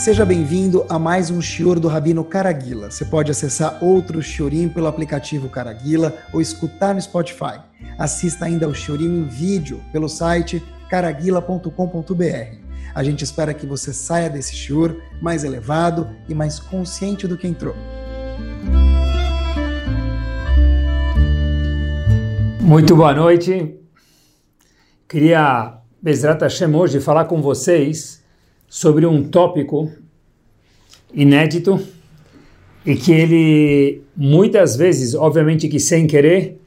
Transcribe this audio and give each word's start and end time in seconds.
Seja 0.00 0.24
bem-vindo 0.24 0.86
a 0.88 0.98
mais 0.98 1.30
um 1.30 1.42
Shior 1.42 1.78
do 1.78 1.86
Rabino 1.86 2.24
Caraguila. 2.24 2.90
Você 2.90 3.04
pode 3.04 3.30
acessar 3.30 3.84
outro 3.84 4.22
Shiorim 4.22 4.66
pelo 4.66 4.86
aplicativo 4.86 5.46
Caraguila 5.50 6.16
ou 6.32 6.40
escutar 6.40 6.94
no 6.94 7.02
Spotify. 7.02 7.60
Assista 7.98 8.46
ainda 8.46 8.64
ao 8.64 8.72
Shiorim 8.72 9.18
em 9.18 9.24
vídeo 9.24 9.84
pelo 9.92 10.08
site 10.08 10.64
caraguila.com.br. 10.88 12.56
A 12.94 13.04
gente 13.04 13.24
espera 13.24 13.52
que 13.52 13.66
você 13.66 13.92
saia 13.92 14.30
desse 14.30 14.56
Shior 14.56 14.96
mais 15.20 15.44
elevado 15.44 16.08
e 16.26 16.34
mais 16.34 16.58
consciente 16.58 17.28
do 17.28 17.36
que 17.36 17.46
entrou. 17.46 17.74
Muito 22.58 22.96
boa 22.96 23.12
noite. 23.12 23.78
Queria, 25.06 25.74
Bezrat 26.00 26.40
Hashem, 26.40 26.74
hoje 26.74 27.00
falar 27.00 27.26
com 27.26 27.42
vocês 27.42 28.19
sobre 28.70 29.04
um 29.04 29.24
tópico 29.24 29.90
inédito 31.12 31.80
e 32.86 32.94
que 32.94 33.10
ele, 33.10 34.02
muitas 34.16 34.76
vezes, 34.76 35.12
obviamente 35.12 35.68
que 35.68 35.80
sem 35.80 36.06
querer, 36.06 36.62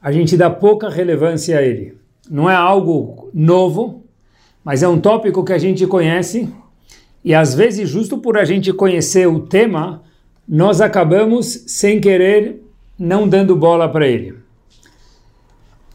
a 0.00 0.10
gente 0.10 0.34
dá 0.34 0.48
pouca 0.48 0.88
relevância 0.88 1.58
a 1.58 1.62
ele. 1.62 1.94
Não 2.28 2.48
é 2.48 2.54
algo 2.54 3.28
novo, 3.34 4.02
mas 4.64 4.82
é 4.82 4.88
um 4.88 4.98
tópico 4.98 5.44
que 5.44 5.52
a 5.52 5.58
gente 5.58 5.86
conhece 5.86 6.48
e 7.22 7.34
às 7.34 7.54
vezes, 7.54 7.88
justo 7.88 8.16
por 8.16 8.38
a 8.38 8.46
gente 8.46 8.72
conhecer 8.72 9.28
o 9.28 9.40
tema, 9.40 10.02
nós 10.48 10.80
acabamos, 10.80 11.64
sem 11.66 12.00
querer, 12.00 12.62
não 12.98 13.28
dando 13.28 13.54
bola 13.54 13.88
para 13.88 14.08
ele. 14.08 14.34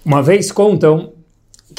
Uma 0.06 0.22
vez 0.22 0.52
contam 0.52 1.17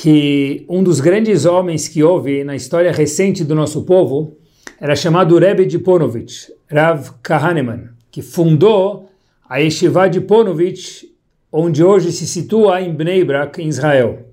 que 0.01 0.65
um 0.69 0.81
dos 0.81 1.01
grandes 1.01 1.45
homens 1.45 1.89
que 1.89 2.05
houve 2.05 2.45
na 2.45 2.55
história 2.55 2.93
recente 2.93 3.43
do 3.43 3.53
nosso 3.53 3.83
povo 3.83 4.37
era 4.81 4.95
chamado 4.95 5.37
Rebbe 5.37 5.67
de 5.67 5.77
Ponovitch, 5.77 6.51
Rav 6.71 7.15
Kahaneman, 7.21 7.89
que 8.09 8.23
fundou 8.23 9.11
a 9.49 9.57
Yeshiva 9.57 10.09
de 10.09 10.21
Ponovitch, 10.21 11.03
onde 11.51 11.83
hoje 11.83 12.13
se 12.13 12.29
situa 12.29 12.81
em 12.81 12.95
Bnei 12.95 13.25
Brak, 13.25 13.61
em 13.61 13.67
Israel. 13.67 14.25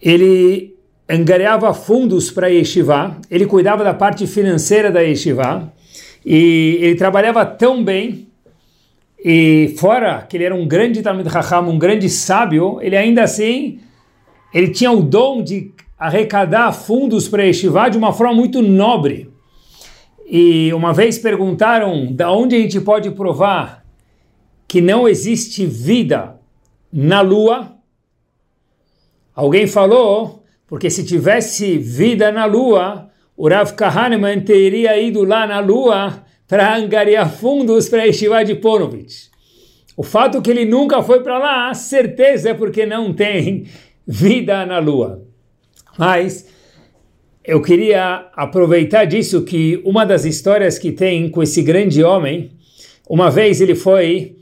Ele 0.00 0.76
angariava 1.08 1.74
fundos 1.74 2.30
para 2.30 2.46
a 2.46 2.50
Yeshiva, 2.50 3.16
ele 3.28 3.46
cuidava 3.46 3.82
da 3.82 3.94
parte 3.94 4.28
financeira 4.28 4.92
da 4.92 5.00
Yeshiva, 5.00 5.72
e 6.24 6.78
ele 6.80 6.94
trabalhava 6.94 7.44
tão 7.44 7.82
bem 7.82 8.28
e 9.18 9.74
fora 9.76 10.24
que 10.28 10.36
ele 10.36 10.44
era 10.44 10.54
um 10.54 10.68
grande 10.68 11.02
Talmud 11.02 11.28
Raham, 11.28 11.68
um 11.68 11.78
grande 11.80 12.08
sábio, 12.08 12.78
ele 12.80 12.96
ainda 12.96 13.24
assim, 13.24 13.80
ele 14.54 14.68
tinha 14.68 14.92
o 14.92 15.02
dom 15.02 15.42
de 15.42 15.72
arrecadar 15.98 16.72
fundos 16.72 17.26
para 17.26 17.42
Yeshiva 17.42 17.90
de 17.90 17.98
uma 17.98 18.12
forma 18.12 18.34
muito 18.34 18.62
nobre. 18.62 19.28
E 20.26 20.72
uma 20.72 20.92
vez 20.92 21.18
perguntaram 21.18 22.12
da 22.12 22.30
onde 22.30 22.54
a 22.54 22.58
gente 22.60 22.80
pode 22.80 23.10
provar 23.10 23.84
que 24.68 24.80
não 24.80 25.08
existe 25.08 25.66
vida 25.66 26.40
na 26.92 27.20
Lua. 27.20 27.74
Alguém 29.34 29.66
falou, 29.66 30.44
porque 30.68 30.88
se 30.88 31.04
tivesse 31.04 31.76
vida 31.76 32.30
na 32.30 32.44
Lua, 32.44 33.10
o 33.36 33.48
Rav 33.48 33.72
Kahneman 33.72 34.40
teria 34.40 34.96
ido 34.96 35.24
lá 35.24 35.46
na 35.46 35.58
Lua 35.58 36.24
para 36.46 36.76
angariar 36.76 37.28
fundos 37.28 37.88
para 37.88 38.02
a 38.02 38.04
Yeshiva 38.04 38.44
de 38.44 38.54
Ponovitch. 38.54 39.28
O 39.96 40.02
fato 40.02 40.40
que 40.40 40.50
ele 40.50 40.64
nunca 40.64 41.02
foi 41.02 41.22
para 41.22 41.38
lá, 41.38 41.74
certeza 41.74 42.50
é 42.50 42.54
porque 42.54 42.86
não 42.86 43.12
tem 43.12 43.66
vida 44.06 44.64
na 44.66 44.78
Lua. 44.78 45.22
Mas 45.98 46.46
eu 47.44 47.60
queria 47.60 48.28
aproveitar 48.34 49.04
disso 49.04 49.42
que 49.42 49.80
uma 49.84 50.04
das 50.04 50.24
histórias 50.24 50.78
que 50.78 50.92
tem 50.92 51.28
com 51.28 51.42
esse 51.42 51.62
grande 51.62 52.02
homem, 52.02 52.52
uma 53.08 53.30
vez 53.30 53.60
ele 53.60 53.74
foi 53.74 54.36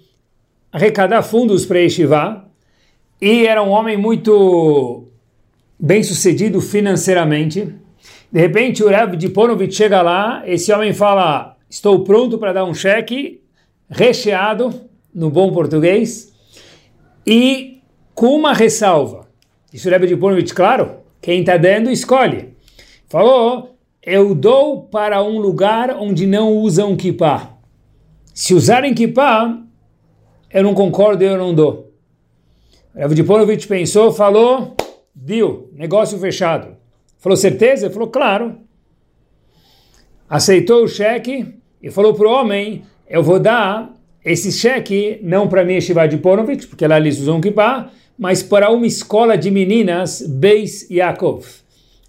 arrecadar 0.71 1.23
fundos 1.23 1.67
para 1.67 1.81
Yeshiva 1.81 2.49
e 3.21 3.47
era 3.47 3.63
um 3.63 3.71
homem 3.71 3.97
muito 3.97 5.09
bem 5.79 6.03
sucedido 6.03 6.61
financeiramente. 6.61 7.75
De 8.31 8.41
repente 8.41 8.83
o 8.83 8.89
Rav 8.89 9.17
de 9.17 9.29
Ponovitch 9.29 9.75
chega 9.75 10.01
lá, 10.01 10.43
esse 10.47 10.73
homem 10.73 10.95
fala, 10.95 11.57
estou 11.69 12.05
pronto 12.05 12.39
para 12.39 12.53
dar 12.53 12.65
um 12.65 12.73
cheque 12.73 13.43
recheado, 13.91 14.73
no 15.15 15.29
bom 15.29 15.53
português, 15.53 16.33
e 17.27 17.83
com 18.15 18.35
uma 18.35 18.55
ressalva. 18.55 19.22
Isso 19.73 19.89
Rebbe 19.89 20.07
de 20.07 20.17
Ponovitch, 20.17 20.53
claro, 20.53 20.97
quem 21.21 21.41
está 21.41 21.57
dando, 21.57 21.91
escolhe. 21.91 22.55
Falou, 23.09 23.77
eu 24.03 24.35
dou 24.35 24.83
para 24.83 25.23
um 25.23 25.39
lugar 25.39 25.97
onde 25.99 26.27
não 26.27 26.53
usam 26.59 26.97
kippah. 26.97 27.57
Se 28.35 28.55
usarem 28.55 28.95
kippah, 28.95 29.63
eu 30.53 30.63
não 30.63 30.75
concordo, 30.75 31.25
eu 31.25 31.39
não 31.39 31.55
dou. 31.55 31.93
Rebbe 32.95 33.15
de 33.57 33.67
pensou, 33.67 34.13
falou, 34.13 34.77
deu, 35.15 35.71
negócio 35.73 36.19
fechado. 36.19 36.77
Falou, 37.19 37.37
certeza? 37.37 37.87
Ele 37.87 37.95
falou, 37.95 38.09
claro. 38.09 38.59
Aceitou 40.29 40.85
o 40.85 40.89
cheque, 40.89 41.55
e 41.83 41.91
falou 41.91 42.15
para 42.15 42.29
o 42.29 42.31
homem, 42.31 42.83
eu 43.09 43.23
vou 43.23 43.39
dar 43.39 43.95
esse 44.25 44.53
cheque 44.53 45.19
não 45.23 45.49
para 45.49 45.65
mim, 45.65 45.81
Shiva 45.81 46.07
de 46.07 46.17
Ponovitch, 46.17 46.69
porque 46.69 46.87
lá 46.87 46.97
eles 46.97 47.19
usam 47.19 47.41
kippah, 47.41 47.91
mas 48.23 48.41
para 48.41 48.71
uma 48.71 48.87
escola 48.87 49.37
de 49.37 49.51
meninas, 49.51 50.25
Beis 50.25 50.89
Yaakov. 50.89 51.45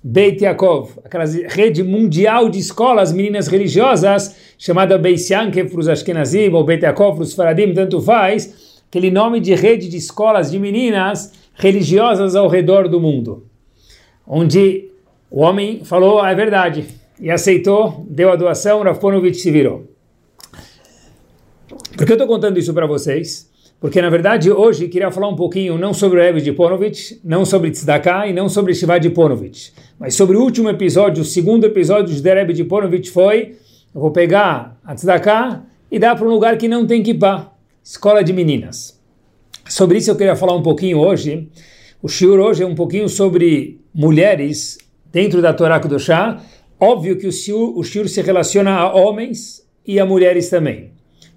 Beit 0.03 0.43
Yaakov, 0.43 0.91
aquela 1.03 1.25
rede 1.25 1.81
mundial 1.81 2.49
de 2.49 2.59
escolas 2.59 3.11
meninas 3.11 3.47
religiosas, 3.47 4.35
chamada 4.55 4.95
Beis 4.95 5.27
Yankev 5.27 5.71
para 5.71 5.79
os 5.79 5.87
Ashkenazim, 5.87 6.49
ou 6.49 6.63
Beit 6.63 6.83
Yaakov 6.83 7.15
para 7.15 7.23
os 7.23 7.33
Faradim, 7.33 7.73
tanto 7.73 7.99
faz, 7.99 8.83
aquele 8.87 9.09
nome 9.09 9.39
de 9.39 9.55
rede 9.55 9.89
de 9.89 9.97
escolas 9.97 10.51
de 10.51 10.59
meninas 10.59 11.33
religiosas 11.55 12.35
ao 12.35 12.47
redor 12.47 12.87
do 12.87 12.99
mundo. 12.99 13.47
Onde 14.27 14.91
o 15.31 15.41
homem 15.41 15.83
falou, 15.83 16.23
é 16.23 16.35
verdade, 16.35 16.85
e 17.19 17.31
aceitou, 17.31 18.05
deu 18.07 18.31
a 18.31 18.35
doação, 18.35 18.83
Rafonovich 18.83 19.39
se 19.39 19.49
virou. 19.49 19.89
Por 21.97 22.05
que 22.05 22.11
eu 22.11 22.17
estou 22.17 22.27
contando 22.27 22.59
isso 22.59 22.71
para 22.71 22.85
vocês? 22.85 23.51
Porque, 23.83 24.01
na 24.01 24.09
verdade, 24.09 24.49
hoje 24.49 24.87
queria 24.87 25.11
falar 25.11 25.27
um 25.27 25.35
pouquinho 25.35 25.77
não 25.77 25.93
sobre 25.93 26.17
o 26.17 26.23
Rebbe 26.23 26.39
de 26.39 26.53
Ponovitch, 26.53 27.19
não 27.21 27.43
sobre 27.43 27.69
Tzedakah 27.69 28.25
e 28.25 28.31
não 28.31 28.47
sobre 28.47 28.73
Shiva 28.73 28.97
de 28.97 29.09
Ponovitch, 29.09 29.71
mas 29.99 30.15
sobre 30.15 30.37
o 30.37 30.41
último 30.41 30.69
episódio, 30.69 31.21
o 31.21 31.25
segundo 31.25 31.65
episódio 31.65 32.15
de 32.15 32.33
Rebbe 32.33 32.53
de 32.53 32.63
Ponovitch 32.63 33.09
foi, 33.09 33.57
eu 33.93 33.99
vou 33.99 34.11
pegar 34.11 34.79
a 34.85 34.95
Tzedakah 34.95 35.65
e 35.91 35.99
dar 35.99 36.15
para 36.15 36.25
um 36.25 36.29
lugar 36.29 36.57
que 36.57 36.69
não 36.69 36.87
tem 36.87 37.03
kippah, 37.03 37.51
escola 37.83 38.23
de 38.23 38.31
meninas. 38.31 38.97
Sobre 39.67 39.97
isso 39.97 40.09
eu 40.09 40.15
queria 40.15 40.37
falar 40.37 40.55
um 40.55 40.63
pouquinho 40.63 40.99
hoje. 40.99 41.49
O 42.01 42.07
shiur 42.07 42.39
hoje 42.39 42.63
é 42.63 42.65
um 42.65 42.75
pouquinho 42.75 43.09
sobre 43.09 43.81
mulheres 43.93 44.77
dentro 45.11 45.41
da 45.41 45.51
Torá 45.51 45.77
Kudoshá, 45.81 46.41
Óbvio 46.79 47.17
que 47.17 47.27
o 47.27 47.33
shiur, 47.33 47.77
o 47.77 47.83
shiur 47.83 48.07
se 48.07 48.21
relaciona 48.21 48.71
a 48.75 48.95
homens 48.95 49.61
e 49.85 49.99
a 49.99 50.05
mulheres 50.05 50.49
também. 50.49 50.92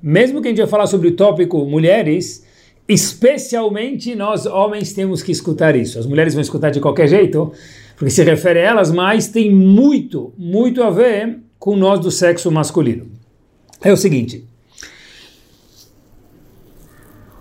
Mesmo 0.08 0.40
que 0.40 0.46
a 0.46 0.50
gente 0.52 0.58
vai 0.58 0.68
falar 0.68 0.86
sobre 0.86 1.08
o 1.08 1.16
tópico 1.16 1.64
mulheres, 1.64 2.46
especialmente 2.88 4.14
nós 4.14 4.46
homens 4.46 4.92
temos 4.92 5.20
que 5.20 5.32
escutar 5.32 5.74
isso. 5.74 5.98
As 5.98 6.06
mulheres 6.06 6.32
vão 6.32 6.40
escutar 6.40 6.70
de 6.70 6.78
qualquer 6.78 7.08
jeito, 7.08 7.52
porque 7.96 8.10
se 8.10 8.22
refere 8.22 8.60
a 8.60 8.62
elas, 8.62 8.92
mas 8.92 9.26
tem 9.26 9.52
muito, 9.52 10.32
muito 10.38 10.80
a 10.84 10.90
ver 10.90 11.40
com 11.58 11.74
nós 11.74 11.98
do 11.98 12.12
sexo 12.12 12.52
masculino. 12.52 13.08
É 13.82 13.92
o 13.92 13.96
seguinte. 13.96 14.44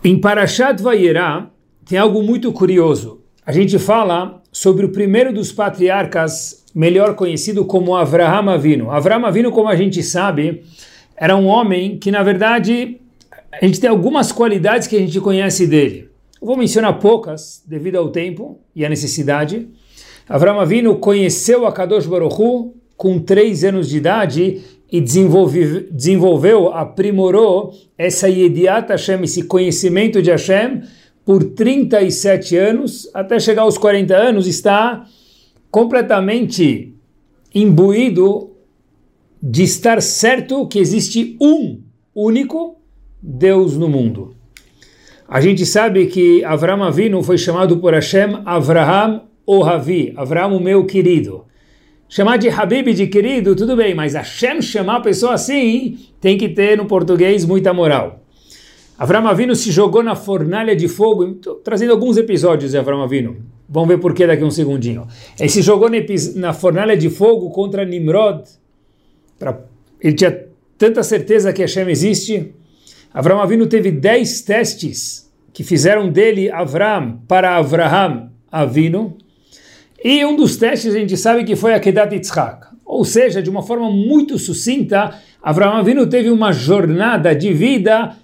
Em 0.03 0.19
Parashat 0.19 0.81
Vayera 0.81 1.51
tem 1.87 1.99
algo 1.99 2.23
muito 2.23 2.51
curioso. 2.51 3.21
A 3.45 3.51
gente 3.51 3.77
fala 3.77 4.41
sobre 4.51 4.87
o 4.87 4.89
primeiro 4.89 5.31
dos 5.31 5.51
patriarcas 5.51 6.65
melhor 6.73 7.13
conhecido 7.13 7.63
como 7.63 7.95
Avraham 7.95 8.49
Avinu. 8.49 8.89
Avraham 8.89 9.23
Avinu, 9.23 9.51
como 9.51 9.69
a 9.69 9.75
gente 9.75 10.01
sabe, 10.01 10.63
era 11.15 11.35
um 11.35 11.45
homem 11.45 11.97
que, 11.97 12.11
na 12.11 12.23
verdade, 12.23 12.99
a 13.51 13.65
gente 13.65 13.79
tem 13.79 13.89
algumas 13.89 14.31
qualidades 14.31 14.87
que 14.87 14.95
a 14.95 14.99
gente 14.99 15.19
conhece 15.19 15.65
dele. 15.65 16.09
Eu 16.41 16.47
vou 16.47 16.57
mencionar 16.57 16.99
poucas, 16.99 17.63
devido 17.65 17.95
ao 17.95 18.09
tempo 18.09 18.59
e 18.75 18.85
à 18.85 18.89
necessidade. 18.89 19.67
Avraham 20.27 20.59
Avinu 20.59 20.97
conheceu 20.97 21.65
a 21.65 21.71
Kadosh 21.71 22.05
Baruch 22.05 22.35
Hu 22.39 22.75
com 22.97 23.19
três 23.19 23.63
anos 23.63 23.89
de 23.89 23.97
idade 23.97 24.61
e 24.91 25.01
desenvolve, 25.01 25.87
desenvolveu, 25.91 26.71
aprimorou 26.71 27.73
essa 27.97 28.29
Yediat 28.29 28.89
Hashem, 28.89 29.23
esse 29.23 29.43
conhecimento 29.43 30.21
de 30.21 30.31
Hashem, 30.31 30.81
por 31.25 31.43
37 31.43 32.55
anos, 32.55 33.09
até 33.13 33.39
chegar 33.39 33.63
aos 33.63 33.77
40 33.77 34.15
anos, 34.15 34.47
está 34.47 35.05
completamente 35.71 36.93
imbuído 37.53 38.54
de 39.47 39.61
estar 39.61 40.01
certo 40.01 40.67
que 40.67 40.79
existe 40.79 41.37
um 41.39 41.79
único 42.15 42.77
Deus 43.21 43.77
no 43.77 43.87
mundo. 43.87 44.35
A 45.29 45.39
gente 45.39 45.67
sabe 45.67 46.07
que 46.07 46.43
Avram 46.43 46.83
Avinu 46.83 47.21
foi 47.21 47.37
chamado 47.37 47.77
por 47.77 47.93
Hashem 47.93 48.41
Avraham 48.43 49.21
Ohavi, 49.45 50.13
Avraham 50.17 50.57
o 50.57 50.59
meu 50.59 50.83
querido. 50.87 51.45
Chamar 52.09 52.37
de 52.37 52.49
Habib, 52.49 52.91
de 52.91 53.05
querido, 53.05 53.55
tudo 53.55 53.75
bem, 53.75 53.93
mas 53.93 54.15
Hashem 54.15 54.63
chamar 54.63 54.97
a 54.97 55.01
pessoa 55.01 55.33
assim, 55.35 55.99
tem 56.19 56.39
que 56.39 56.49
ter 56.49 56.75
no 56.75 56.87
português 56.87 57.45
muita 57.45 57.71
moral. 57.71 58.23
Avram 58.97 59.27
Avinu 59.27 59.53
se 59.53 59.71
jogou 59.71 60.01
na 60.01 60.15
fornalha 60.15 60.75
de 60.75 60.87
fogo, 60.87 61.23
estou 61.23 61.55
trazendo 61.55 61.91
alguns 61.91 62.17
episódios 62.17 62.71
de 62.71 62.79
Avram 62.79 63.03
Avinu, 63.03 63.37
vamos 63.69 63.89
ver 63.89 63.99
por 63.99 64.11
que 64.15 64.25
daqui 64.25 64.41
a 64.41 64.45
um 64.47 64.51
segundinho. 64.51 65.05
Ele 65.39 65.49
se 65.49 65.61
jogou 65.61 65.89
na 66.35 66.51
fornalha 66.51 66.97
de 66.97 67.11
fogo 67.11 67.51
contra 67.51 67.85
Nimrod, 67.85 68.43
pra, 69.37 69.59
ele 69.99 70.15
tinha 70.15 70.45
tanta 70.77 71.03
certeza 71.03 71.53
que 71.53 71.61
Hashem 71.61 71.89
existe. 71.89 72.53
Avram 73.13 73.41
Avinu 73.41 73.67
teve 73.67 73.91
dez 73.91 74.41
testes 74.41 75.31
que 75.53 75.63
fizeram 75.63 76.09
dele 76.09 76.51
Avram 76.51 77.19
para 77.27 77.55
Avraham 77.55 78.29
Avinu, 78.51 79.17
e 80.03 80.23
um 80.23 80.35
dos 80.35 80.57
testes 80.57 80.93
a 80.93 80.99
gente 80.99 81.17
sabe 81.17 81.43
que 81.43 81.55
foi 81.55 81.73
a 81.73 81.79
Kedat 81.79 82.13
Yitzhak. 82.13 82.67
Ou 82.85 83.03
seja, 83.03 83.41
de 83.41 83.49
uma 83.49 83.63
forma 83.63 83.89
muito 83.89 84.37
sucinta, 84.37 85.19
Avraham 85.41 85.77
Avinu 85.77 86.05
teve 86.07 86.29
uma 86.29 86.51
jornada 86.51 87.33
de 87.33 87.51
vida 87.51 88.15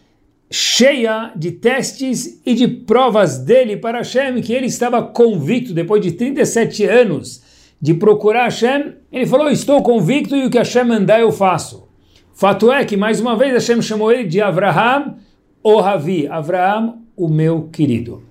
cheia 0.51 1.31
de 1.35 1.51
testes 1.51 2.41
e 2.45 2.53
de 2.53 2.67
provas 2.67 3.39
dele 3.39 3.77
para 3.77 3.99
Hashem, 3.99 4.41
que 4.41 4.53
ele 4.53 4.67
estava 4.67 5.01
convicto, 5.01 5.73
depois 5.73 6.01
de 6.01 6.11
37 6.11 6.83
anos 6.85 7.41
de 7.81 7.93
procurar 7.93 8.43
Hashem, 8.43 8.93
ele 9.11 9.25
falou, 9.25 9.49
estou 9.49 9.81
convicto 9.81 10.35
e 10.35 10.45
o 10.45 10.49
que 10.49 10.57
Hashem 10.57 10.85
mandar 10.85 11.19
eu 11.19 11.31
faço. 11.31 11.87
Fato 12.33 12.71
é 12.71 12.85
que, 12.85 12.95
mais 12.95 13.19
uma 13.19 13.35
vez, 13.35 13.53
Hashem 13.53 13.81
chamou 13.81 14.11
ele 14.11 14.23
de 14.23 14.39
Avraham, 14.39 15.17
o 15.61 15.79
Ravi, 15.79 16.27
Avraham, 16.27 16.99
o 17.15 17.27
meu 17.27 17.69
querido. 17.71 18.23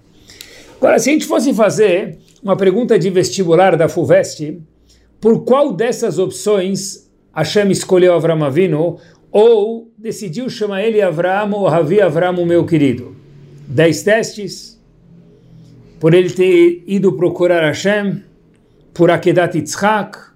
Agora, 0.79 0.99
se 0.99 1.11
a 1.11 1.13
gente 1.13 1.27
fosse 1.27 1.53
fazer 1.53 2.19
uma 2.43 2.57
pergunta 2.57 2.99
de 2.99 3.11
vestibular 3.11 3.77
da 3.77 3.89
FUVEST, 3.89 4.59
por 5.21 5.45
qual 5.45 5.73
dessas 5.73 6.19
opções 6.19 7.11
Hashem 7.35 7.71
escolheu 7.71 8.15
Avram 8.15 8.43
Avinu 8.43 8.97
ou 9.31 9.93
decidiu 9.97 10.49
chamar 10.49 10.83
ele 10.83 11.03
Avram 11.03 11.53
ou 11.53 11.69
Ravi 11.69 12.01
Avram, 12.01 12.45
meu 12.47 12.65
querido? 12.65 13.15
Dez 13.69 14.03
testes, 14.03 14.81
por 16.01 16.15
ele 16.15 16.31
ter 16.31 16.83
ido 16.87 17.13
procurar 17.13 17.63
Hashem, 17.63 18.23
por 18.95 19.11
Akedat 19.11 19.55
Yitzhak, 19.57 20.30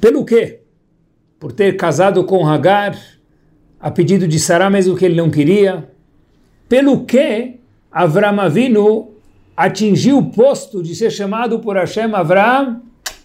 pelo 0.00 0.24
quê? 0.24 0.60
Por 1.38 1.52
ter 1.52 1.76
casado 1.76 2.24
com 2.24 2.46
Hagar, 2.46 2.98
a 3.80 3.90
pedido 3.90 4.26
de 4.26 4.38
Sarah 4.38 4.70
mesmo 4.70 4.96
que 4.96 5.04
ele 5.04 5.14
não 5.14 5.30
queria, 5.30 5.88
pelo 6.68 7.04
que 7.04 7.58
Avram 7.90 8.40
Avinu 8.40 9.14
atingiu 9.56 10.18
o 10.18 10.30
posto 10.30 10.82
de 10.82 10.94
ser 10.94 11.10
chamado 11.10 11.60
por 11.60 11.76
Hashem 11.76 12.14
Avram 12.14 12.82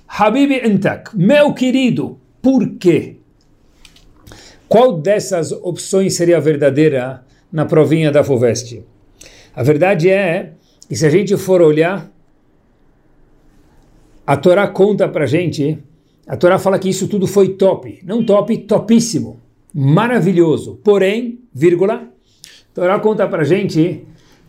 Habibi 0.07 0.65
Entak, 0.65 1.17
meu 1.17 1.53
querido. 1.53 2.19
Por 2.41 2.75
quê? 2.77 3.17
Qual 4.67 4.93
dessas 4.93 5.51
opções 5.51 6.15
seria 6.15 6.39
verdadeira 6.39 7.23
na 7.51 7.65
provinha 7.65 8.11
da 8.11 8.23
Fuveste? 8.23 8.83
A 9.55 9.63
verdade 9.63 10.09
é 10.09 10.53
que 10.87 10.95
se 10.95 11.05
a 11.05 11.09
gente 11.09 11.37
for 11.37 11.61
olhar, 11.61 12.11
a 14.25 14.35
Torá 14.37 14.67
conta 14.67 15.07
para 15.07 15.25
gente, 15.25 15.77
a 16.27 16.37
Torá 16.37 16.57
fala 16.57 16.79
que 16.79 16.89
isso 16.89 17.07
tudo 17.07 17.27
foi 17.27 17.49
top, 17.49 17.99
não 18.05 18.25
top, 18.25 18.57
topíssimo, 18.59 19.39
maravilhoso. 19.73 20.79
Porém, 20.83 21.39
vírgula, 21.53 21.95
a 21.95 22.73
Torá 22.73 22.99
conta 22.99 23.27
para 23.27 23.43
gente 23.43 24.05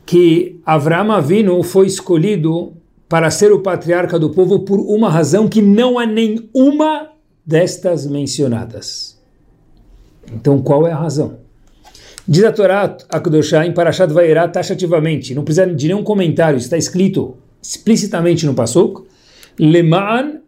que 0.06 0.60
Avram 0.64 1.10
Avinu 1.12 1.62
foi 1.62 1.86
escolhido 1.86 2.74
para 3.08 3.30
ser 3.30 3.52
o 3.52 3.60
patriarca 3.60 4.18
do 4.18 4.30
povo 4.30 4.60
por 4.60 4.78
uma 4.78 5.10
razão 5.10 5.48
que 5.48 5.60
não 5.60 5.98
há 5.98 6.06
nenhuma 6.06 7.10
destas 7.44 8.06
mencionadas. 8.06 9.20
Então, 10.32 10.60
qual 10.62 10.86
é 10.86 10.92
a 10.92 10.96
razão? 10.96 11.38
Diz 12.26 12.44
a 12.44 12.52
Torá 12.52 12.96
Akudoshá 13.10 13.66
em 13.66 13.72
Parashat 13.72 14.10
Vairá 14.12 14.48
taxativamente, 14.48 15.34
não 15.34 15.44
precisa 15.44 15.66
de 15.66 15.88
nenhum 15.88 16.02
comentário, 16.02 16.56
está 16.56 16.78
escrito 16.78 17.36
explicitamente 17.60 18.46
no 18.46 18.54
Pasuk, 18.54 19.02
Leman 19.58 20.43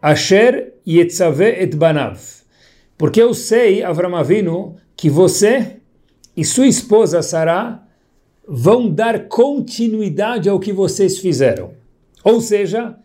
Asher 0.00 0.74
Yetzaveh 0.86 1.62
et 1.62 1.74
Banav. 1.74 2.18
Porque 2.98 3.20
eu 3.20 3.34
sei, 3.34 3.82
Avram 3.82 4.14
Avinu, 4.16 4.76
que 4.96 5.10
você 5.10 5.76
e 6.36 6.44
sua 6.44 6.66
esposa 6.66 7.22
Sarah 7.22 7.82
vão 8.46 8.88
dar 8.88 9.28
continuidade 9.28 10.48
ao 10.48 10.60
que 10.60 10.72
vocês 10.72 11.18
fizeram. 11.18 11.72
Ou 12.22 12.40
seja, 12.40 12.96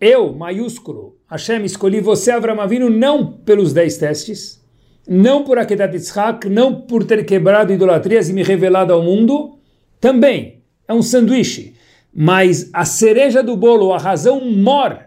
eu, 0.00 0.32
maiúsculo, 0.32 1.16
Hashem, 1.28 1.64
escolhi 1.64 2.00
você, 2.00 2.30
Avram 2.30 2.60
Avinu, 2.60 2.88
não 2.88 3.32
pelos 3.32 3.72
dez 3.72 3.96
testes, 3.96 4.62
não 5.06 5.44
por 5.44 5.58
Akedat 5.58 5.94
Yitzhak, 5.94 6.48
não 6.48 6.82
por 6.82 7.04
ter 7.04 7.24
quebrado 7.24 7.72
idolatrias 7.72 8.28
e 8.28 8.32
me 8.32 8.42
revelado 8.42 8.92
ao 8.92 9.02
mundo, 9.02 9.58
também 10.00 10.62
é 10.88 10.94
um 10.94 11.02
sanduíche. 11.02 11.74
Mas 12.14 12.70
a 12.72 12.84
cereja 12.84 13.42
do 13.42 13.56
bolo, 13.56 13.92
a 13.92 13.98
razão 13.98 14.40
mor, 14.40 15.03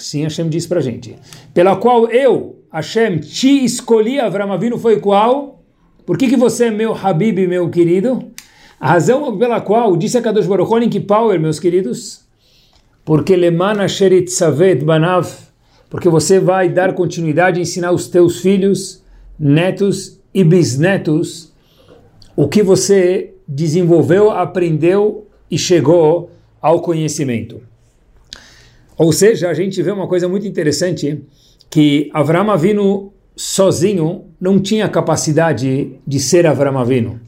assim 0.00 0.22
Hashem 0.22 0.48
diz 0.48 0.66
para 0.66 0.80
gente, 0.80 1.16
pela 1.52 1.76
qual 1.76 2.08
eu, 2.08 2.56
Hashem, 2.72 3.18
te 3.18 3.64
escolhi, 3.64 4.18
Avram 4.18 4.52
Avinu, 4.52 4.78
foi 4.78 5.00
qual? 5.00 5.62
Por 6.06 6.16
que, 6.16 6.28
que 6.28 6.36
você 6.36 6.66
é 6.66 6.70
meu 6.70 6.94
Habib, 6.94 7.46
meu 7.46 7.68
querido? 7.68 8.30
A 8.78 8.92
razão 8.92 9.36
pela 9.36 9.60
qual, 9.60 9.96
disse 9.96 10.16
a 10.16 10.22
Kadosh 10.22 10.46
Baruch 10.46 10.72
Hu, 10.72 10.88
que 10.88 11.00
power, 11.00 11.38
meus 11.38 11.60
queridos, 11.60 12.24
porque 13.04 13.36
lemana 13.36 13.86
sherit 13.86 14.30
savet 14.30 14.84
banav, 14.84 15.28
porque 15.88 16.08
você 16.08 16.40
vai 16.40 16.68
dar 16.68 16.94
continuidade 16.94 17.58
a 17.58 17.62
ensinar 17.62 17.92
os 17.92 18.08
teus 18.08 18.40
filhos, 18.40 19.02
netos 19.38 20.18
e 20.32 20.42
bisnetos 20.42 21.50
o 22.36 22.48
que 22.48 22.62
você 22.62 23.34
desenvolveu, 23.46 24.30
aprendeu 24.30 25.26
e 25.50 25.58
chegou 25.58 26.30
ao 26.58 26.80
conhecimento. 26.80 27.60
Ou 29.00 29.12
seja, 29.12 29.48
a 29.48 29.54
gente 29.54 29.82
vê 29.82 29.90
uma 29.90 30.06
coisa 30.06 30.28
muito 30.28 30.46
interessante, 30.46 31.22
que 31.70 32.10
Avram 32.12 32.50
Avinu 32.50 33.14
sozinho 33.34 34.26
não 34.38 34.60
tinha 34.60 34.86
capacidade 34.90 35.92
de 36.06 36.20
ser 36.20 36.46
Avram 36.46 36.78
Avinu. 36.78 37.18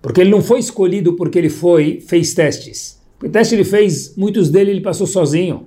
Porque 0.00 0.20
ele 0.20 0.30
não 0.30 0.40
foi 0.40 0.60
escolhido 0.60 1.14
porque 1.16 1.36
ele 1.36 1.48
foi 1.48 2.00
fez 2.00 2.32
testes. 2.32 3.02
O 3.20 3.28
teste 3.28 3.56
ele 3.56 3.64
fez, 3.64 4.14
muitos 4.16 4.50
dele 4.50 4.70
ele 4.70 4.80
passou 4.80 5.04
sozinho. 5.04 5.66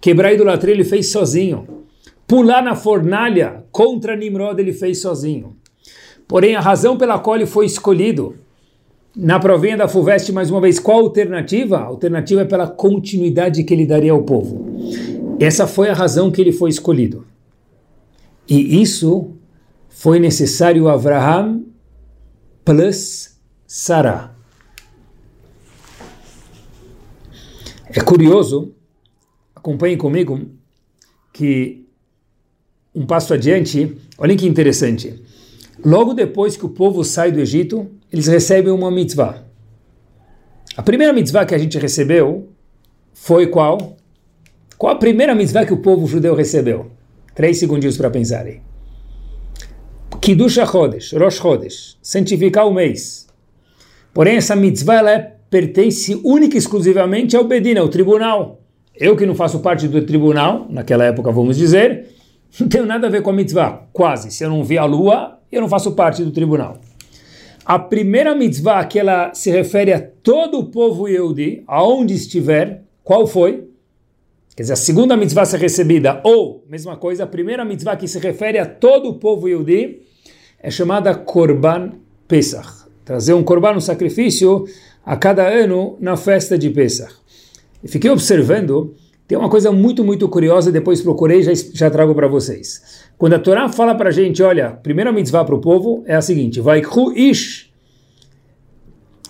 Quebrar 0.00 0.28
a 0.28 0.34
idolatria 0.34 0.72
ele 0.72 0.84
fez 0.84 1.10
sozinho. 1.10 1.66
Pular 2.24 2.62
na 2.62 2.76
fornalha 2.76 3.64
contra 3.72 4.14
Nimrod 4.14 4.60
ele 4.60 4.72
fez 4.72 5.00
sozinho. 5.00 5.56
Porém, 6.28 6.54
a 6.54 6.60
razão 6.60 6.96
pela 6.96 7.18
qual 7.18 7.34
ele 7.34 7.46
foi 7.46 7.66
escolhido 7.66 8.36
na 9.16 9.38
provinha 9.38 9.76
da 9.76 9.86
Fuveste, 9.86 10.32
mais 10.32 10.50
uma 10.50 10.60
vez, 10.60 10.78
qual 10.78 10.98
a 10.98 11.02
alternativa? 11.02 11.78
A 11.78 11.84
alternativa 11.84 12.42
é 12.42 12.44
pela 12.44 12.66
continuidade 12.66 13.62
que 13.62 13.72
ele 13.72 13.86
daria 13.86 14.12
ao 14.12 14.22
povo. 14.22 14.66
Essa 15.38 15.66
foi 15.66 15.88
a 15.88 15.94
razão 15.94 16.30
que 16.30 16.40
ele 16.40 16.52
foi 16.52 16.70
escolhido. 16.70 17.24
E 18.48 18.80
isso 18.82 19.30
foi 19.88 20.18
necessário 20.18 20.88
Abraham 20.88 21.64
plus 22.64 23.38
Sará. 23.66 24.34
É 27.86 28.00
curioso, 28.00 28.74
acompanhem 29.54 29.96
comigo, 29.96 30.40
que 31.32 31.86
um 32.94 33.06
passo 33.06 33.34
adiante, 33.34 33.96
olhem 34.18 34.36
que 34.36 34.46
interessante. 34.46 35.22
Logo 35.84 36.14
depois 36.14 36.56
que 36.56 36.66
o 36.66 36.68
povo 36.68 37.04
sai 37.04 37.30
do 37.32 37.40
Egito, 37.40 37.90
eles 38.14 38.28
recebem 38.28 38.72
uma 38.72 38.92
mitzvah. 38.92 39.42
A 40.76 40.82
primeira 40.84 41.12
mitzvah 41.12 41.44
que 41.44 41.52
a 41.52 41.58
gente 41.58 41.76
recebeu 41.80 42.48
foi 43.12 43.48
qual? 43.48 43.96
Qual 44.78 44.92
a 44.92 44.96
primeira 44.96 45.34
mitzvah 45.34 45.66
que 45.66 45.72
o 45.72 45.78
povo 45.78 46.06
judeu 46.06 46.32
recebeu? 46.32 46.92
Três 47.34 47.58
segundinhos 47.58 47.96
para 47.96 48.08
pensarem. 48.10 48.62
Kiddush 50.20 50.58
HaChodesh, 50.58 51.12
Rosh 51.14 51.38
Chodesh, 51.38 51.98
santificar 52.00 52.68
o 52.68 52.72
mês. 52.72 53.26
Porém, 54.12 54.36
essa 54.36 54.54
mitzvah 54.54 54.94
ela 54.94 55.10
é, 55.10 55.34
pertence 55.50 56.20
única 56.24 56.54
e 56.54 56.58
exclusivamente 56.58 57.36
ao 57.36 57.42
Bedina, 57.42 57.80
ao 57.80 57.88
tribunal. 57.88 58.60
Eu 58.94 59.16
que 59.16 59.26
não 59.26 59.34
faço 59.34 59.58
parte 59.58 59.88
do 59.88 60.06
tribunal, 60.06 60.68
naquela 60.70 61.04
época 61.04 61.32
vamos 61.32 61.56
dizer, 61.56 62.10
não 62.60 62.68
tenho 62.68 62.86
nada 62.86 63.08
a 63.08 63.10
ver 63.10 63.22
com 63.22 63.30
a 63.30 63.32
mitzvah, 63.32 63.88
quase. 63.92 64.30
Se 64.30 64.44
eu 64.44 64.50
não 64.50 64.62
vi 64.62 64.78
a 64.78 64.84
lua, 64.84 65.40
eu 65.50 65.60
não 65.60 65.68
faço 65.68 65.96
parte 65.96 66.22
do 66.22 66.30
tribunal. 66.30 66.78
A 67.64 67.78
primeira 67.78 68.34
mitzvah 68.34 68.84
que 68.84 68.98
ela 68.98 69.32
se 69.32 69.50
refere 69.50 69.92
a 69.92 70.00
todo 70.00 70.58
o 70.58 70.70
povo 70.70 71.08
Yehudi, 71.08 71.62
aonde 71.66 72.14
estiver, 72.14 72.82
qual 73.02 73.26
foi? 73.26 73.68
Quer 74.54 74.64
dizer, 74.64 74.74
a 74.74 74.76
segunda 74.76 75.16
mitzvah 75.16 75.44
ser 75.44 75.58
recebida, 75.58 76.20
ou, 76.24 76.64
mesma 76.68 76.96
coisa, 76.96 77.24
a 77.24 77.26
primeira 77.26 77.64
mitzvah 77.64 77.96
que 77.96 78.06
se 78.06 78.18
refere 78.18 78.58
a 78.58 78.66
todo 78.66 79.08
o 79.08 79.14
povo 79.14 79.48
Yehudi, 79.48 80.02
é 80.60 80.70
chamada 80.70 81.14
Korban 81.14 81.92
Pesach 82.28 82.84
trazer 83.04 83.34
um 83.34 83.44
corban, 83.44 83.76
um 83.76 83.80
sacrifício, 83.80 84.64
a 85.04 85.16
cada 85.16 85.46
ano 85.46 85.96
na 86.00 86.16
festa 86.16 86.56
de 86.56 86.70
Pesach. 86.70 87.14
E 87.82 87.88
fiquei 87.88 88.10
observando 88.10 88.94
Tem 89.26 89.38
uma 89.38 89.48
coisa 89.48 89.72
muito, 89.72 90.04
muito 90.04 90.28
curiosa, 90.28 90.70
depois 90.70 91.00
procurei 91.00 91.42
já, 91.42 91.52
já 91.72 91.90
trago 91.90 92.14
para 92.14 92.28
vocês. 92.28 93.04
Quando 93.16 93.34
a 93.34 93.38
Torá 93.38 93.68
fala 93.68 93.94
para 93.94 94.10
a 94.10 94.12
gente, 94.12 94.42
olha, 94.42 94.70
primeira 94.70 95.10
mitzvah 95.10 95.44
para 95.44 95.54
o 95.54 95.60
povo 95.60 96.02
é 96.06 96.14
a 96.14 96.20
seguinte, 96.20 96.60
vai 96.60 96.82
ish 97.16 97.72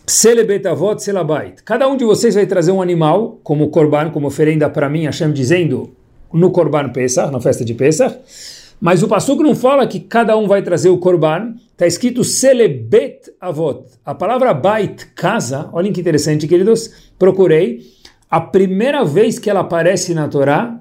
selebetavot 0.06 1.02
selabait. 1.02 1.62
Cada 1.64 1.88
um 1.88 1.96
de 1.96 2.04
vocês 2.04 2.34
vai 2.34 2.46
trazer 2.46 2.72
um 2.72 2.82
animal 2.82 3.38
como 3.42 3.68
korban, 3.68 4.10
como 4.10 4.26
oferenda 4.26 4.68
para 4.68 4.88
mim, 4.88 5.04
Hashem 5.04 5.32
dizendo 5.32 5.90
no 6.32 6.50
korban 6.50 6.90
Pesach, 6.90 7.30
na 7.30 7.40
festa 7.40 7.64
de 7.64 7.74
Pesach. 7.74 8.18
Mas 8.80 9.02
o 9.02 9.08
passuco 9.08 9.42
não 9.42 9.54
fala 9.54 9.86
que 9.86 10.00
cada 10.00 10.36
um 10.36 10.46
vai 10.46 10.60
trazer 10.60 10.88
o 10.90 10.98
korban. 10.98 11.54
Está 11.72 11.86
escrito 11.86 12.22
selebet 12.22 13.32
avot. 13.40 13.84
A 14.04 14.14
palavra 14.14 14.52
bait, 14.52 15.06
casa, 15.14 15.70
olhem 15.72 15.92
que 15.92 16.00
interessante, 16.00 16.46
queridos. 16.46 16.90
Procurei. 17.18 17.80
A 18.30 18.40
primeira 18.40 19.04
vez 19.04 19.38
que 19.38 19.48
ela 19.48 19.60
aparece 19.60 20.14
na 20.14 20.28
Torá, 20.28 20.80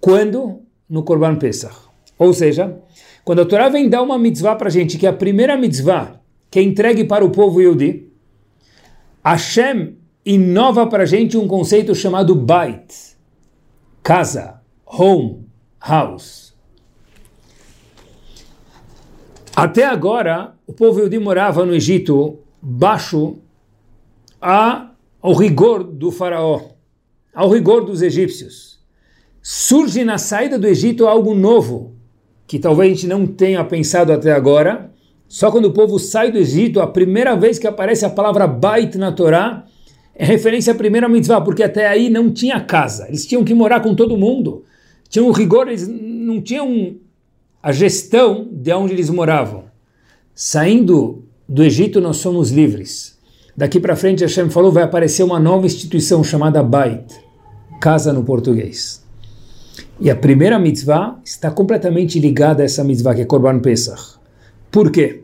quando? 0.00 0.60
No 0.88 1.02
korban 1.02 1.36
Pesach. 1.36 1.74
Ou 2.18 2.32
seja, 2.32 2.78
quando 3.24 3.42
a 3.42 3.46
Torá 3.46 3.68
vem 3.68 3.88
dar 3.88 4.02
uma 4.02 4.18
mitzvah 4.18 4.54
para 4.56 4.68
a 4.68 4.70
gente, 4.70 4.98
que 4.98 5.06
é 5.06 5.10
a 5.10 5.12
primeira 5.12 5.56
mitzvah 5.56 6.20
que 6.50 6.60
é 6.60 6.62
entregue 6.62 7.02
para 7.04 7.24
o 7.24 7.30
povo 7.30 7.60
Yudi, 7.60 8.12
Hashem 9.24 9.96
inova 10.24 10.86
para 10.86 11.02
a 11.02 11.06
gente 11.06 11.36
um 11.36 11.48
conceito 11.48 11.94
chamado 11.94 12.34
bait, 12.34 13.16
casa, 14.02 14.60
home, 14.86 15.48
house. 15.80 16.54
Até 19.56 19.84
agora, 19.84 20.54
o 20.66 20.72
povo 20.72 21.00
Yudi 21.00 21.18
morava 21.18 21.66
no 21.66 21.74
Egito 21.74 22.38
baixo 22.62 23.38
a, 24.40 24.92
ao 25.24 25.32
rigor 25.32 25.82
do 25.82 26.10
faraó, 26.10 26.60
ao 27.34 27.48
rigor 27.48 27.86
dos 27.86 28.02
egípcios. 28.02 28.78
Surge 29.40 30.04
na 30.04 30.18
saída 30.18 30.58
do 30.58 30.66
Egito 30.66 31.06
algo 31.06 31.34
novo, 31.34 31.94
que 32.46 32.58
talvez 32.58 32.92
a 32.92 32.94
gente 32.94 33.06
não 33.06 33.26
tenha 33.26 33.64
pensado 33.64 34.12
até 34.12 34.32
agora, 34.32 34.92
só 35.26 35.50
quando 35.50 35.64
o 35.64 35.72
povo 35.72 35.98
sai 35.98 36.30
do 36.30 36.36
Egito, 36.36 36.78
a 36.78 36.86
primeira 36.86 37.34
vez 37.34 37.58
que 37.58 37.66
aparece 37.66 38.04
a 38.04 38.10
palavra 38.10 38.46
Bait 38.46 38.96
na 38.96 39.12
Torá, 39.12 39.64
é 40.14 40.26
referência 40.26 40.74
à 40.74 40.76
primeira 40.76 41.08
mitzvah, 41.08 41.40
porque 41.40 41.62
até 41.62 41.88
aí 41.88 42.10
não 42.10 42.30
tinha 42.30 42.60
casa. 42.60 43.08
Eles 43.08 43.26
tinham 43.26 43.42
que 43.42 43.54
morar 43.54 43.80
com 43.80 43.94
todo 43.94 44.18
mundo. 44.18 44.62
Tinham 45.08 45.32
rigor, 45.32 45.68
eles 45.68 45.88
não 45.88 46.42
tinham 46.42 46.96
a 47.62 47.72
gestão 47.72 48.46
de 48.52 48.70
onde 48.74 48.92
eles 48.92 49.08
moravam. 49.08 49.64
Saindo 50.34 51.24
do 51.48 51.64
Egito, 51.64 51.98
nós 51.98 52.18
somos 52.18 52.50
livres. 52.50 53.13
Daqui 53.56 53.78
para 53.78 53.94
frente, 53.94 54.22
Hashem 54.22 54.50
falou, 54.50 54.72
vai 54.72 54.82
aparecer 54.82 55.22
uma 55.22 55.38
nova 55.38 55.66
instituição 55.66 56.24
chamada 56.24 56.62
Bait, 56.62 57.04
casa 57.80 58.12
no 58.12 58.24
português. 58.24 59.04
E 60.00 60.10
a 60.10 60.16
primeira 60.16 60.58
mitzvah 60.58 61.20
está 61.24 61.50
completamente 61.50 62.18
ligada 62.18 62.62
a 62.62 62.64
essa 62.64 62.82
mitzvah 62.82 63.14
que 63.14 63.20
é 63.20 63.24
Korban 63.24 63.60
Pesach. 63.60 64.18
Por 64.70 64.90
quê? 64.90 65.22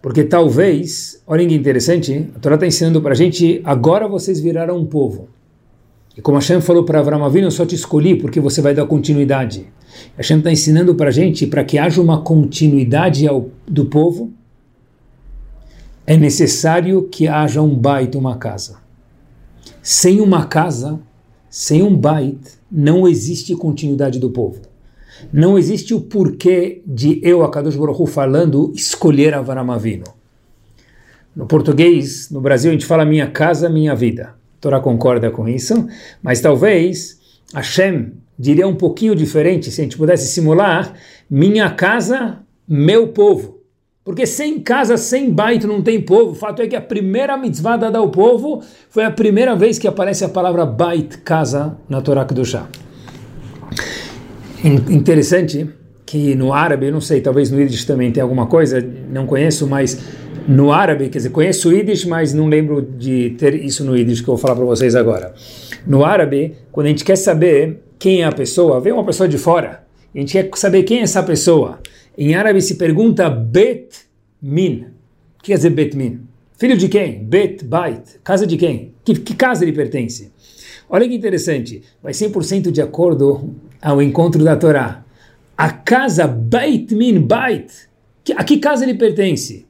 Porque 0.00 0.22
talvez, 0.22 1.22
olhem 1.26 1.48
que 1.48 1.54
interessante, 1.54 2.30
a 2.36 2.38
Torá 2.38 2.54
está 2.54 2.66
ensinando 2.66 3.02
para 3.02 3.12
a 3.12 3.16
gente, 3.16 3.60
agora 3.64 4.06
vocês 4.06 4.38
viraram 4.38 4.78
um 4.78 4.86
povo. 4.86 5.28
E 6.16 6.22
como 6.22 6.38
Hashem 6.38 6.60
falou 6.60 6.84
para 6.84 7.00
Avram 7.00 7.24
Avinu, 7.24 7.48
eu 7.48 7.50
só 7.50 7.66
te 7.66 7.74
escolhi 7.74 8.14
porque 8.14 8.38
você 8.38 8.60
vai 8.60 8.74
dar 8.74 8.86
continuidade. 8.86 9.66
Hashem 10.16 10.38
está 10.38 10.52
ensinando 10.52 10.94
para 10.94 11.08
a 11.08 11.12
gente, 11.12 11.46
para 11.46 11.64
que 11.64 11.78
haja 11.78 12.00
uma 12.00 12.20
continuidade 12.20 13.26
ao, 13.26 13.48
do 13.66 13.86
povo, 13.86 14.32
é 16.06 16.16
necessário 16.16 17.08
que 17.08 17.26
haja 17.26 17.62
um 17.62 17.74
bait, 17.74 18.16
uma 18.16 18.36
casa. 18.36 18.78
Sem 19.82 20.20
uma 20.20 20.46
casa, 20.46 21.00
sem 21.48 21.82
um 21.82 21.96
bait, 21.96 22.38
não 22.70 23.08
existe 23.08 23.54
continuidade 23.54 24.18
do 24.18 24.30
povo. 24.30 24.60
Não 25.32 25.58
existe 25.58 25.94
o 25.94 26.00
porquê 26.00 26.82
de 26.86 27.20
eu, 27.22 27.42
a 27.42 27.50
Kadosh 27.50 27.76
falando, 28.08 28.72
escolher 28.74 29.34
Avaram 29.34 29.70
Avinu. 29.70 30.04
No 31.34 31.46
português, 31.46 32.30
no 32.30 32.40
Brasil, 32.40 32.70
a 32.70 32.72
gente 32.72 32.86
fala 32.86 33.04
minha 33.04 33.28
casa, 33.28 33.68
minha 33.68 33.94
vida. 33.94 34.34
A 34.34 34.60
Torá 34.60 34.80
concorda 34.80 35.30
com 35.30 35.48
isso, 35.48 35.86
mas 36.22 36.40
talvez 36.40 37.18
Hashem 37.52 38.12
diria 38.38 38.66
um 38.66 38.74
pouquinho 38.74 39.14
diferente 39.14 39.70
se 39.70 39.80
a 39.80 39.84
gente 39.84 39.96
pudesse 39.96 40.28
simular 40.28 40.94
minha 41.30 41.70
casa, 41.70 42.40
meu 42.68 43.08
povo. 43.08 43.60
Porque 44.04 44.26
sem 44.26 44.60
casa, 44.60 44.98
sem 44.98 45.30
baito, 45.30 45.66
não 45.66 45.80
tem 45.80 45.98
povo. 45.98 46.32
O 46.32 46.34
fato 46.34 46.60
é 46.60 46.66
que 46.66 46.76
a 46.76 46.80
primeira 46.80 47.38
mitzvah 47.38 47.78
dada 47.78 47.98
ao 47.98 48.10
povo 48.10 48.62
foi 48.90 49.02
a 49.02 49.10
primeira 49.10 49.56
vez 49.56 49.78
que 49.78 49.88
aparece 49.88 50.24
a 50.24 50.28
palavra 50.28 50.66
bait, 50.66 51.18
casa, 51.24 51.78
na 51.88 52.02
Torá 52.02 52.26
Kedoshá. 52.26 52.68
Interessante 54.90 55.68
que 56.04 56.34
no 56.34 56.52
árabe, 56.52 56.90
não 56.90 57.00
sei, 57.00 57.22
talvez 57.22 57.50
no 57.50 57.58
Yiddish 57.58 57.86
também 57.86 58.12
tem 58.12 58.22
alguma 58.22 58.46
coisa, 58.46 58.86
não 59.10 59.26
conheço, 59.26 59.66
mas 59.66 59.98
no 60.46 60.70
árabe, 60.70 61.08
quer 61.08 61.18
dizer, 61.18 61.30
conheço 61.30 61.70
o 61.70 61.72
Yiddish, 61.72 62.04
mas 62.04 62.34
não 62.34 62.46
lembro 62.46 62.82
de 62.82 63.30
ter 63.38 63.54
isso 63.54 63.82
no 63.84 63.96
Yiddish 63.96 64.20
que 64.20 64.28
eu 64.28 64.36
vou 64.36 64.38
falar 64.38 64.54
para 64.54 64.66
vocês 64.66 64.94
agora. 64.94 65.34
No 65.86 66.04
árabe, 66.04 66.54
quando 66.70 66.86
a 66.86 66.90
gente 66.90 67.04
quer 67.04 67.16
saber 67.16 67.80
quem 67.98 68.20
é 68.20 68.26
a 68.26 68.32
pessoa, 68.32 68.80
vem 68.80 68.92
uma 68.92 69.04
pessoa 69.04 69.26
de 69.26 69.38
fora, 69.38 69.82
a 70.14 70.18
gente 70.18 70.32
quer 70.32 70.50
saber 70.56 70.82
quem 70.82 70.98
é 71.00 71.02
essa 71.02 71.22
pessoa. 71.22 71.78
Em 72.16 72.34
árabe 72.34 72.60
se 72.62 72.76
pergunta 72.76 73.28
Bet 73.28 74.06
Min. 74.40 74.86
O 75.38 75.42
que 75.42 75.46
quer 75.50 75.56
dizer 75.56 75.70
Bet 75.70 75.96
Min? 75.96 76.20
Filho 76.56 76.76
de 76.76 76.88
quem? 76.88 77.24
Bet 77.24 77.64
Bait. 77.64 78.20
Casa 78.22 78.46
de 78.46 78.56
quem? 78.56 78.94
Que, 79.04 79.14
que 79.14 79.34
casa 79.34 79.64
ele 79.64 79.72
pertence? 79.72 80.32
Olha 80.88 81.08
que 81.08 81.14
interessante, 81.14 81.82
vai 82.02 82.12
100% 82.12 82.70
de 82.70 82.80
acordo 82.80 83.54
ao 83.80 84.00
encontro 84.00 84.44
da 84.44 84.56
Torá. 84.56 85.04
A 85.56 85.70
casa 85.70 86.26
Beit 86.26 86.94
Min 86.94 87.20
Bait, 87.20 87.70
a 88.36 88.44
que 88.44 88.58
casa 88.58 88.84
ele 88.84 88.94
pertence? 88.94 89.66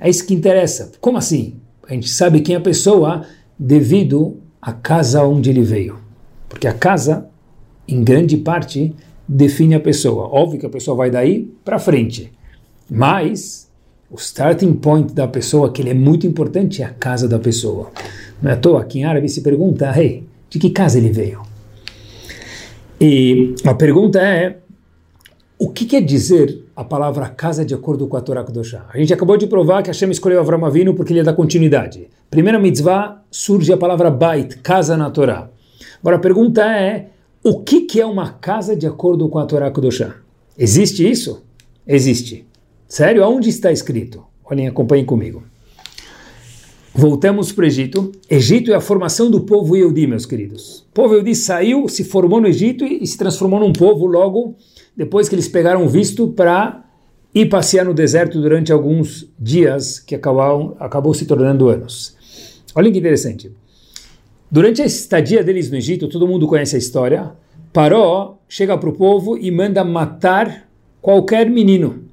É 0.00 0.08
isso 0.08 0.26
que 0.26 0.34
interessa. 0.34 0.92
Como 1.00 1.18
assim? 1.18 1.60
A 1.88 1.92
gente 1.92 2.08
sabe 2.08 2.40
quem 2.40 2.54
é 2.54 2.58
a 2.58 2.62
pessoa 2.62 3.26
devido 3.58 4.38
à 4.60 4.72
casa 4.72 5.24
onde 5.24 5.50
ele 5.50 5.62
veio. 5.62 5.98
Porque 6.48 6.66
a 6.66 6.74
casa, 6.74 7.28
em 7.86 8.02
grande 8.02 8.36
parte, 8.36 8.94
define 9.28 9.74
a 9.74 9.80
pessoa. 9.80 10.28
Óbvio 10.32 10.60
que 10.60 10.66
a 10.66 10.70
pessoa 10.70 10.96
vai 10.96 11.10
daí 11.10 11.52
para 11.64 11.78
frente. 11.78 12.32
Mas 12.90 13.68
o 14.10 14.16
starting 14.16 14.72
point 14.72 15.12
da 15.12 15.28
pessoa, 15.28 15.70
que 15.70 15.82
ele 15.82 15.90
é 15.90 15.94
muito 15.94 16.26
importante, 16.26 16.82
é 16.82 16.86
a 16.86 16.90
casa 16.90 17.28
da 17.28 17.38
pessoa. 17.38 17.90
Não 18.40 18.50
é 18.50 18.54
à 18.54 18.56
toa 18.56 18.84
que 18.84 19.00
em 19.00 19.04
árabe 19.04 19.28
se 19.28 19.42
pergunta, 19.42 19.92
hey, 20.00 20.24
de 20.48 20.58
que 20.58 20.70
casa 20.70 20.96
ele 20.96 21.10
veio? 21.10 21.42
E 23.00 23.54
a 23.64 23.74
pergunta 23.74 24.20
é: 24.20 24.58
o 25.58 25.68
que 25.68 25.84
quer 25.84 26.00
dizer 26.00 26.64
a 26.74 26.82
palavra 26.82 27.28
casa 27.28 27.64
de 27.64 27.74
acordo 27.74 28.06
com 28.06 28.16
a 28.16 28.20
Torá 28.20 28.42
Kedoshá? 28.42 28.86
A 28.92 28.96
gente 28.96 29.12
acabou 29.12 29.36
de 29.36 29.46
provar 29.46 29.82
que 29.82 29.90
Hashem 29.90 30.10
escolheu 30.10 30.40
Avram 30.40 30.64
Avinu 30.64 30.94
porque 30.94 31.12
ele 31.12 31.20
é 31.20 31.24
da 31.24 31.32
continuidade. 31.32 32.08
Primeira 32.30 32.58
mitzvah 32.58 33.22
surge 33.30 33.72
a 33.72 33.76
palavra 33.76 34.10
bait, 34.10 34.58
casa 34.62 34.96
na 34.96 35.10
Torá. 35.10 35.50
Agora 36.00 36.16
a 36.16 36.20
pergunta 36.20 36.62
é: 36.62 37.10
o 37.48 37.60
que, 37.60 37.82
que 37.82 38.00
é 38.00 38.04
uma 38.04 38.30
casa 38.30 38.76
de 38.76 38.86
acordo 38.86 39.28
com 39.28 39.38
a 39.38 39.46
Torá 39.46 39.70
Kedoshá? 39.70 40.16
Existe 40.56 41.08
isso? 41.08 41.42
Existe. 41.86 42.44
Sério? 42.86 43.24
Aonde 43.24 43.48
está 43.48 43.72
escrito? 43.72 44.24
Olhem, 44.44 44.68
acompanhem 44.68 45.04
comigo. 45.04 45.42
Voltamos 46.94 47.52
para 47.52 47.62
o 47.62 47.66
Egito. 47.66 48.12
Egito 48.28 48.72
é 48.72 48.74
a 48.74 48.80
formação 48.80 49.30
do 49.30 49.42
povo 49.42 49.76
Yehudi, 49.76 50.06
meus 50.06 50.26
queridos. 50.26 50.80
O 50.90 50.92
povo 50.92 51.14
Yehudi 51.14 51.34
saiu, 51.34 51.88
se 51.88 52.04
formou 52.04 52.40
no 52.40 52.48
Egito 52.48 52.84
e 52.84 53.06
se 53.06 53.16
transformou 53.16 53.60
num 53.60 53.72
povo 53.72 54.04
logo 54.04 54.56
depois 54.96 55.28
que 55.28 55.34
eles 55.34 55.48
pegaram 55.48 55.88
visto 55.88 56.28
para 56.28 56.84
ir 57.34 57.46
passear 57.48 57.84
no 57.84 57.94
deserto 57.94 58.40
durante 58.40 58.72
alguns 58.72 59.26
dias, 59.38 60.00
que 60.00 60.14
acabou, 60.14 60.76
acabou 60.80 61.14
se 61.14 61.24
tornando 61.24 61.68
anos. 61.68 62.16
Olha 62.74 62.90
que 62.90 62.98
interessante. 62.98 63.52
Durante 64.50 64.80
a 64.82 64.86
estadia 64.86 65.44
deles 65.44 65.70
no 65.70 65.76
Egito, 65.76 66.08
todo 66.08 66.26
mundo 66.26 66.46
conhece 66.46 66.74
a 66.76 66.78
história, 66.78 67.32
Paró 67.72 68.38
chega 68.48 68.78
para 68.78 68.88
o 68.88 68.94
povo 68.94 69.36
e 69.36 69.50
manda 69.50 69.84
matar 69.84 70.68
qualquer 71.02 71.50
menino. 71.50 72.04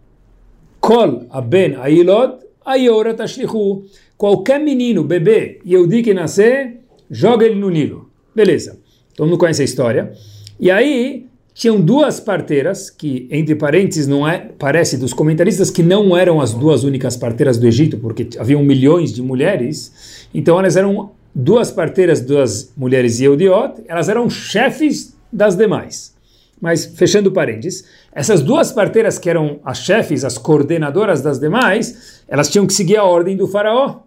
Kol 0.79 1.25
aben 1.29 1.75
ailod 1.75 2.39
ayora 2.65 3.13
tashlichu 3.13 3.85
Qualquer 4.17 4.59
menino, 4.61 5.03
bebê, 5.03 5.59
Yehudi 5.65 6.01
que 6.01 6.13
nascer, 6.13 6.77
joga 7.11 7.45
ele 7.45 7.55
no 7.55 7.69
Nilo. 7.69 8.09
Beleza. 8.33 8.79
Todo 9.13 9.27
mundo 9.27 9.37
conhece 9.37 9.61
a 9.61 9.65
história. 9.65 10.13
E 10.57 10.71
aí, 10.71 11.25
tinham 11.53 11.81
duas 11.81 12.19
parteiras, 12.21 12.89
que, 12.89 13.27
entre 13.29 13.55
parênteses, 13.55 14.07
não 14.07 14.25
é, 14.25 14.51
parece 14.57 14.97
dos 14.97 15.13
comentaristas 15.13 15.69
que 15.69 15.83
não 15.83 16.15
eram 16.15 16.39
as 16.39 16.53
duas 16.53 16.85
únicas 16.85 17.17
parteiras 17.17 17.57
do 17.57 17.67
Egito, 17.67 17.97
porque 17.97 18.29
haviam 18.39 18.63
milhões 18.63 19.11
de 19.11 19.21
mulheres. 19.21 20.27
Então, 20.33 20.57
elas 20.57 20.77
eram 20.77 21.11
duas 21.35 21.69
parteiras 21.69 22.21
das 22.21 22.71
mulheres 22.77 23.19
Yehudiot, 23.19 23.83
elas 23.87 24.07
eram 24.07 24.29
chefes 24.29 25.17
das 25.31 25.55
demais. 25.55 26.15
Mas, 26.61 26.85
fechando 26.85 27.31
parênteses, 27.33 27.85
essas 28.13 28.41
duas 28.41 28.71
parteiras 28.71 29.19
que 29.19 29.29
eram 29.29 29.59
as 29.65 29.79
chefes, 29.79 30.23
as 30.23 30.37
coordenadoras 30.37 31.21
das 31.21 31.37
demais, 31.37 32.23
elas 32.29 32.49
tinham 32.49 32.65
que 32.65 32.73
seguir 32.73 32.95
a 32.95 33.03
ordem 33.03 33.35
do 33.35 33.47
faraó. 33.47 34.03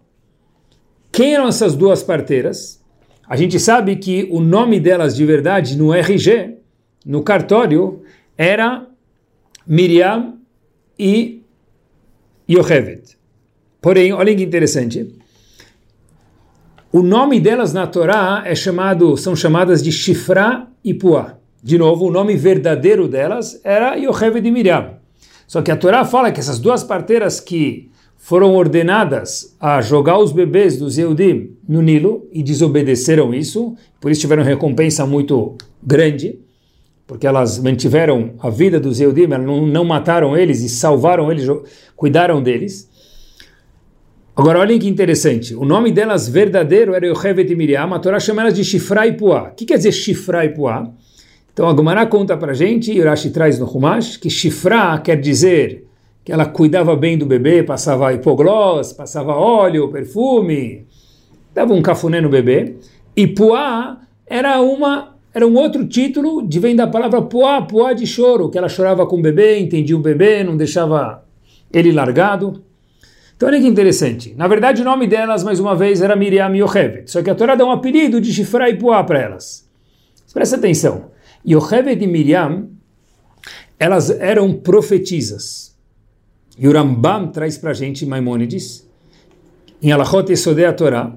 Quem 1.11 1.35
eram 1.35 1.47
essas 1.47 1.75
duas 1.75 2.01
parteiras? 2.01 2.83
A 3.27 3.35
gente 3.35 3.59
sabe 3.59 3.95
que 3.97 4.27
o 4.31 4.41
nome 4.41 4.79
delas 4.79 5.15
de 5.15 5.23
verdade 5.23 5.77
no 5.77 5.93
RG, 5.93 6.57
no 7.05 7.21
cartório, 7.21 8.01
era 8.35 8.87
Miriam 9.67 10.39
e 10.97 11.43
Yocheved. 12.49 13.15
Porém, 13.79 14.11
olhem 14.11 14.35
que 14.35 14.43
interessante. 14.43 15.18
O 16.91 17.03
nome 17.03 17.39
delas 17.39 17.71
na 17.71 17.85
Torá 17.85 18.41
é 18.43 18.55
chamado, 18.55 19.15
são 19.15 19.35
chamadas 19.35 19.83
de 19.83 19.91
Shifra 19.91 20.65
e 20.83 20.91
Puá. 20.91 21.35
De 21.61 21.77
novo, 21.77 22.07
o 22.07 22.11
nome 22.11 22.35
verdadeiro 22.35 23.07
delas 23.07 23.61
era 23.63 23.95
Yocheved 23.95 24.47
e 24.47 24.49
Miriam. 24.49 24.93
Só 25.45 25.61
que 25.61 25.69
a 25.69 25.77
Torá 25.77 26.03
fala 26.03 26.31
que 26.31 26.39
essas 26.39 26.57
duas 26.57 26.83
parteiras 26.83 27.39
que 27.39 27.91
foram 28.17 28.55
ordenadas 28.55 29.55
a 29.59 29.81
jogar 29.81 30.17
os 30.17 30.31
bebês 30.31 30.77
dos 30.79 30.97
Eudim 30.97 31.51
no 31.67 31.83
Nilo 31.83 32.27
e 32.31 32.41
desobedeceram 32.41 33.35
isso, 33.35 33.75
por 34.01 34.09
isso 34.09 34.21
tiveram 34.21 34.41
recompensa 34.41 35.05
muito 35.05 35.57
grande, 35.83 36.39
porque 37.05 37.27
elas 37.27 37.59
mantiveram 37.59 38.33
a 38.39 38.49
vida 38.49 38.79
dos 38.79 38.99
Eudim, 38.99 39.27
não 39.27 39.85
mataram 39.85 40.35
eles 40.35 40.61
e 40.61 40.69
salvaram 40.69 41.31
eles, 41.31 41.47
cuidaram 41.95 42.41
deles. 42.41 42.88
Agora 44.39 44.59
olhem 44.59 44.79
que 44.79 44.87
interessante, 44.87 45.53
o 45.53 45.65
nome 45.65 45.91
delas 45.91 46.29
verdadeiro 46.29 46.93
era 46.93 47.05
Yochevet 47.05 47.51
e 47.51 47.55
Miriam, 47.57 47.93
a 47.93 47.99
Torá 47.99 48.21
chama 48.21 48.43
elas 48.43 48.53
de 48.53 48.63
Shifra 48.63 49.05
e 49.05 49.11
Puá. 49.11 49.49
O 49.49 49.53
que 49.53 49.65
quer 49.65 49.75
dizer 49.75 49.91
Shifra 49.91 50.45
e 50.45 50.49
Puá? 50.49 50.89
Então 51.51 51.67
a 51.67 51.73
Gomara 51.73 52.05
conta 52.05 52.37
para 52.37 52.53
gente, 52.53 52.89
e 52.89 53.01
Urashi 53.01 53.31
traz 53.31 53.59
no 53.59 53.65
Humash, 53.69 54.15
que 54.15 54.29
Shifra 54.29 54.97
quer 54.99 55.19
dizer 55.19 55.85
que 56.23 56.31
ela 56.31 56.45
cuidava 56.45 56.95
bem 56.95 57.17
do 57.17 57.25
bebê, 57.25 57.63
passava 57.63 58.13
hipoglós, 58.13 58.93
passava 58.93 59.33
óleo, 59.33 59.89
perfume, 59.89 60.87
dava 61.53 61.73
um 61.73 61.81
cafuné 61.81 62.21
no 62.21 62.29
bebê. 62.29 62.77
E 63.17 63.27
Puá 63.27 63.99
era 64.25 64.61
uma 64.61 65.17
era 65.33 65.45
um 65.45 65.57
outro 65.57 65.85
título 65.85 66.47
de 66.47 66.61
vem 66.61 66.77
da 66.77 66.87
palavra 66.87 67.21
Puá, 67.21 67.61
Puá 67.63 67.91
de 67.91 68.07
choro, 68.07 68.49
que 68.49 68.57
ela 68.57 68.69
chorava 68.69 69.05
com 69.05 69.17
o 69.17 69.21
bebê, 69.21 69.59
entendia 69.59 69.97
o 69.97 69.99
bebê, 69.99 70.45
não 70.45 70.55
deixava 70.55 71.25
ele 71.73 71.91
largado. 71.91 72.68
Então 73.39 73.47
olha 73.47 73.61
que 73.61 73.67
interessante. 73.67 74.35
Na 74.35 74.49
verdade, 74.49 74.81
o 74.81 74.83
nome 74.83 75.07
delas, 75.07 75.45
mais 75.45 75.61
uma 75.61 75.73
vez, 75.73 76.01
era 76.01 76.13
Miriam 76.13 76.53
Yocheved. 76.53 77.09
Só 77.09 77.23
que 77.23 77.29
a 77.29 77.35
Torá 77.35 77.55
dá 77.55 77.63
um 77.65 77.71
apelido 77.71 78.19
de 78.19 78.33
Shifra 78.33 78.69
e 78.69 78.75
Puá 78.75 79.01
para 79.01 79.17
elas. 79.17 79.65
Presta 80.33 80.57
atenção. 80.57 81.05
Yocheved 81.47 82.03
e 82.03 82.05
Miriam, 82.05 82.67
elas 83.79 84.09
eram 84.09 84.51
profetisas. 84.51 85.73
E 86.57 86.67
o 86.67 86.73
Rambam 86.73 87.27
traz 87.27 87.57
para 87.57 87.71
a 87.71 87.73
gente 87.73 88.05
Maimônides, 88.05 88.85
em 89.81 89.93
Alachot 89.93 90.29
Esodei 90.33 90.65
a 90.65 90.73
Torá, 90.73 91.15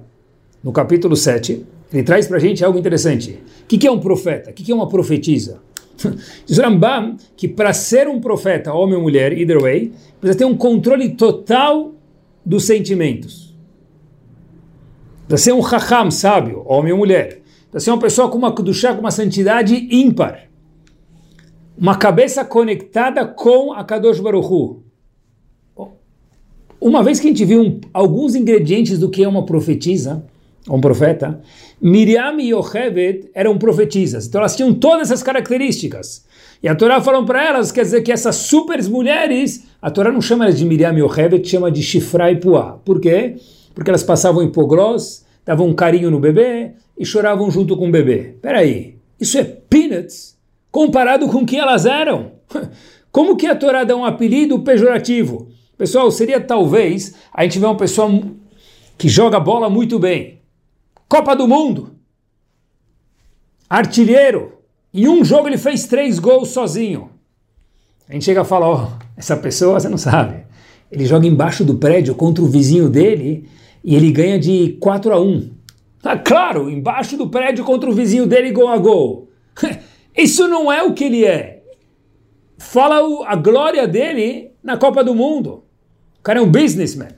no 0.62 0.70
capítulo 0.70 1.16
7, 1.16 1.66
ele 1.92 2.04
traz 2.04 2.28
para 2.28 2.36
a 2.36 2.40
gente 2.40 2.64
algo 2.64 2.78
interessante. 2.78 3.40
O 3.64 3.66
que, 3.66 3.76
que 3.76 3.88
é 3.88 3.90
um 3.90 3.98
profeta? 3.98 4.50
O 4.50 4.52
que, 4.52 4.62
que 4.62 4.70
é 4.70 4.74
uma 4.76 4.88
profetisa? 4.88 5.60
Diz 6.46 6.56
Rambam 6.56 7.16
que 7.36 7.48
para 7.48 7.72
ser 7.72 8.06
um 8.06 8.20
profeta, 8.20 8.72
homem 8.72 8.94
ou 8.94 9.02
mulher, 9.02 9.36
either 9.36 9.60
way, 9.60 9.92
precisa 10.20 10.38
ter 10.38 10.44
um 10.44 10.56
controle 10.56 11.16
total 11.16 11.96
dos 12.44 12.64
sentimentos. 12.64 13.56
Precisa 15.28 15.50
ser 15.50 15.52
um 15.52 15.60
raham, 15.60 16.10
sábio, 16.10 16.62
homem 16.66 16.92
ou 16.92 16.98
mulher. 16.98 17.40
Precisa 17.70 17.86
ser 17.86 17.90
uma 17.90 18.00
pessoa 18.00 18.28
com 18.28 18.36
uma 18.36 18.52
kudushá, 18.52 18.94
com 18.94 19.00
uma 19.00 19.10
santidade 19.10 19.74
ímpar. 19.90 20.48
Uma 21.76 21.96
cabeça 21.96 22.44
conectada 22.44 23.24
com 23.26 23.72
a 23.72 23.82
Kadosh 23.82 24.20
Baruch 24.20 24.46
Hu. 24.46 24.82
Uma 26.80 27.02
vez 27.02 27.20
que 27.20 27.28
a 27.28 27.30
gente 27.30 27.44
viu 27.44 27.80
alguns 27.94 28.34
ingredientes 28.34 28.98
do 28.98 29.08
que 29.08 29.22
é 29.22 29.28
uma 29.28 29.46
profetisa, 29.46 30.26
um 30.68 30.80
profeta, 30.80 31.40
Miriam 31.80 32.40
e 32.40 32.52
Yocheved 32.52 33.30
eram 33.34 33.56
profetisas. 33.56 34.26
Então 34.26 34.40
elas 34.40 34.56
tinham 34.56 34.74
todas 34.74 35.10
essas 35.10 35.22
características. 35.22 36.26
E 36.62 36.68
a 36.68 36.74
Torá 36.76 37.00
falou 37.00 37.24
para 37.24 37.44
elas, 37.44 37.72
quer 37.72 37.82
dizer 37.82 38.02
que 38.02 38.12
essas 38.12 38.36
super 38.36 38.80
mulheres, 38.88 39.66
a 39.80 39.90
Torá 39.90 40.12
não 40.12 40.20
chama 40.20 40.44
elas 40.44 40.56
de 40.56 40.64
Miriam 40.64 40.94
e 40.94 41.00
Yocheved, 41.00 41.48
chama 41.48 41.70
de 41.72 41.82
Shifra 41.82 42.30
e 42.30 42.36
Puá. 42.36 42.78
Por 42.84 43.00
quê? 43.00 43.36
Porque 43.74 43.90
elas 43.90 44.04
passavam 44.04 44.44
hipoglós, 44.44 45.26
davam 45.44 45.66
um 45.66 45.74
carinho 45.74 46.10
no 46.10 46.20
bebê 46.20 46.72
e 46.96 47.04
choravam 47.04 47.50
junto 47.50 47.76
com 47.76 47.88
o 47.88 47.90
bebê. 47.90 48.36
Peraí, 48.40 48.96
isso 49.18 49.38
é 49.38 49.44
peanuts 49.44 50.38
comparado 50.70 51.28
com 51.28 51.38
o 51.38 51.46
que 51.46 51.58
elas 51.58 51.84
eram? 51.84 52.32
Como 53.10 53.36
que 53.36 53.46
a 53.46 53.56
Torá 53.56 53.82
dá 53.82 53.96
um 53.96 54.04
apelido 54.04 54.60
pejorativo? 54.60 55.48
Pessoal, 55.76 56.10
seria 56.12 56.40
talvez 56.40 57.14
a 57.32 57.42
gente 57.42 57.58
ver 57.58 57.66
uma 57.66 57.76
pessoa 57.76 58.08
que 58.96 59.08
joga 59.08 59.40
bola 59.40 59.68
muito 59.68 59.98
bem. 59.98 60.40
Copa 61.08 61.34
do 61.34 61.48
Mundo. 61.48 61.96
Artilheiro. 63.68 64.61
Em 64.92 65.08
um 65.08 65.24
jogo 65.24 65.48
ele 65.48 65.58
fez 65.58 65.86
três 65.86 66.18
gols 66.18 66.48
sozinho. 66.48 67.10
A 68.08 68.12
gente 68.12 68.24
chega 68.24 68.42
a 68.42 68.44
falar, 68.44 68.68
ó, 68.68 68.84
oh, 68.84 69.02
essa 69.16 69.36
pessoa 69.36 69.80
você 69.80 69.88
não 69.88 69.96
sabe. 69.96 70.44
Ele 70.90 71.06
joga 71.06 71.26
embaixo 71.26 71.64
do 71.64 71.76
prédio 71.76 72.14
contra 72.14 72.44
o 72.44 72.48
vizinho 72.48 72.90
dele 72.90 73.48
e 73.82 73.96
ele 73.96 74.12
ganha 74.12 74.38
de 74.38 74.76
4 74.80 75.12
a 75.12 75.20
1. 75.20 75.50
Ah, 76.04 76.18
claro, 76.18 76.68
embaixo 76.68 77.16
do 77.16 77.30
prédio 77.30 77.64
contra 77.64 77.88
o 77.88 77.94
vizinho 77.94 78.26
dele 78.26 78.50
gol 78.50 78.68
a 78.68 78.76
gol. 78.76 79.30
Isso 80.16 80.46
não 80.48 80.70
é 80.70 80.82
o 80.82 80.92
que 80.92 81.04
ele 81.04 81.24
é. 81.24 81.62
Fala 82.58 83.02
o, 83.02 83.22
a 83.22 83.34
glória 83.34 83.88
dele 83.88 84.52
na 84.62 84.76
Copa 84.76 85.02
do 85.02 85.14
Mundo. 85.14 85.64
O 86.18 86.22
cara 86.22 86.38
é 86.38 86.42
um 86.42 86.50
businessman. 86.50 87.08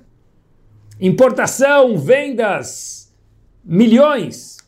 Importação, 1.01 1.99
vendas, 1.99 3.13
milhões. 3.65 4.59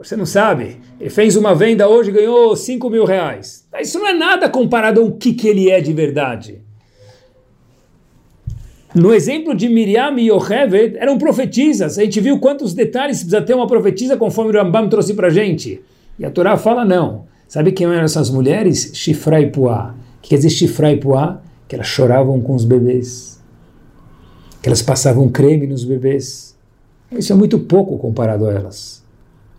Você 0.00 0.16
não 0.16 0.24
sabe. 0.24 0.78
Ele 0.98 1.10
fez 1.10 1.36
uma 1.36 1.54
venda 1.54 1.86
hoje 1.88 2.10
e 2.10 2.12
ganhou 2.12 2.56
5 2.56 2.88
mil 2.88 3.04
reais. 3.04 3.66
Isso 3.80 3.98
não 3.98 4.08
é 4.08 4.14
nada 4.14 4.48
comparado 4.48 5.00
ao 5.00 5.12
que, 5.12 5.34
que 5.34 5.46
ele 5.46 5.70
é 5.70 5.80
de 5.80 5.92
verdade. 5.92 6.62
No 8.94 9.14
exemplo 9.14 9.54
de 9.54 9.68
Miriam 9.68 10.18
e 10.18 10.30
Yocheved, 10.30 10.96
eram 10.96 11.18
profetisas. 11.18 11.98
A 11.98 12.02
gente 12.02 12.20
viu 12.20 12.38
quantos 12.38 12.72
detalhes 12.74 13.18
precisa 13.18 13.42
ter 13.42 13.54
uma 13.54 13.66
profetisa, 13.66 14.16
conforme 14.16 14.50
o 14.50 14.54
Rambam 14.54 14.88
trouxe 14.88 15.14
para 15.14 15.30
gente. 15.30 15.80
E 16.18 16.24
a 16.24 16.30
Torá 16.30 16.56
fala 16.56 16.84
não. 16.84 17.26
Sabe 17.46 17.70
quem 17.70 17.86
eram 17.86 18.04
essas 18.04 18.30
mulheres? 18.30 18.92
Shifra 18.94 19.40
e 19.40 19.50
Puá. 19.50 19.94
O 20.18 20.22
que 20.22 20.30
quer 20.30 20.36
dizer 20.36 20.50
Shifra 20.50 20.90
e 20.90 20.96
Puá? 20.96 21.40
Que 21.68 21.74
elas 21.76 21.86
choravam 21.86 22.40
com 22.40 22.54
os 22.54 22.64
bebês. 22.64 23.40
Que 24.62 24.68
elas 24.68 24.82
passavam 24.82 25.28
creme 25.28 25.66
nos 25.66 25.84
bebês 25.84 26.50
isso 27.18 27.32
é 27.32 27.36
muito 27.36 27.58
pouco 27.58 27.98
comparado 27.98 28.46
a 28.46 28.52
elas. 28.52 28.99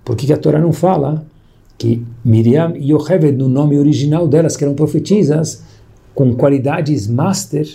Por 0.04 0.16
que 0.16 0.32
a 0.32 0.38
Torá 0.38 0.60
não 0.60 0.74
fala 0.74 1.26
que 1.78 2.06
Miriam 2.24 2.74
e 2.76 2.92
Yocheved, 2.92 3.38
no 3.38 3.48
nome 3.48 3.78
original 3.78 4.28
delas, 4.28 4.58
que 4.58 4.64
eram 4.64 4.74
profetisas, 4.74 5.64
com 6.14 6.36
qualidades 6.36 7.08
master, 7.08 7.68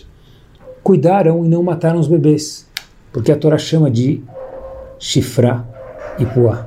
cuidaram 0.82 1.44
e 1.44 1.48
não 1.48 1.62
mataram 1.62 1.98
os 1.98 2.08
bebês? 2.08 2.66
Porque 3.12 3.32
a 3.32 3.36
Torá 3.36 3.58
chama 3.58 3.90
de 3.90 4.22
Shifra 4.98 5.66
e 6.18 6.26
Puá. 6.26 6.66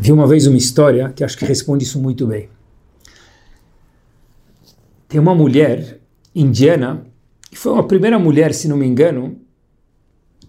Vi 0.00 0.12
uma 0.12 0.26
vez 0.26 0.46
uma 0.46 0.56
história 0.56 1.12
que 1.14 1.24
acho 1.24 1.36
que 1.36 1.44
responde 1.44 1.84
isso 1.84 2.00
muito 2.00 2.26
bem. 2.26 2.48
Tem 5.08 5.18
uma 5.18 5.34
mulher 5.34 6.00
indiana, 6.34 7.02
que 7.50 7.58
foi 7.58 7.72
uma 7.72 7.86
primeira 7.86 8.18
mulher, 8.18 8.54
se 8.54 8.68
não 8.68 8.76
me 8.76 8.86
engano, 8.86 9.38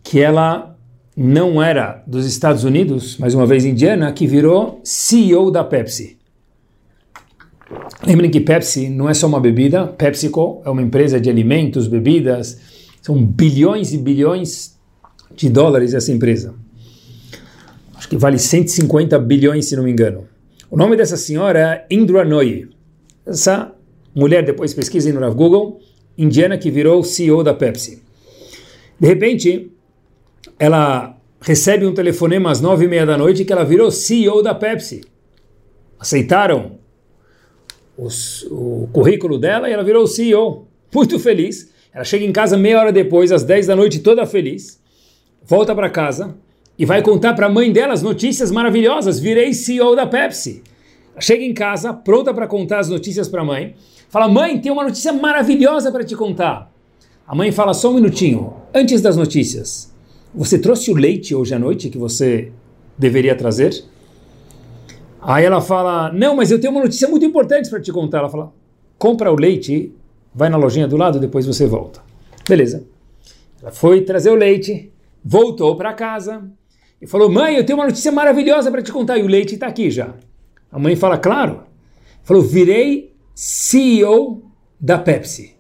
que 0.04 0.20
ela 0.20 0.78
não 1.22 1.62
era 1.62 2.02
dos 2.08 2.26
Estados 2.26 2.64
Unidos, 2.64 3.18
mais 3.18 3.36
uma 3.36 3.46
vez 3.46 3.66
indiana, 3.66 4.10
que 4.14 4.26
virou 4.26 4.80
CEO 4.86 5.52
da 5.52 5.66
Pepsi. 5.66 6.18
Lembrem 8.08 8.32
que 8.32 8.40
Pepsi 8.40 8.88
não 8.88 9.10
é 9.10 9.14
só 9.14 9.28
uma 9.28 9.42
bebida, 9.42 9.86
PepsiCo 9.86 10.62
é 10.64 10.70
uma 10.70 10.82
empresa 10.82 11.20
de 11.20 11.30
alimentos, 11.30 11.90
bebidas, 11.90 12.58
são 13.02 13.22
bilhões 13.22 13.92
e 13.92 13.98
bilhões 13.98 14.80
de 15.36 15.50
dólares 15.50 15.94
essa 15.94 16.10
empresa. 16.10 16.56
Acho 17.96 18.08
que 18.08 18.16
vale 18.16 18.40
150 18.40 19.20
bilhões, 19.20 19.66
se 19.66 19.76
não 19.76 19.84
me 19.84 19.92
engano. 19.92 20.26
O 20.72 20.78
nome 20.78 20.96
dessa 20.96 21.18
senhora 21.18 21.60
é 21.60 21.86
Indra 21.94 22.24
Nooyi. 22.24 22.70
Essa 23.28 23.74
mulher, 24.16 24.46
depois 24.46 24.74
pesquisem 24.74 25.12
no 25.12 25.36
Google, 25.36 25.82
indiana 26.18 26.58
que 26.58 26.72
virou 26.72 27.04
CEO 27.04 27.44
da 27.44 27.54
Pepsi. 27.54 28.02
De 28.98 29.06
repente, 29.06 29.70
ela 30.58 31.16
recebe 31.42 31.86
um 31.86 31.94
telefonema 31.94 32.52
às 32.52 32.62
nove 32.62 32.86
e 32.86 32.88
meia 32.88 33.06
da 33.06 33.18
noite 33.18 33.46
que 33.46 33.54
ela 33.54 33.64
virou 33.64 33.92
CEO 33.92 34.42
da 34.44 34.54
Pepsi. 34.54 35.02
Aceitaram 36.00 36.78
os, 37.98 38.44
o 38.50 38.88
currículo 38.92 39.38
dela 39.38 39.70
e 39.70 39.74
ela 39.74 39.84
virou 39.84 40.08
CEO. 40.08 40.68
Muito 40.94 41.20
feliz. 41.20 41.72
Ela 41.94 42.04
chega 42.04 42.26
em 42.26 42.32
casa 42.32 42.58
meia 42.58 42.80
hora 42.80 42.92
depois, 42.92 43.32
às 43.32 43.44
dez 43.44 43.68
da 43.68 43.76
noite, 43.76 44.00
toda 44.00 44.26
feliz. 44.26 44.82
Volta 45.46 45.74
para 45.74 45.90
casa 45.90 46.36
e 46.78 46.86
vai 46.86 47.02
contar 47.02 47.34
para 47.34 47.48
a 47.48 47.50
mãe 47.50 47.72
dela 47.72 47.94
as 47.94 48.02
notícias 48.02 48.52
maravilhosas. 48.52 49.20
Virei 49.20 49.54
CEO 49.54 49.96
da 49.96 50.06
Pepsi. 50.06 50.64
Ela 51.12 51.22
chega 51.22 51.44
em 51.44 51.54
casa, 51.54 51.94
pronta 51.94 52.34
para 52.34 52.48
contar 52.48 52.80
as 52.80 52.90
notícias 52.90 53.28
para 53.28 53.42
a 53.42 53.46
mãe. 53.46 53.76
Fala, 54.10 54.28
mãe, 54.28 54.60
tem 54.60 54.72
uma 54.72 54.84
notícia 54.84 55.12
maravilhosa 55.12 55.92
para 55.92 56.04
te 56.04 56.16
contar. 56.16 56.72
A 57.28 57.36
mãe 57.36 57.52
fala, 57.52 57.74
só 57.74 57.92
um 57.92 57.96
minutinho, 57.96 58.54
antes 58.74 59.02
das 59.02 59.16
notícias. 59.16 59.89
Você 60.34 60.60
trouxe 60.60 60.92
o 60.92 60.96
leite 60.96 61.34
hoje 61.34 61.56
à 61.56 61.60
noite 61.60 61.90
que 61.90 61.98
você 61.98 62.52
deveria 62.98 63.36
trazer? 63.36 63.84
Aí 65.20 65.44
ela 65.44 65.60
fala: 65.60 66.14
Não, 66.14 66.36
mas 66.36 66.52
eu 66.52 66.62
tenho 66.62 66.72
uma 66.72 66.84
notícia 66.84 67.08
muito 67.08 67.26
importante 67.26 67.70
para 67.70 67.82
te 67.82 67.92
contar. 67.92 68.20
Ela 68.20 68.30
fala: 68.30 68.54
Compra 68.98 69.32
o 69.32 69.36
leite, 69.36 69.92
vai 70.34 70.50
na 70.50 70.58
lojinha 70.58 70.88
do 70.88 70.98
lado, 70.98 71.20
depois 71.20 71.48
você 71.48 71.66
volta. 71.66 72.02
Beleza. 72.48 72.86
Ela 73.62 73.72
foi 73.72 74.02
trazer 74.02 74.30
o 74.30 74.36
leite, 74.36 74.92
voltou 75.26 75.76
para 75.76 75.94
casa 75.94 76.48
e 77.02 77.08
falou: 77.08 77.30
Mãe, 77.30 77.56
eu 77.56 77.66
tenho 77.66 77.80
uma 77.80 77.88
notícia 77.88 78.12
maravilhosa 78.12 78.70
para 78.70 78.84
te 78.84 78.92
contar. 78.92 79.18
E 79.18 79.24
o 79.24 79.28
leite 79.28 79.56
está 79.56 79.66
aqui 79.66 79.90
já. 79.90 80.14
A 80.72 80.78
mãe 80.78 80.96
fala: 80.96 81.18
Claro. 81.18 81.64
Falou: 82.22 82.44
Virei 82.44 83.16
CEO 83.34 84.44
da 84.80 85.00
Pepsi. 85.00 85.56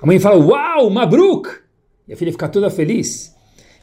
A 0.00 0.06
mãe 0.06 0.18
fala: 0.18 0.42
Uau, 0.42 0.88
Mabruk! 0.88 1.50
E 2.08 2.14
a 2.14 2.16
filha 2.16 2.32
fica 2.32 2.48
toda 2.48 2.70
feliz. 2.70 3.32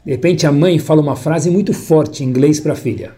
De 0.06 0.12
repente 0.12 0.48
a 0.48 0.52
mãe 0.52 0.80
fala 0.80 1.02
uma 1.02 1.16
frase 1.16 1.50
muito 1.50 1.74
forte 1.74 2.24
em 2.24 2.28
inglês 2.28 2.60
para 2.60 2.74
a 2.74 2.76
filha. 2.76 3.14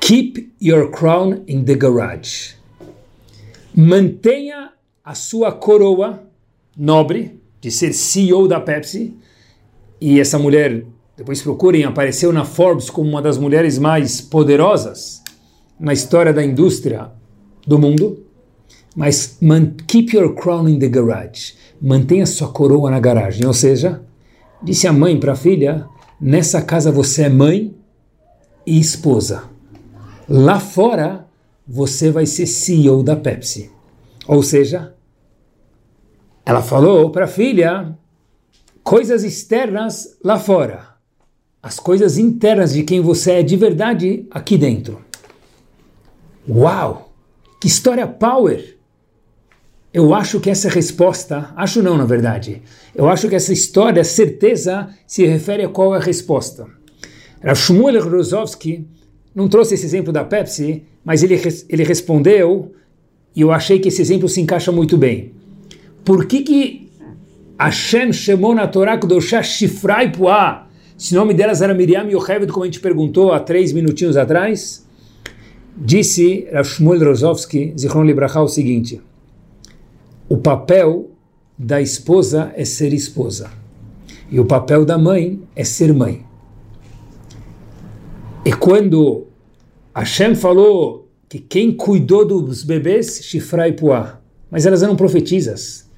Keep 0.00 0.52
your 0.60 0.90
crown 0.90 1.42
in 1.46 1.64
the 1.64 1.74
garage. 1.74 2.54
Mantenha 3.74 4.70
a 5.04 5.14
sua 5.14 5.52
coroa 5.52 6.22
nobre 6.76 7.40
de 7.60 7.70
ser 7.70 7.92
CEO 7.92 8.48
da 8.48 8.60
Pepsi. 8.60 9.14
E 10.00 10.18
essa 10.18 10.38
mulher, 10.38 10.84
depois 11.16 11.42
procurem, 11.42 11.84
apareceu 11.84 12.32
na 12.32 12.44
Forbes 12.44 12.88
como 12.88 13.08
uma 13.08 13.20
das 13.20 13.36
mulheres 13.36 13.78
mais 13.78 14.20
poderosas 14.20 15.22
na 15.78 15.92
história 15.92 16.32
da 16.32 16.44
indústria 16.44 17.10
do 17.66 17.78
mundo. 17.78 18.24
Mas 18.96 19.38
keep 19.86 20.16
your 20.16 20.34
crown 20.34 20.68
in 20.68 20.78
the 20.78 20.88
garage. 20.88 21.54
Mantenha 21.80 22.26
sua 22.26 22.48
coroa 22.48 22.90
na 22.90 22.98
garagem. 22.98 23.46
Ou 23.46 23.52
seja, 23.52 24.02
disse 24.62 24.86
a 24.86 24.92
mãe 24.92 25.18
para 25.18 25.32
a 25.32 25.36
filha: 25.36 25.86
nessa 26.20 26.62
casa 26.62 26.90
você 26.92 27.22
é 27.24 27.28
mãe 27.28 27.74
e 28.66 28.78
esposa. 28.78 29.44
Lá 30.28 30.60
fora, 30.60 31.26
você 31.66 32.10
vai 32.10 32.26
ser 32.26 32.46
CEO 32.46 33.02
da 33.02 33.16
Pepsi. 33.16 33.70
Ou 34.26 34.42
seja, 34.42 34.94
ela 36.44 36.62
falou 36.62 37.10
para 37.10 37.24
a 37.24 37.28
filha 37.28 37.96
coisas 38.82 39.24
externas 39.24 40.18
lá 40.24 40.38
fora, 40.38 40.96
as 41.62 41.78
coisas 41.78 42.18
internas 42.18 42.72
de 42.72 42.82
quem 42.82 43.00
você 43.00 43.32
é 43.32 43.42
de 43.42 43.56
verdade 43.56 44.26
aqui 44.30 44.56
dentro. 44.56 45.04
Uau! 46.48 47.12
Que 47.60 47.68
história 47.68 48.06
power! 48.06 48.79
Eu 49.92 50.14
acho 50.14 50.38
que 50.38 50.48
essa 50.48 50.68
resposta, 50.68 51.50
acho 51.56 51.82
não 51.82 51.96
na 51.96 52.04
verdade, 52.04 52.62
eu 52.94 53.08
acho 53.08 53.28
que 53.28 53.34
essa 53.34 53.52
história, 53.52 54.04
certeza, 54.04 54.88
se 55.04 55.26
refere 55.26 55.64
a 55.64 55.68
qual 55.68 55.94
é 55.94 55.98
a 55.98 56.00
resposta. 56.00 56.66
Rav 57.42 57.58
Shmuel 57.58 58.08
Rozovsky 58.08 58.86
não 59.34 59.48
trouxe 59.48 59.74
esse 59.74 59.84
exemplo 59.84 60.12
da 60.12 60.24
Pepsi, 60.24 60.84
mas 61.04 61.24
ele, 61.24 61.40
ele 61.68 61.82
respondeu, 61.82 62.72
e 63.34 63.40
eu 63.40 63.50
achei 63.50 63.80
que 63.80 63.88
esse 63.88 64.00
exemplo 64.00 64.28
se 64.28 64.40
encaixa 64.40 64.70
muito 64.70 64.96
bem. 64.96 65.32
Por 66.04 66.26
que 66.26 66.42
que 66.42 66.88
Hashem 67.58 68.12
chamou 68.12 68.54
na 68.54 68.68
Torá 68.68 68.96
Kudoshá 68.96 69.42
Shifrai 69.42 70.12
Puá? 70.12 70.68
Se 70.96 71.14
o 71.14 71.18
nome 71.18 71.34
delas 71.34 71.62
era 71.62 71.74
Miriam 71.74 72.04
e 72.08 72.12
Yocheved, 72.12 72.52
como 72.52 72.62
a 72.62 72.66
gente 72.66 72.78
perguntou 72.78 73.32
há 73.32 73.40
três 73.40 73.72
minutinhos 73.72 74.16
atrás, 74.16 74.86
disse 75.76 76.46
Rav 76.52 76.68
Shmuel 76.68 77.04
Rozovsky, 77.04 77.74
Zichron 77.76 78.04
Libracha, 78.04 78.40
o 78.40 78.48
seguinte, 78.48 79.00
o 80.30 80.38
papel 80.38 81.10
da 81.58 81.82
esposa 81.82 82.52
é 82.54 82.64
ser 82.64 82.92
esposa, 82.92 83.50
e 84.30 84.38
o 84.38 84.44
papel 84.44 84.84
da 84.84 84.96
mãe 84.96 85.42
é 85.56 85.64
ser 85.64 85.92
mãe. 85.92 86.24
E 88.44 88.52
quando 88.52 89.26
Hashem 89.92 90.36
falou 90.36 91.08
que 91.28 91.40
quem 91.40 91.72
cuidou 91.72 92.24
dos 92.24 92.62
bebês, 92.62 93.18
Shifra 93.24 93.66
e 93.66 93.72
Puá, 93.72 94.20
mas 94.48 94.66
elas 94.66 94.84
eram 94.84 94.94
profetisas. 94.94 95.90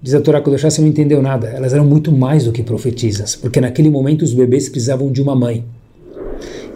Diz 0.00 0.14
a 0.14 0.20
Torá 0.20 0.40
Kodoshá, 0.40 0.70
você 0.70 0.80
não 0.80 0.88
entendeu 0.88 1.20
nada. 1.20 1.48
Elas 1.48 1.72
eram 1.72 1.84
muito 1.84 2.12
mais 2.12 2.44
do 2.44 2.52
que 2.52 2.62
profetisas, 2.62 3.34
porque 3.34 3.60
naquele 3.60 3.90
momento 3.90 4.22
os 4.22 4.32
bebês 4.32 4.68
precisavam 4.68 5.10
de 5.10 5.20
uma 5.20 5.34
mãe. 5.34 5.64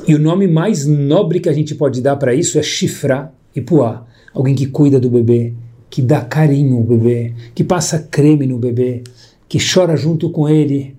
E 0.07 0.17
o 0.17 0.19
nome 0.19 0.49
mais 0.49 0.85
nobre 0.85 1.39
que 1.39 1.49
a 1.49 1.53
gente 1.53 1.77
pode 1.77 2.03
dar 2.03 2.17
para 2.17 2.35
isso 2.35 2.59
é 2.59 2.63
Shifra 2.63 3.33
e 3.55 3.61
Puá. 3.61 4.05
Alguém 4.35 4.55
que 4.55 4.67
cuida 4.67 4.99
do 4.99 5.09
bebê, 5.09 5.55
que 5.91 6.03
dá 6.03 6.21
carinho 6.21 6.77
ao 6.77 6.83
bebê, 6.83 7.35
que 7.55 7.65
passa 7.65 7.99
creme 7.99 8.47
no 8.47 8.59
bebê, 8.59 9.03
que 9.49 9.59
chora 9.59 9.97
junto 9.97 10.31
com 10.31 10.49
ele, 10.49 10.97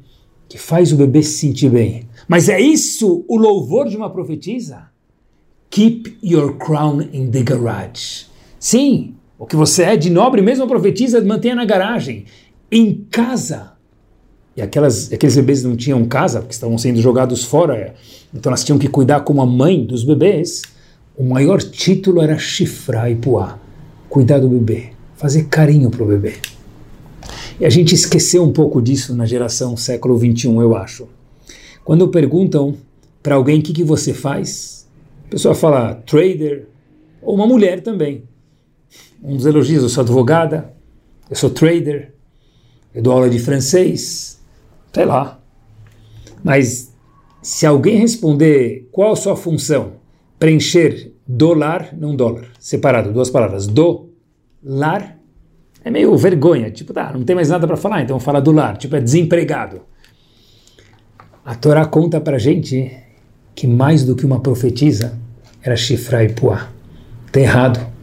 que 0.47 0.57
faz 0.57 0.91
o 0.91 0.95
bebê 0.95 1.21
se 1.21 1.37
sentir 1.37 1.69
bem. 1.69 2.07
Mas 2.27 2.49
é 2.49 2.59
isso 2.59 3.23
o 3.27 3.37
louvor 3.37 3.87
de 3.87 3.95
uma 3.95 4.09
profetisa? 4.09 4.89
Keep 5.69 6.17
your 6.23 6.57
crown 6.57 7.01
in 7.13 7.29
the 7.29 7.43
garage. 7.43 8.25
Sim, 8.59 9.13
o 9.37 9.45
que 9.45 9.55
você 9.55 9.83
é 9.83 9.95
de 9.95 10.09
nobre, 10.09 10.41
mesmo 10.41 10.63
a 10.63 10.67
profetisa, 10.67 11.23
mantenha 11.23 11.55
na 11.55 11.65
garagem. 11.65 12.25
Em 12.71 13.05
casa. 13.09 13.73
E 14.57 14.61
aquelas, 14.61 15.13
aqueles 15.13 15.35
bebês 15.35 15.63
não 15.63 15.75
tinham 15.75 16.03
casa, 16.05 16.39
porque 16.39 16.53
estavam 16.53 16.77
sendo 16.77 16.99
jogados 16.99 17.45
fora, 17.45 17.95
então 18.33 18.49
elas 18.49 18.63
tinham 18.63 18.77
que 18.77 18.89
cuidar 18.89 19.21
como 19.21 19.41
a 19.41 19.45
mãe 19.45 19.85
dos 19.85 20.03
bebês. 20.03 20.63
O 21.15 21.23
maior 21.23 21.61
título 21.61 22.21
era 22.21 22.37
chifrar 22.37 23.09
e 23.09 23.15
puar, 23.15 23.59
cuidar 24.09 24.39
do 24.39 24.49
bebê, 24.49 24.89
fazer 25.15 25.45
carinho 25.45 25.89
para 25.89 26.03
o 26.03 26.07
bebê. 26.07 26.33
E 27.59 27.65
a 27.65 27.69
gente 27.69 27.93
esqueceu 27.93 28.43
um 28.43 28.51
pouco 28.51 28.81
disso 28.81 29.15
na 29.15 29.25
geração 29.25 29.77
século 29.77 30.17
21, 30.17 30.61
eu 30.61 30.75
acho. 30.75 31.07
Quando 31.83 32.07
perguntam 32.09 32.75
para 33.21 33.35
alguém 33.35 33.59
o 33.59 33.61
que, 33.61 33.73
que 33.73 33.83
você 33.83 34.13
faz, 34.13 34.87
a 35.27 35.29
pessoa 35.29 35.53
fala 35.53 35.95
trader, 36.05 36.67
ou 37.21 37.35
uma 37.35 37.45
mulher 37.45 37.81
também. 37.81 38.23
Um 39.21 39.35
dos 39.35 39.45
elogios, 39.45 39.83
eu 39.83 39.89
sou 39.89 40.01
advogada, 40.01 40.73
eu 41.29 41.35
sou 41.35 41.49
trader, 41.49 42.13
eu 42.95 43.03
dou 43.03 43.13
aula 43.13 43.29
de 43.29 43.37
francês, 43.37 44.39
sei 44.93 45.05
lá. 45.05 45.39
Mas 46.43 46.93
se 47.41 47.65
alguém 47.65 47.97
responder 47.97 48.87
qual 48.91 49.11
a 49.11 49.15
sua 49.15 49.35
função, 49.35 49.93
preencher 50.39 51.11
dólar, 51.31 51.89
não 51.95 52.15
dólar, 52.15 52.45
separado, 52.59 53.13
duas 53.13 53.29
palavras, 53.29 53.67
do, 53.67 54.09
lar, 54.63 55.15
é 55.85 55.91
meio 55.91 56.17
vergonha, 56.17 56.71
tipo, 56.71 56.91
tá, 56.91 57.13
não 57.13 57.23
tem 57.23 57.35
mais 57.35 57.49
nada 57.49 57.67
para 57.67 57.77
falar, 57.77 58.01
então 58.01 58.19
fala 58.19 58.41
do 58.41 58.51
lar, 58.51 58.77
tipo, 58.77 58.95
é 58.95 58.99
desempregado. 58.99 59.81
A 61.45 61.53
Torá 61.53 61.85
conta 61.85 62.19
para 62.19 62.39
gente 62.39 62.91
que 63.53 63.67
mais 63.67 64.03
do 64.03 64.15
que 64.15 64.25
uma 64.25 64.39
profetisa 64.39 65.19
era 65.61 65.75
chifrar 65.75 66.23
e 66.23 66.29
puar. 66.29 66.73
Está 67.27 67.39
errado. 67.39 67.99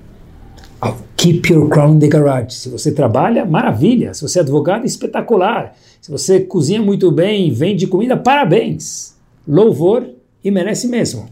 Keep 1.17 1.51
your 1.51 1.69
crown 1.69 1.95
in 1.95 1.99
the 1.99 2.09
garage. 2.09 2.55
Se 2.55 2.69
você 2.69 2.93
trabalha, 2.93 3.45
maravilha. 3.45 4.13
Se 4.13 4.23
você 4.23 4.39
é 4.39 4.43
advogado, 4.43 4.85
espetacular. 4.85 5.75
Se 6.01 6.11
você 6.11 6.41
cozinha 6.41 6.83
muito 6.83 7.11
bem, 7.11 7.51
vende 7.51 7.87
comida, 7.87 8.17
parabéns. 8.17 9.17
Louvor 9.49 10.07
e 10.45 10.51
merece 10.51 10.87
mesmo. 10.87 11.29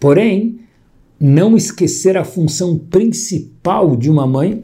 Porém, 0.00 0.61
não 1.22 1.56
esquecer 1.56 2.16
a 2.16 2.24
função 2.24 2.76
principal 2.76 3.94
de 3.94 4.10
uma 4.10 4.26
mãe, 4.26 4.60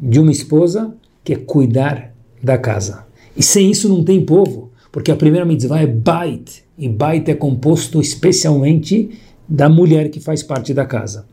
de 0.00 0.18
uma 0.18 0.32
esposa, 0.32 0.96
que 1.22 1.34
é 1.34 1.36
cuidar 1.36 2.14
da 2.42 2.56
casa. 2.56 3.06
E 3.36 3.42
sem 3.42 3.70
isso 3.70 3.86
não 3.86 4.02
tem 4.02 4.24
povo 4.24 4.72
porque 4.94 5.10
a 5.10 5.16
primeira 5.16 5.44
mitzvah 5.44 5.80
é 5.80 5.88
bait, 5.88 6.64
e 6.78 6.88
bait 6.88 7.28
é 7.28 7.34
composto 7.34 8.00
especialmente 8.00 9.10
da 9.48 9.68
mulher 9.68 10.08
que 10.08 10.20
faz 10.20 10.40
parte 10.40 10.72
da 10.72 10.86
casa. 10.86 11.26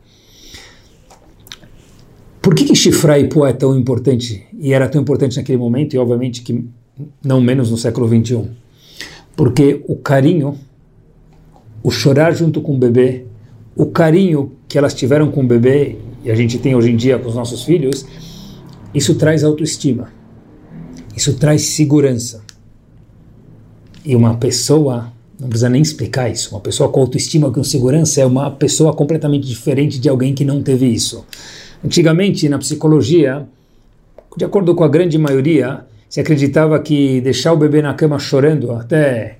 Por 2.42 2.56
que, 2.56 2.64
que 2.64 2.74
Shifra 2.74 3.20
e 3.20 3.28
é 3.46 3.52
tão 3.52 3.78
importante, 3.78 4.44
e 4.58 4.72
era 4.72 4.88
tão 4.88 5.00
importante 5.00 5.36
naquele 5.36 5.58
momento, 5.58 5.94
e 5.94 5.98
obviamente 5.98 6.42
que 6.42 6.64
não 7.24 7.40
menos 7.40 7.70
no 7.70 7.76
século 7.76 8.08
21? 8.08 8.48
Porque 9.36 9.84
o 9.86 9.94
carinho, 9.94 10.58
o 11.84 11.90
chorar 11.92 12.32
junto 12.32 12.60
com 12.60 12.74
o 12.74 12.78
bebê, 12.78 13.26
o 13.74 13.86
carinho 13.86 14.52
que 14.68 14.76
elas 14.76 14.94
tiveram 14.94 15.30
com 15.30 15.42
o 15.42 15.46
bebê, 15.46 15.96
e 16.24 16.30
a 16.30 16.34
gente 16.34 16.58
tem 16.58 16.74
hoje 16.74 16.90
em 16.90 16.96
dia 16.96 17.18
com 17.18 17.28
os 17.28 17.34
nossos 17.34 17.64
filhos, 17.64 18.06
isso 18.94 19.14
traz 19.14 19.42
autoestima, 19.42 20.12
isso 21.16 21.34
traz 21.34 21.62
segurança. 21.62 22.42
E 24.04 24.14
uma 24.14 24.36
pessoa, 24.36 25.12
não 25.38 25.48
precisa 25.48 25.68
nem 25.68 25.80
explicar 25.80 26.28
isso, 26.30 26.54
uma 26.54 26.60
pessoa 26.60 26.90
com 26.90 27.00
autoestima, 27.00 27.50
com 27.50 27.64
segurança, 27.64 28.20
é 28.20 28.26
uma 28.26 28.50
pessoa 28.50 28.92
completamente 28.92 29.46
diferente 29.46 29.98
de 29.98 30.08
alguém 30.08 30.34
que 30.34 30.44
não 30.44 30.62
teve 30.62 30.86
isso. 30.86 31.24
Antigamente, 31.84 32.48
na 32.48 32.58
psicologia, 32.58 33.46
de 34.36 34.44
acordo 34.44 34.74
com 34.74 34.84
a 34.84 34.88
grande 34.88 35.18
maioria, 35.18 35.84
se 36.08 36.20
acreditava 36.20 36.78
que 36.78 37.20
deixar 37.22 37.52
o 37.52 37.56
bebê 37.56 37.80
na 37.80 37.94
cama 37.94 38.18
chorando 38.18 38.72
até 38.72 39.38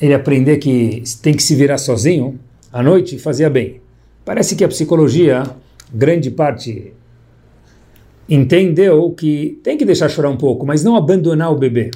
ele 0.00 0.14
aprender 0.14 0.58
que 0.58 1.02
tem 1.22 1.34
que 1.34 1.42
se 1.42 1.54
virar 1.54 1.78
sozinho 1.78 2.38
à 2.78 2.82
noite 2.82 3.18
fazia 3.18 3.50
bem. 3.50 3.80
Parece 4.24 4.54
que 4.54 4.62
a 4.62 4.68
psicologia, 4.68 5.42
grande 5.92 6.30
parte, 6.30 6.92
entendeu 8.28 9.10
que 9.10 9.58
tem 9.64 9.76
que 9.76 9.84
deixar 9.84 10.08
chorar 10.08 10.30
um 10.30 10.36
pouco, 10.36 10.64
mas 10.64 10.84
não 10.84 10.94
abandonar 10.94 11.50
o 11.50 11.58
bebê. 11.58 11.90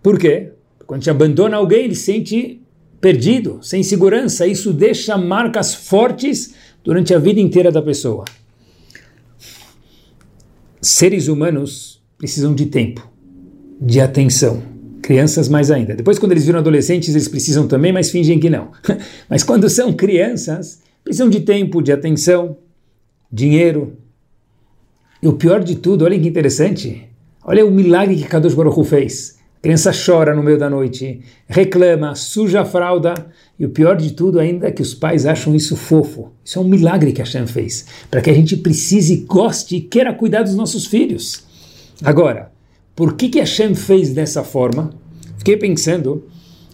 Por 0.00 0.16
quê? 0.16 0.52
Quando 0.86 1.02
te 1.02 1.10
abandona 1.10 1.56
alguém, 1.56 1.86
ele 1.86 1.96
sente 1.96 2.62
perdido, 3.00 3.58
sem 3.60 3.82
segurança. 3.82 4.46
Isso 4.46 4.72
deixa 4.72 5.18
marcas 5.18 5.74
fortes 5.74 6.54
durante 6.84 7.12
a 7.12 7.18
vida 7.18 7.40
inteira 7.40 7.72
da 7.72 7.82
pessoa. 7.82 8.24
Seres 10.80 11.26
humanos 11.26 12.00
precisam 12.16 12.54
de 12.54 12.66
tempo, 12.66 13.10
de 13.80 14.00
atenção. 14.00 14.73
Crianças 15.04 15.50
mais 15.50 15.70
ainda. 15.70 15.94
Depois, 15.94 16.18
quando 16.18 16.32
eles 16.32 16.46
viram 16.46 16.60
adolescentes, 16.60 17.10
eles 17.10 17.28
precisam 17.28 17.68
também, 17.68 17.92
mas 17.92 18.10
fingem 18.10 18.40
que 18.40 18.48
não. 18.48 18.70
mas 19.28 19.42
quando 19.42 19.68
são 19.68 19.92
crianças, 19.92 20.80
precisam 21.04 21.28
de 21.28 21.40
tempo, 21.40 21.82
de 21.82 21.92
atenção, 21.92 22.56
dinheiro. 23.30 23.98
E 25.22 25.28
o 25.28 25.34
pior 25.34 25.62
de 25.62 25.76
tudo, 25.76 26.06
olha 26.06 26.18
que 26.18 26.26
interessante, 26.26 27.06
olha 27.44 27.66
o 27.66 27.70
milagre 27.70 28.16
que 28.16 28.24
Kadosh 28.24 28.54
Baruch 28.54 28.82
fez. 28.88 29.36
A 29.58 29.60
criança 29.60 29.92
chora 29.92 30.34
no 30.34 30.42
meio 30.42 30.58
da 30.58 30.70
noite, 30.70 31.20
reclama, 31.46 32.14
suja 32.14 32.62
a 32.62 32.64
fralda, 32.64 33.12
e 33.58 33.66
o 33.66 33.68
pior 33.68 33.98
de 33.98 34.14
tudo 34.14 34.40
ainda 34.40 34.68
é 34.68 34.72
que 34.72 34.80
os 34.80 34.94
pais 34.94 35.26
acham 35.26 35.54
isso 35.54 35.76
fofo. 35.76 36.32
Isso 36.42 36.58
é 36.58 36.62
um 36.62 36.66
milagre 36.66 37.12
que 37.12 37.20
Hashem 37.20 37.46
fez, 37.46 37.84
para 38.10 38.22
que 38.22 38.30
a 38.30 38.34
gente 38.34 38.56
precise, 38.56 39.16
goste 39.28 39.76
e 39.76 39.80
queira 39.82 40.14
cuidar 40.14 40.44
dos 40.44 40.54
nossos 40.54 40.86
filhos. 40.86 41.44
Agora, 42.02 42.53
por 42.94 43.14
que 43.14 43.28
que 43.28 43.40
Hashem 43.40 43.74
fez 43.74 44.12
dessa 44.12 44.44
forma? 44.44 44.90
Fiquei 45.38 45.56
pensando, 45.56 46.24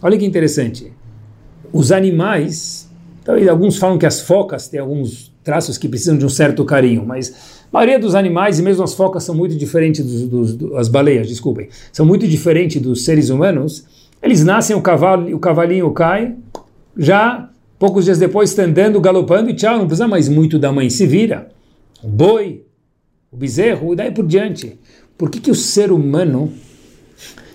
olha 0.02 0.18
que 0.18 0.24
interessante, 0.24 0.92
os 1.72 1.90
animais, 1.92 2.90
talvez 3.24 3.48
alguns 3.48 3.76
falam 3.76 3.98
que 3.98 4.06
as 4.06 4.20
focas 4.20 4.68
têm 4.68 4.80
alguns 4.80 5.33
traços 5.42 5.78
que 5.78 5.88
precisam 5.88 6.16
de 6.18 6.24
um 6.24 6.28
certo 6.28 6.64
carinho, 6.64 7.04
mas 7.06 7.61
a 7.72 7.76
maioria 7.78 7.98
dos 7.98 8.14
animais, 8.14 8.59
e 8.59 8.62
mesmo 8.62 8.83
as 8.83 8.94
focas, 8.94 9.24
são 9.24 9.35
muito 9.35 9.56
diferentes 9.56 10.04
dos, 10.04 10.22
dos, 10.28 10.54
dos 10.54 10.76
as 10.76 10.88
baleias, 10.88 11.28
desculpem, 11.28 11.68
são 11.92 12.04
muito 12.04 12.26
diferentes 12.26 12.80
dos 12.83 13.04
seres 13.04 13.30
humanos. 13.30 13.85
Eles 14.22 14.44
nascem, 14.44 14.76
o 14.76 14.83
cavalo, 14.83 15.35
o 15.35 15.38
cavalinho 15.38 15.90
cai, 15.92 16.35
já 16.96 17.48
poucos 17.78 18.04
dias 18.04 18.18
depois 18.18 18.50
está 18.50 18.64
andando, 18.64 19.00
galopando 19.00 19.48
e 19.48 19.54
tchau, 19.54 19.78
não 19.78 19.87
precisa 19.87 20.06
mais 20.06 20.28
muito 20.28 20.59
da 20.59 20.70
mãe, 20.70 20.90
se 20.90 21.06
vira. 21.06 21.48
O 22.02 22.09
boi, 22.09 22.64
o 23.30 23.37
bezerro 23.37 23.92
e 23.92 23.96
daí 23.96 24.11
por 24.11 24.26
diante. 24.26 24.78
Por 25.20 25.28
que, 25.28 25.38
que 25.38 25.50
o 25.50 25.54
ser 25.54 25.92
humano 25.92 26.50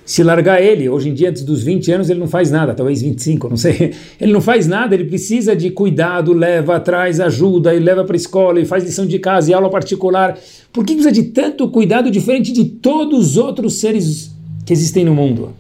se 0.06 0.22
largar 0.22 0.62
ele, 0.62 0.88
hoje 0.88 1.10
em 1.10 1.16
dia, 1.16 1.32
antes 1.32 1.42
dos 1.42 1.64
20 1.64 1.92
anos, 1.94 2.12
ele 2.12 2.20
não 2.20 2.28
faz 2.28 2.52
nada, 2.52 2.76
talvez 2.76 3.02
25, 3.02 3.50
não 3.50 3.58
sei. 3.58 3.92
Ele 4.22 4.32
não 4.32 4.40
faz 4.40 4.68
nada, 4.68 4.94
ele 4.94 5.06
precisa 5.06 5.56
de 5.56 5.72
cuidado, 5.72 6.32
leva 6.32 6.76
atrás, 6.76 7.20
ajuda, 7.20 7.74
e 7.74 7.80
leva 7.80 8.04
para 8.06 8.16
a 8.16 8.18
escola, 8.18 8.60
e 8.60 8.66
faz 8.66 8.84
lição 8.84 9.08
de 9.08 9.18
casa, 9.18 9.50
e 9.50 9.54
aula 9.56 9.68
particular. 9.68 10.38
Por 10.72 10.86
que 10.86 10.94
precisa 10.94 11.12
de 11.12 11.24
tanto 11.24 11.68
cuidado 11.70 12.12
diferente 12.12 12.52
de 12.52 12.66
todos 12.66 13.32
os 13.32 13.38
outros 13.38 13.80
seres 13.80 14.32
que 14.64 14.72
existem 14.72 15.04
no 15.04 15.16
mundo? 15.16 15.56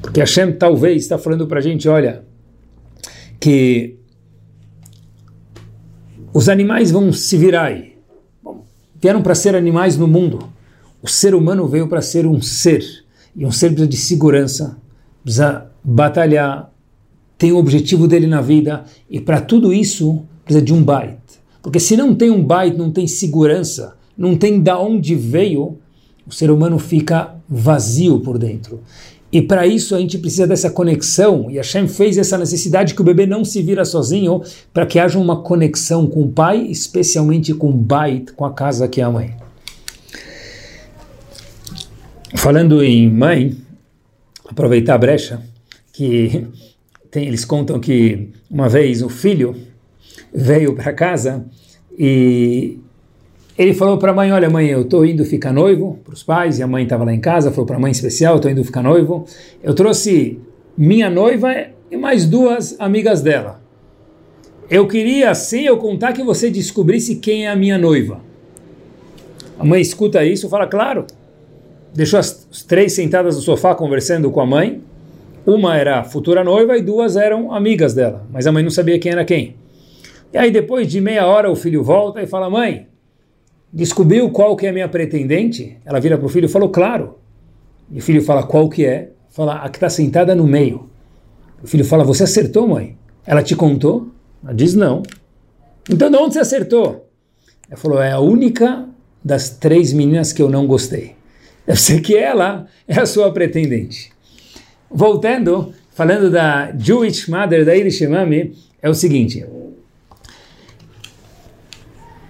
Porque 0.00 0.18
Hashem 0.18 0.52
talvez 0.52 1.02
está 1.02 1.18
falando 1.18 1.46
para 1.46 1.58
a 1.58 1.62
gente, 1.62 1.86
olha, 1.90 2.24
que 3.38 3.96
os 6.32 6.48
animais 6.48 6.90
vão 6.90 7.12
se 7.12 7.36
virar 7.36 7.64
aí. 7.64 7.92
Vieram 8.98 9.20
para 9.20 9.34
ser 9.34 9.54
animais 9.54 9.98
no 9.98 10.08
mundo. 10.08 10.51
O 11.02 11.08
ser 11.08 11.34
humano 11.34 11.66
veio 11.66 11.88
para 11.88 12.00
ser 12.00 12.28
um 12.28 12.40
ser 12.40 12.84
e 13.34 13.44
um 13.44 13.50
ser 13.50 13.70
precisa 13.70 13.88
de 13.88 13.96
segurança, 13.96 14.78
precisa 15.24 15.66
batalhar, 15.82 16.70
tem 17.36 17.50
o 17.50 17.56
objetivo 17.56 18.06
dele 18.06 18.28
na 18.28 18.40
vida, 18.40 18.84
e 19.10 19.20
para 19.20 19.40
tudo 19.40 19.74
isso 19.74 20.22
precisa 20.44 20.64
de 20.64 20.72
um 20.72 20.80
bait. 20.80 21.18
Porque 21.60 21.80
se 21.80 21.96
não 21.96 22.14
tem 22.14 22.30
um 22.30 22.44
bait, 22.44 22.76
não 22.76 22.92
tem 22.92 23.08
segurança, 23.08 23.96
não 24.16 24.36
tem 24.36 24.60
da 24.60 24.78
onde 24.78 25.16
veio, 25.16 25.78
o 26.24 26.32
ser 26.32 26.52
humano 26.52 26.78
fica 26.78 27.34
vazio 27.48 28.20
por 28.20 28.38
dentro. 28.38 28.80
E 29.32 29.42
para 29.42 29.66
isso 29.66 29.96
a 29.96 29.98
gente 29.98 30.18
precisa 30.18 30.46
dessa 30.46 30.70
conexão, 30.70 31.50
e 31.50 31.56
Hashem 31.56 31.88
fez 31.88 32.16
essa 32.16 32.38
necessidade 32.38 32.94
que 32.94 33.00
o 33.00 33.04
bebê 33.04 33.26
não 33.26 33.44
se 33.44 33.60
vira 33.60 33.84
sozinho, 33.84 34.40
para 34.72 34.86
que 34.86 35.00
haja 35.00 35.18
uma 35.18 35.42
conexão 35.42 36.06
com 36.06 36.22
o 36.22 36.28
pai, 36.28 36.64
especialmente 36.68 37.52
com 37.52 37.70
o 37.70 37.72
bait, 37.72 38.32
com 38.34 38.44
a 38.44 38.52
casa 38.52 38.86
que 38.86 39.00
é 39.00 39.04
a 39.04 39.10
mãe. 39.10 39.41
Falando 42.34 42.82
em 42.82 43.08
mãe, 43.10 43.56
aproveitar 44.48 44.94
a 44.94 44.98
brecha, 44.98 45.42
que 45.92 46.46
tem, 47.10 47.26
eles 47.26 47.44
contam 47.44 47.78
que 47.78 48.30
uma 48.50 48.68
vez 48.68 49.02
o 49.02 49.08
filho 49.08 49.54
veio 50.32 50.74
para 50.74 50.92
casa 50.94 51.44
e 51.96 52.78
ele 53.56 53.74
falou 53.74 53.98
para 53.98 54.12
a 54.12 54.14
mãe: 54.14 54.32
Olha, 54.32 54.48
mãe, 54.48 54.66
eu 54.66 54.80
estou 54.80 55.04
indo 55.04 55.24
ficar 55.24 55.52
noivo 55.52 56.00
para 56.02 56.14
os 56.14 56.22
pais, 56.22 56.58
e 56.58 56.62
a 56.62 56.66
mãe 56.66 56.84
estava 56.84 57.04
lá 57.04 57.12
em 57.12 57.20
casa, 57.20 57.50
falou 57.50 57.66
para 57.66 57.76
a 57.76 57.80
mãe 57.80 57.92
especial: 57.92 58.36
Estou 58.36 58.50
indo 58.50 58.64
ficar 58.64 58.82
noivo. 58.82 59.26
Eu 59.62 59.74
trouxe 59.74 60.40
minha 60.76 61.10
noiva 61.10 61.54
e 61.90 61.96
mais 61.98 62.24
duas 62.24 62.74
amigas 62.80 63.20
dela. 63.20 63.60
Eu 64.70 64.88
queria, 64.88 65.30
assim, 65.30 65.62
eu 65.66 65.76
contar 65.76 66.14
que 66.14 66.22
você 66.22 66.50
descobrisse 66.50 67.16
quem 67.16 67.44
é 67.44 67.50
a 67.50 67.56
minha 67.56 67.76
noiva. 67.76 68.20
A 69.58 69.64
mãe 69.64 69.82
escuta 69.82 70.24
isso 70.24 70.46
e 70.46 70.50
fala: 70.50 70.66
Claro 70.66 71.06
deixou 71.94 72.18
as, 72.18 72.46
três 72.66 72.94
sentadas 72.94 73.36
no 73.36 73.42
sofá 73.42 73.74
conversando 73.74 74.30
com 74.30 74.40
a 74.40 74.46
mãe. 74.46 74.82
Uma 75.44 75.76
era 75.76 76.04
futura 76.04 76.44
noiva 76.44 76.76
e 76.76 76.82
duas 76.82 77.16
eram 77.16 77.52
amigas 77.52 77.94
dela, 77.94 78.26
mas 78.30 78.46
a 78.46 78.52
mãe 78.52 78.62
não 78.62 78.70
sabia 78.70 78.98
quem 78.98 79.12
era 79.12 79.24
quem. 79.24 79.56
E 80.32 80.38
aí 80.38 80.50
depois 80.50 80.86
de 80.88 81.00
meia 81.00 81.26
hora 81.26 81.50
o 81.50 81.56
filho 81.56 81.82
volta 81.82 82.22
e 82.22 82.26
fala: 82.26 82.48
"Mãe, 82.48 82.86
descobriu 83.72 84.30
qual 84.30 84.56
que 84.56 84.66
é 84.66 84.70
a 84.70 84.72
minha 84.72 84.88
pretendente?" 84.88 85.76
Ela 85.84 86.00
vira 86.00 86.16
para 86.16 86.26
o 86.26 86.28
filho 86.28 86.46
e 86.46 86.48
falou: 86.48 86.68
"Claro." 86.68 87.18
E 87.90 87.98
o 87.98 88.02
filho 88.02 88.22
fala: 88.22 88.44
"Qual 88.44 88.68
que 88.68 88.86
é?" 88.86 89.10
Fala: 89.30 89.56
"A 89.56 89.68
que 89.68 89.78
está 89.78 89.90
sentada 89.90 90.34
no 90.34 90.46
meio." 90.46 90.88
O 91.62 91.66
filho 91.66 91.84
fala: 91.84 92.04
"Você 92.04 92.22
acertou, 92.22 92.68
mãe?" 92.68 92.96
Ela 93.26 93.42
te 93.42 93.56
contou? 93.56 94.08
Ela 94.44 94.54
diz: 94.54 94.74
"Não." 94.74 95.02
Então 95.90 96.08
de 96.08 96.16
onde 96.16 96.34
você 96.34 96.40
acertou? 96.40 97.08
Ela 97.68 97.76
falou: 97.76 98.00
"É 98.00 98.12
a 98.12 98.20
única 98.20 98.86
das 99.24 99.50
três 99.50 99.92
meninas 99.92 100.32
que 100.32 100.40
eu 100.40 100.48
não 100.48 100.66
gostei." 100.66 101.16
Deve 101.66 101.80
ser 101.80 102.00
que 102.00 102.16
ela 102.16 102.66
é 102.86 103.00
a 103.00 103.06
sua 103.06 103.32
pretendente. 103.32 104.12
Voltando, 104.90 105.72
falando 105.90 106.30
da 106.30 106.72
Jewish 106.76 107.30
Mother, 107.30 107.64
da 107.64 107.76
Irish 107.76 108.02
Mami, 108.02 108.52
é 108.80 108.90
o 108.90 108.94
seguinte. 108.94 109.44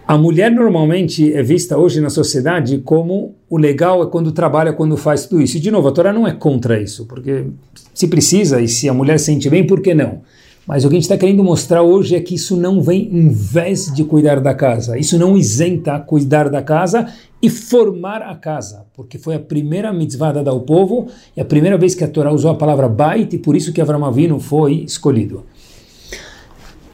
A 0.07 0.19
mulher 0.19 0.51
normalmente 0.51 1.33
é 1.33 1.43
vista 1.43 1.79
hoje 1.79 2.01
na 2.01 2.11
sociedade 2.11 2.79
como 2.79 3.35
o 3.49 3.57
legal 3.57 4.03
é 4.03 4.07
quando 4.07 4.31
trabalha, 4.33 4.73
quando 4.73 4.97
faz 4.97 5.27
tudo 5.27 5.41
isso. 5.41 5.57
E 5.57 5.61
de 5.61 5.71
novo, 5.71 5.89
a 5.89 5.93
Torá 5.93 6.13
não 6.13 6.27
é 6.27 6.33
contra 6.33 6.81
isso, 6.81 7.07
porque 7.07 7.47
se 7.95 8.09
precisa 8.09 8.61
e 8.61 8.69
se 8.69 8.89
a 8.89 8.95
mulher 8.95 9.19
sente 9.19 9.49
bem, 9.49 9.67
por 9.67 9.81
que 9.81 9.95
não? 9.95 10.21
Mas 10.67 10.85
o 10.85 10.89
que 10.89 10.95
a 10.95 10.97
gente 10.97 11.05
está 11.05 11.19
querendo 11.19 11.43
mostrar 11.43 11.83
hoje 11.83 12.15
é 12.15 12.21
que 12.21 12.37
isso 12.37 12.57
não 12.57 12.81
vem 12.81 13.09
em 13.13 13.29
vez 13.29 13.93
de 13.93 14.05
cuidar 14.05 14.41
da 14.41 14.55
casa. 14.55 14.97
Isso 14.97 15.19
não 15.19 15.37
isenta 15.37 15.99
cuidar 15.99 16.49
da 16.49 16.63
casa 16.63 17.13
e 17.41 17.51
formar 17.51 18.23
a 18.23 18.37
casa, 18.37 18.87
porque 18.95 19.19
foi 19.19 19.35
a 19.35 19.41
primeira 19.41 19.93
mitzvah 19.93 20.31
dada 20.31 20.51
ao 20.51 20.61
povo 20.61 21.09
e 21.37 21.41
a 21.41 21.45
primeira 21.45 21.77
vez 21.77 21.95
que 21.97 22.05
a 22.05 22.09
Torá 22.09 22.33
usou 22.33 22.51
a 22.51 22.55
palavra 22.55 22.89
bait 22.89 23.33
e 23.33 23.39
por 23.39 23.57
isso 23.57 23.73
que 23.73 23.81
Avram 23.81 24.05
Avinu 24.05 24.39
foi 24.39 24.85
escolhido. 24.85 25.45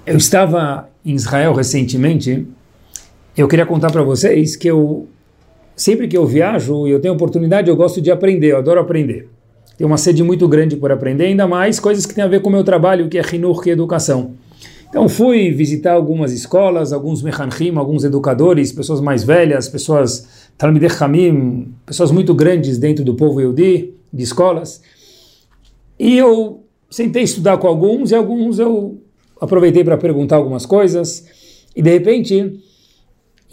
Eu 0.06 0.16
estava 0.16 0.88
em 1.04 1.14
Israel 1.14 1.52
recentemente. 1.52 2.46
Eu 3.36 3.46
queria 3.46 3.66
contar 3.66 3.92
para 3.92 4.02
vocês 4.02 4.56
que 4.56 4.68
eu 4.68 5.06
sempre 5.76 6.08
que 6.08 6.16
eu 6.16 6.26
viajo 6.26 6.88
e 6.88 6.90
eu 6.90 7.00
tenho 7.00 7.12
oportunidade, 7.12 7.68
eu 7.68 7.76
gosto 7.76 8.00
de 8.00 8.10
aprender, 8.10 8.52
eu 8.52 8.56
adoro 8.56 8.80
aprender 8.80 9.28
tenho 9.78 9.88
uma 9.88 9.96
sede 9.96 10.24
muito 10.24 10.48
grande 10.48 10.76
por 10.76 10.90
aprender, 10.90 11.26
ainda 11.26 11.46
mais 11.46 11.78
coisas 11.78 12.04
que 12.04 12.12
têm 12.12 12.24
a 12.24 12.26
ver 12.26 12.42
com 12.42 12.48
o 12.48 12.52
meu 12.52 12.64
trabalho, 12.64 13.08
que 13.08 13.16
é 13.16 13.22
Hinur, 13.22 13.62
que 13.62 13.70
é 13.70 13.72
educação. 13.72 14.32
Então 14.90 15.08
fui 15.08 15.52
visitar 15.52 15.92
algumas 15.92 16.32
escolas, 16.32 16.92
alguns 16.92 17.22
mechanchim, 17.22 17.76
alguns 17.76 18.02
educadores, 18.02 18.72
pessoas 18.72 19.00
mais 19.00 19.22
velhas, 19.22 19.68
pessoas 19.68 20.48
Talmidei 20.58 20.90
Hamim, 20.98 21.72
pessoas 21.86 22.10
muito 22.10 22.34
grandes 22.34 22.76
dentro 22.76 23.04
do 23.04 23.14
povo 23.14 23.40
Yehudi, 23.40 23.94
de 24.12 24.24
escolas. 24.24 24.82
E 25.96 26.18
eu 26.18 26.64
sentei 26.90 27.22
estudar 27.22 27.58
com 27.58 27.68
alguns 27.68 28.10
e 28.10 28.16
alguns 28.16 28.58
eu 28.58 29.00
aproveitei 29.40 29.84
para 29.84 29.96
perguntar 29.96 30.36
algumas 30.36 30.66
coisas. 30.66 31.24
E 31.76 31.80
de 31.80 31.90
repente, 31.90 32.58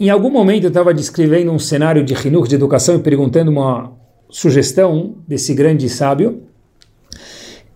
em 0.00 0.10
algum 0.10 0.30
momento 0.30 0.64
eu 0.64 0.68
estava 0.68 0.92
descrevendo 0.92 1.52
um 1.52 1.58
cenário 1.58 2.02
de 2.02 2.14
Hinur, 2.14 2.48
de 2.48 2.56
educação, 2.56 2.96
e 2.96 2.98
perguntando 2.98 3.52
uma 3.52 3.92
sugestão 4.28 5.16
desse 5.26 5.54
grande 5.54 5.88
sábio. 5.88 6.42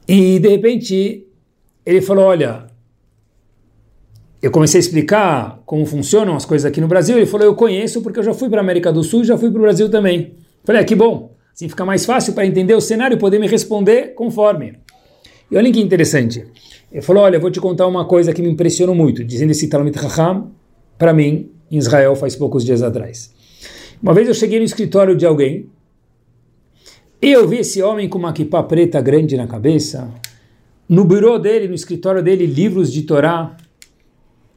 E 0.06 0.38
de 0.38 0.48
repente 0.48 1.26
ele 1.84 2.00
falou: 2.00 2.24
Olha, 2.24 2.66
eu 4.42 4.50
comecei 4.50 4.78
a 4.78 4.80
explicar 4.80 5.62
como 5.64 5.84
funcionam 5.86 6.34
as 6.34 6.44
coisas 6.44 6.64
aqui 6.64 6.80
no 6.80 6.88
Brasil. 6.88 7.16
Ele 7.16 7.26
falou: 7.26 7.46
Eu 7.46 7.54
conheço 7.54 8.02
porque 8.02 8.18
eu 8.18 8.24
já 8.24 8.34
fui 8.34 8.48
para 8.48 8.60
a 8.60 8.62
América 8.62 8.92
do 8.92 9.02
Sul 9.02 9.22
e 9.22 9.24
já 9.24 9.36
fui 9.38 9.50
para 9.50 9.58
o 9.58 9.62
Brasil 9.62 9.88
também. 9.88 10.34
Falei: 10.64 10.82
ah, 10.82 10.84
Que 10.84 10.94
bom, 10.94 11.34
assim 11.54 11.68
fica 11.68 11.84
mais 11.84 12.04
fácil 12.04 12.32
para 12.32 12.46
entender 12.46 12.74
o 12.74 12.80
cenário 12.80 13.14
e 13.14 13.18
poder 13.18 13.38
me 13.38 13.46
responder 13.46 14.14
conforme. 14.14 14.78
E 15.50 15.56
olha 15.56 15.70
que 15.72 15.80
interessante. 15.80 16.46
Ele 16.90 17.02
falou: 17.02 17.22
Olha, 17.22 17.38
vou 17.38 17.50
te 17.50 17.60
contar 17.60 17.86
uma 17.86 18.04
coisa 18.04 18.32
que 18.32 18.42
me 18.42 18.50
impressionou 18.50 18.94
muito, 18.94 19.24
dizendo 19.24 19.50
esse 19.50 19.68
Talmud 19.68 19.96
Raham 19.96 20.50
para 20.98 21.14
mim, 21.14 21.50
em 21.70 21.78
Israel, 21.78 22.14
faz 22.14 22.36
poucos 22.36 22.62
dias 22.62 22.82
atrás. 22.82 23.32
Uma 24.02 24.12
vez 24.12 24.28
eu 24.28 24.34
cheguei 24.34 24.58
no 24.58 24.64
escritório 24.64 25.16
de 25.16 25.24
alguém 25.24 25.66
eu 27.28 27.46
vi 27.46 27.58
esse 27.58 27.82
homem 27.82 28.08
com 28.08 28.18
uma 28.18 28.32
kippah 28.32 28.62
preta 28.62 29.00
grande 29.00 29.36
na 29.36 29.46
cabeça, 29.46 30.08
no 30.88 31.04
bureau 31.04 31.38
dele, 31.38 31.68
no 31.68 31.74
escritório 31.74 32.22
dele, 32.22 32.46
livros 32.46 32.92
de 32.92 33.02
Torá. 33.02 33.56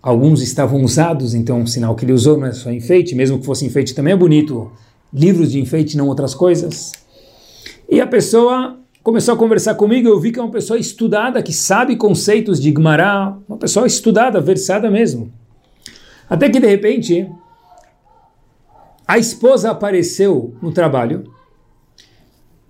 Alguns 0.01 0.41
estavam 0.41 0.83
usados, 0.83 1.33
então 1.33 1.59
um 1.59 1.67
sinal 1.67 1.95
que 1.95 2.05
ele 2.05 2.13
usou 2.13 2.37
não 2.37 2.47
é 2.47 2.53
só 2.53 2.71
enfeite, 2.71 3.15
mesmo 3.15 3.39
que 3.39 3.45
fosse 3.45 3.65
enfeite 3.65 3.93
também 3.93 4.13
é 4.13 4.17
bonito. 4.17 4.71
Livros 5.13 5.51
de 5.51 5.59
enfeite, 5.59 5.97
não 5.97 6.07
outras 6.07 6.33
coisas. 6.33 6.91
E 7.89 7.99
a 7.99 8.07
pessoa 8.07 8.79
começou 9.03 9.33
a 9.33 9.37
conversar 9.37 9.75
comigo, 9.75 10.07
eu 10.07 10.19
vi 10.19 10.31
que 10.31 10.39
é 10.39 10.41
uma 10.41 10.51
pessoa 10.51 10.79
estudada, 10.79 11.43
que 11.43 11.51
sabe 11.51 11.97
conceitos 11.97 12.59
de 12.59 12.71
Gmará, 12.71 13.37
uma 13.47 13.57
pessoa 13.57 13.85
estudada, 13.85 14.39
versada 14.39 14.89
mesmo. 14.89 15.31
Até 16.29 16.49
que 16.49 16.59
de 16.59 16.67
repente 16.67 17.29
a 19.05 19.17
esposa 19.17 19.69
apareceu 19.69 20.55
no 20.61 20.71
trabalho 20.71 21.25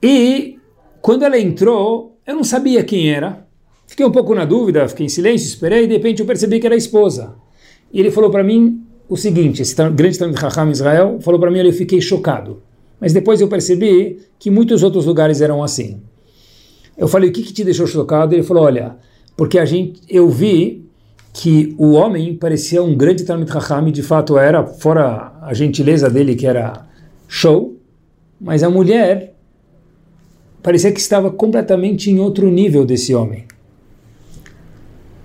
e 0.04 0.58
quando 1.02 1.24
ela 1.24 1.40
entrou, 1.40 2.18
eu 2.28 2.36
não 2.36 2.44
sabia 2.44 2.84
quem 2.84 3.10
era. 3.10 3.48
Fiquei 3.88 4.06
um 4.06 4.12
pouco 4.12 4.36
na 4.36 4.44
dúvida, 4.44 4.88
fiquei 4.90 5.06
em 5.06 5.10
silêncio, 5.10 5.48
esperei, 5.48 5.86
e 5.86 5.88
de 5.88 5.94
repente 5.94 6.20
eu 6.20 6.26
percebi 6.26 6.60
que 6.60 6.66
era 6.66 6.76
a 6.76 6.78
esposa. 6.78 7.36
E 7.92 8.02
ele 8.02 8.12
falou 8.12 8.30
para 8.30 8.44
mim 8.44 8.84
o 9.08 9.16
seguinte, 9.16 9.62
esse 9.62 9.76
grande 9.76 10.18
de 10.18 10.36
Raham 10.36 10.72
Israel 10.72 11.20
falou 11.22 11.40
para 11.40 11.50
mim, 11.50 11.60
eu 11.60 11.72
fiquei 11.72 12.02
chocado. 12.02 12.62
Mas 13.00 13.14
depois 13.14 13.40
eu 13.40 13.48
percebi 13.48 14.20
que 14.38 14.50
muitos 14.50 14.84
outros 14.84 15.06
lugares 15.06 15.40
eram 15.42 15.64
assim. 15.64 16.02
Eu 16.98 17.08
falei, 17.08 17.30
o 17.30 17.34
que, 17.34 17.44
que 17.44 17.54
te 17.54 17.64
deixou 17.64 17.88
chocado? 17.88 18.34
Ele 18.34 18.44
falou, 18.44 18.64
olha, 18.64 18.98
porque 19.38 19.58
a 19.58 19.66
gente, 19.66 20.02
eu 20.10 20.30
vi 20.30 20.86
que 21.34 21.74
o 21.78 21.92
homem 21.92 22.36
parecia 22.36 22.84
um 22.84 22.96
grande 22.96 23.24
Talmud 23.24 23.50
Raham, 23.50 23.92
de 23.92 24.04
fato 24.04 24.38
era, 24.38 24.66
fora 24.66 25.34
a 25.42 25.54
gentileza 25.54 26.10
dele 26.10 26.36
que 26.36 26.46
era 26.46 26.86
show, 27.28 27.78
mas 28.40 28.64
a 28.64 28.70
mulher 28.70 29.33
parecia 30.64 30.92
que 30.92 31.00
estava 31.00 31.30
completamente 31.30 32.10
em 32.10 32.20
outro 32.20 32.50
nível 32.50 32.86
desse 32.86 33.14
homem. 33.14 33.44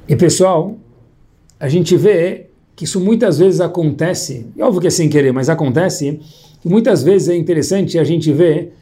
E 0.08 0.16
pessoal, 0.16 0.76
a 1.60 1.68
gente 1.68 1.96
vê 1.96 2.46
que 2.74 2.84
isso 2.84 3.00
muitas 3.00 3.38
vezes 3.38 3.60
acontece, 3.60 4.46
e 4.56 4.62
óbvio 4.62 4.80
que 4.80 4.86
é 4.88 4.90
sem 4.90 5.08
querer, 5.08 5.32
mas 5.32 5.48
acontece, 5.48 6.20
e 6.64 6.68
muitas 6.68 7.02
vezes 7.02 7.28
é 7.28 7.36
interessante 7.36 7.98
a 7.98 8.04
gente 8.04 8.32
ver 8.32 8.74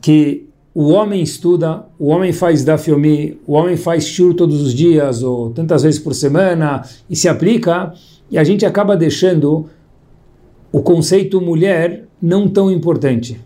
que 0.00 0.46
o 0.74 0.88
homem 0.88 1.22
estuda, 1.22 1.84
o 1.98 2.08
homem 2.08 2.32
faz 2.32 2.64
da 2.64 2.76
filme, 2.78 3.38
o 3.46 3.52
homem 3.52 3.76
faz 3.76 4.06
shur 4.06 4.34
todos 4.34 4.60
os 4.62 4.74
dias 4.74 5.22
ou 5.22 5.50
tantas 5.50 5.82
vezes 5.82 6.00
por 6.00 6.14
semana 6.14 6.82
e 7.08 7.16
se 7.16 7.28
aplica, 7.28 7.92
e 8.30 8.38
a 8.38 8.44
gente 8.44 8.64
acaba 8.64 8.96
deixando 8.96 9.66
o 10.70 10.82
conceito 10.82 11.40
mulher 11.40 12.06
não 12.20 12.48
tão 12.48 12.70
importante. 12.70 13.38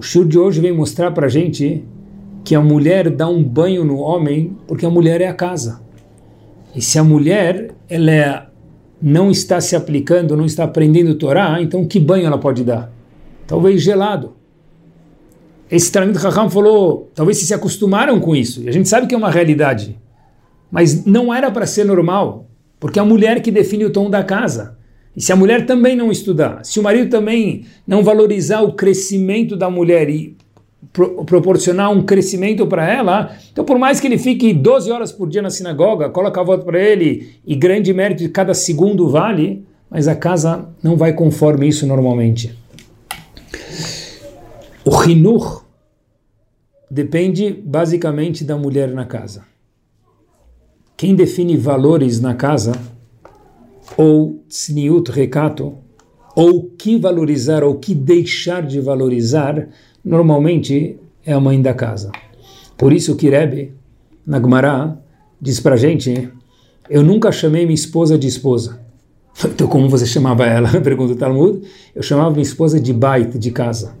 O 0.00 0.02
shur 0.02 0.26
de 0.26 0.38
hoje 0.38 0.62
vem 0.62 0.72
mostrar 0.72 1.10
para 1.10 1.28
gente 1.28 1.84
que 2.42 2.54
a 2.54 2.60
mulher 2.62 3.10
dá 3.10 3.28
um 3.28 3.44
banho 3.44 3.84
no 3.84 3.98
homem 3.98 4.56
porque 4.66 4.86
a 4.86 4.88
mulher 4.88 5.20
é 5.20 5.26
a 5.26 5.34
casa. 5.34 5.82
E 6.74 6.80
se 6.80 6.98
a 6.98 7.04
mulher 7.04 7.74
ela 7.86 8.50
não 9.02 9.30
está 9.30 9.60
se 9.60 9.76
aplicando, 9.76 10.34
não 10.34 10.46
está 10.46 10.64
aprendendo 10.64 11.16
Torá, 11.16 11.60
então 11.60 11.84
que 11.84 12.00
banho 12.00 12.24
ela 12.24 12.38
pode 12.38 12.64
dar? 12.64 12.90
Talvez 13.46 13.82
gelado. 13.82 14.32
Esse 15.70 15.92
Talmud 15.92 16.16
Raham 16.16 16.48
falou, 16.48 17.10
talvez 17.14 17.36
se 17.36 17.44
se 17.44 17.52
acostumaram 17.52 18.18
com 18.20 18.34
isso, 18.34 18.62
e 18.62 18.70
a 18.70 18.72
gente 18.72 18.88
sabe 18.88 19.06
que 19.06 19.14
é 19.14 19.18
uma 19.18 19.30
realidade, 19.30 20.00
mas 20.70 21.04
não 21.04 21.32
era 21.32 21.50
para 21.50 21.66
ser 21.66 21.84
normal, 21.84 22.48
porque 22.78 22.98
é 22.98 23.02
a 23.02 23.04
mulher 23.04 23.42
que 23.42 23.50
define 23.50 23.84
o 23.84 23.90
tom 23.90 24.08
da 24.08 24.24
casa. 24.24 24.78
E 25.16 25.20
se 25.20 25.32
a 25.32 25.36
mulher 25.36 25.66
também 25.66 25.96
não 25.96 26.10
estudar, 26.10 26.64
se 26.64 26.78
o 26.78 26.82
marido 26.82 27.10
também 27.10 27.64
não 27.86 28.02
valorizar 28.02 28.62
o 28.62 28.72
crescimento 28.72 29.56
da 29.56 29.68
mulher 29.68 30.08
e 30.08 30.36
pro, 30.92 31.24
proporcionar 31.24 31.90
um 31.90 32.02
crescimento 32.02 32.66
para 32.66 32.88
ela, 32.88 33.36
então 33.52 33.64
por 33.64 33.78
mais 33.78 33.98
que 33.98 34.06
ele 34.06 34.18
fique 34.18 34.52
12 34.52 34.90
horas 34.90 35.12
por 35.12 35.28
dia 35.28 35.42
na 35.42 35.50
sinagoga, 35.50 36.08
coloca 36.08 36.40
a 36.40 36.44
voto 36.44 36.64
para 36.64 36.80
ele 36.80 37.34
e 37.44 37.54
grande 37.56 37.92
mérito 37.92 38.22
de 38.22 38.28
cada 38.28 38.54
segundo 38.54 39.08
vale, 39.08 39.64
mas 39.90 40.06
a 40.06 40.14
casa 40.14 40.68
não 40.82 40.96
vai 40.96 41.12
conforme 41.12 41.66
isso 41.66 41.86
normalmente. 41.86 42.56
O 44.84 44.90
rinur 44.90 45.64
depende 46.90 47.50
basicamente 47.52 48.44
da 48.44 48.56
mulher 48.56 48.88
na 48.88 49.04
casa. 49.04 49.44
Quem 50.96 51.14
define 51.14 51.56
valores 51.56 52.20
na 52.20 52.34
casa, 52.34 52.72
ou 53.96 54.42
tsniut, 54.48 55.10
recato, 55.10 55.74
ou 56.34 56.70
que 56.78 56.96
valorizar 56.96 57.64
ou 57.64 57.74
que 57.74 57.94
deixar 57.94 58.62
de 58.62 58.80
valorizar, 58.80 59.68
normalmente 60.04 60.96
é 61.24 61.32
a 61.32 61.40
mãe 61.40 61.60
da 61.60 61.74
casa. 61.74 62.10
Por 62.76 62.92
isso 62.92 63.16
que 63.16 63.28
Rebbe, 63.28 63.72
na 64.26 64.40
Gemara, 64.40 64.98
diz 65.40 65.60
pra 65.60 65.76
gente, 65.76 66.30
eu 66.88 67.02
nunca 67.02 67.30
chamei 67.30 67.64
minha 67.64 67.74
esposa 67.74 68.18
de 68.18 68.26
esposa. 68.26 68.80
Então 69.44 69.68
como 69.68 69.88
você 69.88 70.06
chamava 70.06 70.44
ela? 70.44 70.68
Pergunta 70.82 71.12
o 71.12 71.16
Talmud. 71.16 71.62
Eu 71.94 72.02
chamava 72.02 72.30
minha 72.30 72.42
esposa 72.42 72.80
de 72.80 72.92
bait, 72.92 73.38
de 73.38 73.50
casa. 73.50 73.94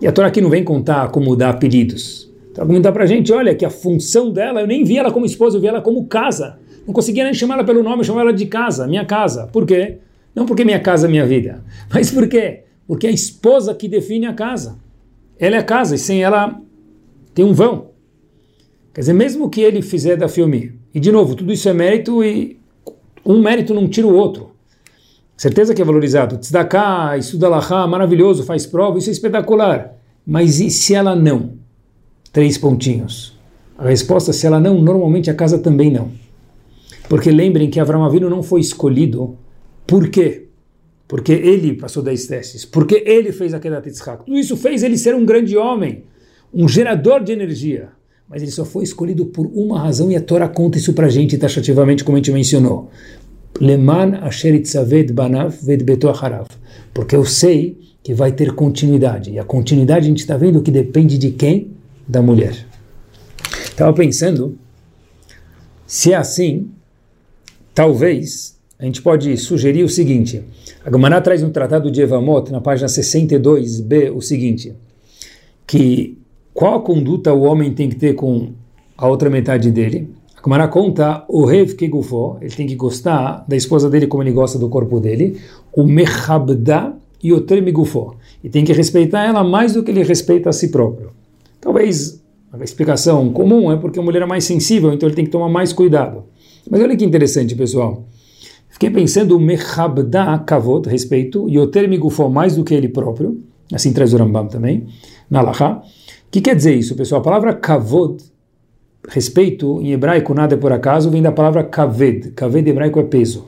E 0.00 0.06
a 0.06 0.12
Torá 0.12 0.28
aqui 0.28 0.40
não 0.40 0.50
vem 0.50 0.64
contar 0.64 1.08
como 1.10 1.36
dar 1.36 1.50
apelidos. 1.50 2.28
Então 2.50 2.66
comentar 2.66 2.92
pra 2.92 3.06
gente, 3.06 3.32
olha, 3.32 3.54
que 3.54 3.64
a 3.64 3.70
função 3.70 4.30
dela, 4.32 4.60
eu 4.60 4.66
nem 4.66 4.82
vi 4.82 4.98
ela 4.98 5.12
como 5.12 5.24
esposa, 5.24 5.56
eu 5.56 5.60
vi 5.60 5.68
ela 5.68 5.80
como 5.80 6.06
casa. 6.06 6.58
Não 6.86 6.92
conseguia 6.92 7.24
nem 7.24 7.34
chamar 7.34 7.54
ela 7.54 7.64
pelo 7.64 7.82
nome, 7.82 7.98
eu 7.98 8.04
chamava 8.04 8.28
ela 8.28 8.32
de 8.32 8.46
casa, 8.46 8.86
minha 8.86 9.04
casa. 9.04 9.46
Por 9.46 9.66
quê? 9.66 9.98
Não 10.34 10.46
porque 10.46 10.64
minha 10.64 10.80
casa 10.80 11.06
é 11.06 11.10
minha 11.10 11.26
vida, 11.26 11.62
mas 11.92 12.10
por 12.10 12.28
quê? 12.28 12.64
Porque 12.86 13.06
é 13.06 13.10
a 13.10 13.12
esposa 13.12 13.74
que 13.74 13.88
define 13.88 14.26
a 14.26 14.32
casa 14.32 14.76
ela 15.42 15.56
é 15.56 15.58
a 15.58 15.64
casa, 15.64 15.96
e 15.96 15.98
sem 15.98 16.22
ela 16.22 16.56
tem 17.34 17.44
um 17.44 17.52
vão. 17.52 17.88
Quer 18.94 19.00
dizer, 19.00 19.12
mesmo 19.12 19.50
que 19.50 19.60
ele 19.60 19.82
fizer 19.82 20.14
da 20.16 20.28
filme, 20.28 20.78
e 20.94 21.00
de 21.00 21.10
novo, 21.10 21.34
tudo 21.34 21.52
isso 21.52 21.68
é 21.68 21.72
mérito 21.72 22.22
e 22.22 22.60
um 23.26 23.42
mérito 23.42 23.74
não 23.74 23.88
tira 23.88 24.06
o 24.06 24.14
outro. 24.14 24.52
Certeza 25.36 25.74
que 25.74 25.82
é 25.82 25.84
valorizado. 25.84 26.36
Tzedakah, 26.36 27.18
estuda 27.18 27.48
Lahá, 27.48 27.88
maravilhoso, 27.88 28.44
faz 28.44 28.66
prova, 28.66 28.98
isso 28.98 29.08
é 29.08 29.12
espetacular. 29.12 29.96
Mas 30.24 30.60
e 30.60 30.70
se 30.70 30.94
ela 30.94 31.16
não? 31.16 31.54
Três 32.32 32.56
pontinhos. 32.56 33.36
A 33.76 33.88
resposta, 33.88 34.32
se 34.32 34.46
ela 34.46 34.60
não, 34.60 34.80
normalmente 34.80 35.28
a 35.28 35.34
casa 35.34 35.58
também 35.58 35.90
não. 35.90 36.12
Porque 37.08 37.30
lembrem 37.30 37.68
que 37.68 37.80
Avram 37.80 38.04
Avinu 38.04 38.30
não 38.30 38.42
foi 38.42 38.60
escolhido. 38.60 39.36
Por 39.86 40.08
quê? 40.08 40.48
porque 41.12 41.32
ele 41.32 41.74
passou 41.74 42.02
10 42.02 42.26
testes, 42.26 42.64
porque 42.64 43.04
ele 43.06 43.32
fez 43.32 43.52
a 43.52 43.60
Kedat 43.60 43.86
Yitzhak. 43.86 44.24
Tudo 44.24 44.38
isso 44.38 44.56
fez 44.56 44.82
ele 44.82 44.96
ser 44.96 45.14
um 45.14 45.26
grande 45.26 45.58
homem, 45.58 46.04
um 46.54 46.66
gerador 46.66 47.22
de 47.22 47.32
energia. 47.32 47.90
Mas 48.26 48.40
ele 48.40 48.50
só 48.50 48.64
foi 48.64 48.82
escolhido 48.82 49.26
por 49.26 49.44
uma 49.52 49.78
razão 49.78 50.10
e 50.10 50.16
a 50.16 50.22
Torá 50.22 50.48
conta 50.48 50.78
isso 50.78 50.94
para 50.94 51.08
a 51.08 51.10
gente 51.10 51.36
taxativamente, 51.36 52.02
como 52.02 52.16
a 52.16 52.18
gente 52.18 52.32
mencionou. 52.32 52.88
Leman 53.60 54.20
banav 55.12 55.54
ved 55.62 55.84
beto. 55.84 56.08
Porque 56.94 57.14
eu 57.14 57.26
sei 57.26 57.78
que 58.02 58.14
vai 58.14 58.32
ter 58.32 58.54
continuidade. 58.54 59.32
E 59.32 59.38
a 59.38 59.44
continuidade 59.44 60.06
a 60.06 60.08
gente 60.08 60.20
está 60.20 60.38
vendo 60.38 60.62
que 60.62 60.70
depende 60.70 61.18
de 61.18 61.32
quem? 61.32 61.72
Da 62.08 62.22
mulher. 62.22 62.56
Estava 63.64 63.92
pensando, 63.92 64.56
se 65.86 66.14
é 66.14 66.16
assim, 66.16 66.70
talvez 67.74 68.58
a 68.78 68.84
gente 68.84 69.00
pode 69.00 69.36
sugerir 69.36 69.84
o 69.84 69.88
seguinte: 69.88 70.42
a 70.84 70.90
Gemara 70.90 71.20
traz 71.20 71.42
no 71.42 71.50
Tratado 71.50 71.90
de 71.90 72.00
Evamot, 72.00 72.50
na 72.50 72.60
página 72.60 72.88
62b, 72.88 74.14
o 74.14 74.20
seguinte: 74.20 74.74
que 75.66 76.18
qual 76.52 76.74
a 76.74 76.80
conduta 76.80 77.32
o 77.32 77.42
homem 77.42 77.72
tem 77.72 77.88
que 77.88 77.96
ter 77.96 78.14
com 78.14 78.50
a 78.96 79.06
outra 79.06 79.30
metade 79.30 79.70
dele? 79.70 80.10
A 80.36 80.42
Gemara 80.42 80.66
conta 80.66 81.24
o 81.28 81.44
Rev 81.44 81.74
Kegufo, 81.74 82.38
ele 82.40 82.54
tem 82.54 82.66
que 82.66 82.74
gostar 82.74 83.44
da 83.46 83.54
esposa 83.54 83.88
dele 83.88 84.08
como 84.08 84.22
ele 84.22 84.32
gosta 84.32 84.58
do 84.58 84.68
corpo 84.68 84.98
dele, 84.98 85.40
o 85.72 85.84
Mechabda 85.84 86.94
e 87.22 87.32
o 87.32 87.40
Termigufo, 87.40 88.16
e 88.42 88.50
tem 88.50 88.64
que 88.64 88.72
respeitar 88.72 89.24
ela 89.24 89.44
mais 89.44 89.74
do 89.74 89.84
que 89.84 89.92
ele 89.92 90.02
respeita 90.02 90.50
a 90.50 90.52
si 90.52 90.68
próprio. 90.68 91.10
Talvez 91.60 92.20
a 92.52 92.62
explicação 92.64 93.32
comum 93.32 93.70
é 93.70 93.76
porque 93.76 94.00
a 94.00 94.02
mulher 94.02 94.22
é 94.22 94.26
mais 94.26 94.42
sensível, 94.42 94.92
então 94.92 95.08
ele 95.08 95.14
tem 95.14 95.24
que 95.24 95.30
tomar 95.30 95.48
mais 95.48 95.72
cuidado. 95.72 96.24
Mas 96.70 96.80
olha 96.80 96.96
que 96.96 97.04
interessante, 97.04 97.54
pessoal. 97.54 98.04
Fiquei 98.68 98.90
pensando, 98.90 99.38
mechabda 99.38 100.38
kavod, 100.38 100.88
respeito, 100.88 101.48
yoter 101.48 101.88
migufo, 101.88 102.28
mais 102.28 102.56
do 102.56 102.64
que 102.64 102.74
ele 102.74 102.88
próprio, 102.88 103.38
assim 103.72 103.92
traz 103.92 104.12
o 104.14 104.16
Rambam 104.16 104.48
também, 104.48 104.86
na 105.30 105.42
Laha. 105.42 105.82
O 105.82 106.30
que 106.30 106.40
quer 106.40 106.56
dizer 106.56 106.74
isso, 106.74 106.94
pessoal? 106.96 107.20
A 107.20 107.24
palavra 107.24 107.54
kavod, 107.54 108.22
respeito, 109.08 109.80
em 109.82 109.92
hebraico 109.92 110.32
nada 110.34 110.54
é 110.54 110.56
por 110.56 110.72
acaso, 110.72 111.10
vem 111.10 111.22
da 111.22 111.32
palavra 111.32 111.64
kaved. 111.64 112.30
Kaved 112.30 112.68
hebraico 112.68 112.98
é 112.98 113.04
peso. 113.04 113.46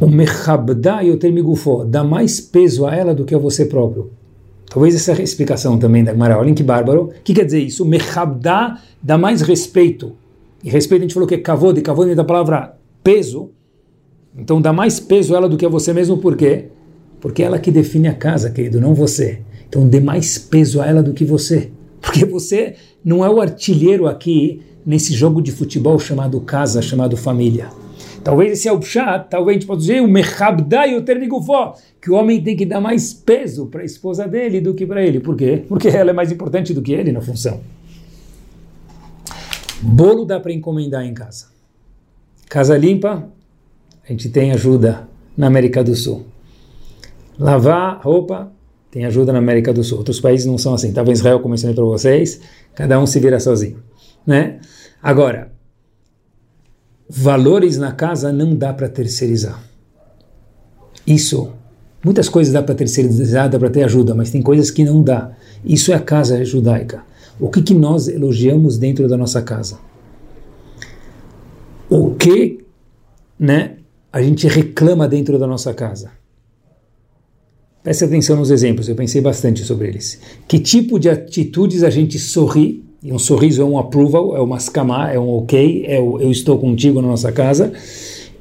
O 0.00 0.08
mechabda 0.08 1.02
yoter 1.02 1.32
migufo, 1.32 1.84
dá 1.84 2.04
mais 2.04 2.40
peso 2.40 2.86
a 2.86 2.94
ela 2.94 3.14
do 3.14 3.24
que 3.24 3.34
a 3.34 3.38
você 3.38 3.66
próprio. 3.66 4.10
Talvez 4.72 4.94
essa 4.94 5.12
é 5.12 5.22
explicação 5.22 5.78
também 5.78 6.02
da 6.02 6.12
Gemara. 6.12 6.38
Olhem 6.38 6.54
que 6.54 6.62
bárbaro. 6.62 7.04
O 7.04 7.22
que 7.22 7.34
quer 7.34 7.44
dizer 7.44 7.60
isso? 7.60 7.84
Mechabda 7.84 8.78
dá 9.02 9.18
mais 9.18 9.42
respeito. 9.42 10.12
E 10.62 10.70
respeito 10.70 11.02
a 11.02 11.04
gente 11.04 11.14
falou 11.14 11.28
que 11.28 11.34
é 11.34 11.38
e 11.38 11.40
kavod 11.40 11.80
vem 12.06 12.14
da 12.14 12.24
palavra 12.24 12.76
peso. 13.02 13.50
Então 14.36 14.60
dá 14.60 14.72
mais 14.72 15.00
peso 15.00 15.34
ela 15.34 15.48
do 15.48 15.56
que 15.56 15.66
a 15.66 15.68
você 15.68 15.92
mesmo, 15.92 16.18
por 16.18 16.36
quê? 16.36 16.66
Porque 17.20 17.42
é 17.42 17.46
ela 17.46 17.58
que 17.58 17.70
define 17.70 18.08
a 18.08 18.14
casa, 18.14 18.50
querido, 18.50 18.80
não 18.80 18.94
você. 18.94 19.40
Então 19.68 19.86
dê 19.88 20.00
mais 20.00 20.38
peso 20.38 20.80
a 20.80 20.86
ela 20.86 21.02
do 21.02 21.12
que 21.12 21.24
você. 21.24 21.70
Porque 22.00 22.24
você 22.24 22.74
não 23.04 23.24
é 23.24 23.30
o 23.30 23.40
artilheiro 23.40 24.08
aqui 24.08 24.60
nesse 24.84 25.14
jogo 25.14 25.40
de 25.40 25.52
futebol 25.52 25.98
chamado 25.98 26.40
casa, 26.40 26.82
chamado 26.82 27.16
família. 27.16 27.68
Talvez 28.24 28.52
esse 28.52 28.68
é 28.68 28.72
o 28.72 28.78
pshat, 28.78 29.28
talvez 29.30 29.56
a 29.56 29.60
gente 29.60 29.66
possa 29.66 29.80
dizer 29.80 30.00
o 30.00 30.08
mechabdai 30.08 30.96
o 30.96 31.02
termigufó, 31.02 31.76
que 32.00 32.10
o 32.10 32.14
homem 32.14 32.40
tem 32.40 32.56
que 32.56 32.64
dar 32.64 32.80
mais 32.80 33.12
peso 33.12 33.66
para 33.66 33.82
a 33.82 33.84
esposa 33.84 34.26
dele 34.26 34.60
do 34.60 34.74
que 34.74 34.86
para 34.86 35.04
ele. 35.04 35.20
Por 35.20 35.36
quê? 35.36 35.62
Porque 35.68 35.88
ela 35.88 36.10
é 36.10 36.12
mais 36.12 36.30
importante 36.30 36.72
do 36.72 36.82
que 36.82 36.92
ele 36.92 37.12
na 37.12 37.20
função. 37.20 37.60
Bolo 39.82 40.24
dá 40.24 40.38
para 40.38 40.52
encomendar 40.52 41.04
em 41.04 41.12
casa. 41.12 41.46
Casa 42.48 42.76
limpa, 42.78 43.28
a 44.04 44.12
gente 44.12 44.28
tem 44.28 44.52
ajuda 44.52 45.08
na 45.36 45.48
América 45.48 45.82
do 45.82 45.96
Sul. 45.96 46.26
Lavar 47.38 48.00
roupa, 48.00 48.52
tem 48.90 49.04
ajuda 49.06 49.32
na 49.32 49.38
América 49.38 49.72
do 49.72 49.82
Sul. 49.82 49.98
Outros 49.98 50.20
países 50.20 50.46
não 50.46 50.56
são 50.56 50.74
assim. 50.74 50.92
Em 50.94 51.10
Israel, 51.12 51.40
como 51.40 51.50
mencionei 51.50 51.74
para 51.74 51.84
vocês, 51.84 52.40
cada 52.74 53.00
um 53.00 53.06
se 53.06 53.18
vira 53.18 53.40
sozinho. 53.40 53.82
Né? 54.24 54.60
Agora, 55.02 55.50
valores 57.08 57.76
na 57.76 57.90
casa 57.92 58.32
não 58.32 58.54
dá 58.54 58.72
para 58.72 58.88
terceirizar. 58.88 59.60
Isso, 61.06 61.52
muitas 62.04 62.28
coisas 62.28 62.52
dá 62.52 62.62
para 62.62 62.74
terceirizar, 62.74 63.48
dá 63.48 63.58
para 63.58 63.70
ter 63.70 63.82
ajuda, 63.82 64.14
mas 64.14 64.30
tem 64.30 64.42
coisas 64.42 64.70
que 64.70 64.84
não 64.84 65.02
dá. 65.02 65.32
Isso 65.64 65.90
é 65.90 65.96
a 65.96 66.00
casa 66.00 66.44
judaica. 66.44 67.02
O 67.42 67.48
que, 67.48 67.60
que 67.60 67.74
nós 67.74 68.06
elogiamos 68.06 68.78
dentro 68.78 69.08
da 69.08 69.16
nossa 69.16 69.42
casa? 69.42 69.80
O 71.90 72.12
que 72.14 72.60
né, 73.36 73.78
a 74.12 74.22
gente 74.22 74.46
reclama 74.46 75.08
dentro 75.08 75.40
da 75.40 75.46
nossa 75.48 75.74
casa? 75.74 76.12
Preste 77.82 78.04
atenção 78.04 78.36
nos 78.36 78.52
exemplos, 78.52 78.88
eu 78.88 78.94
pensei 78.94 79.20
bastante 79.20 79.64
sobre 79.64 79.88
eles. 79.88 80.20
Que 80.46 80.60
tipo 80.60 81.00
de 81.00 81.10
atitudes 81.10 81.82
a 81.82 81.90
gente 81.90 82.16
sorri 82.16 82.84
e 83.02 83.12
um 83.12 83.18
sorriso 83.18 83.60
é 83.60 83.64
um 83.64 83.76
approval, 83.76 84.36
é 84.36 84.40
uma 84.40 84.56
escamar, 84.56 85.12
é 85.12 85.18
um 85.18 85.28
ok, 85.30 85.84
é 85.88 85.98
o 85.98 86.20
eu 86.20 86.30
estou 86.30 86.56
contigo 86.60 87.02
na 87.02 87.08
nossa 87.08 87.32
casa. 87.32 87.72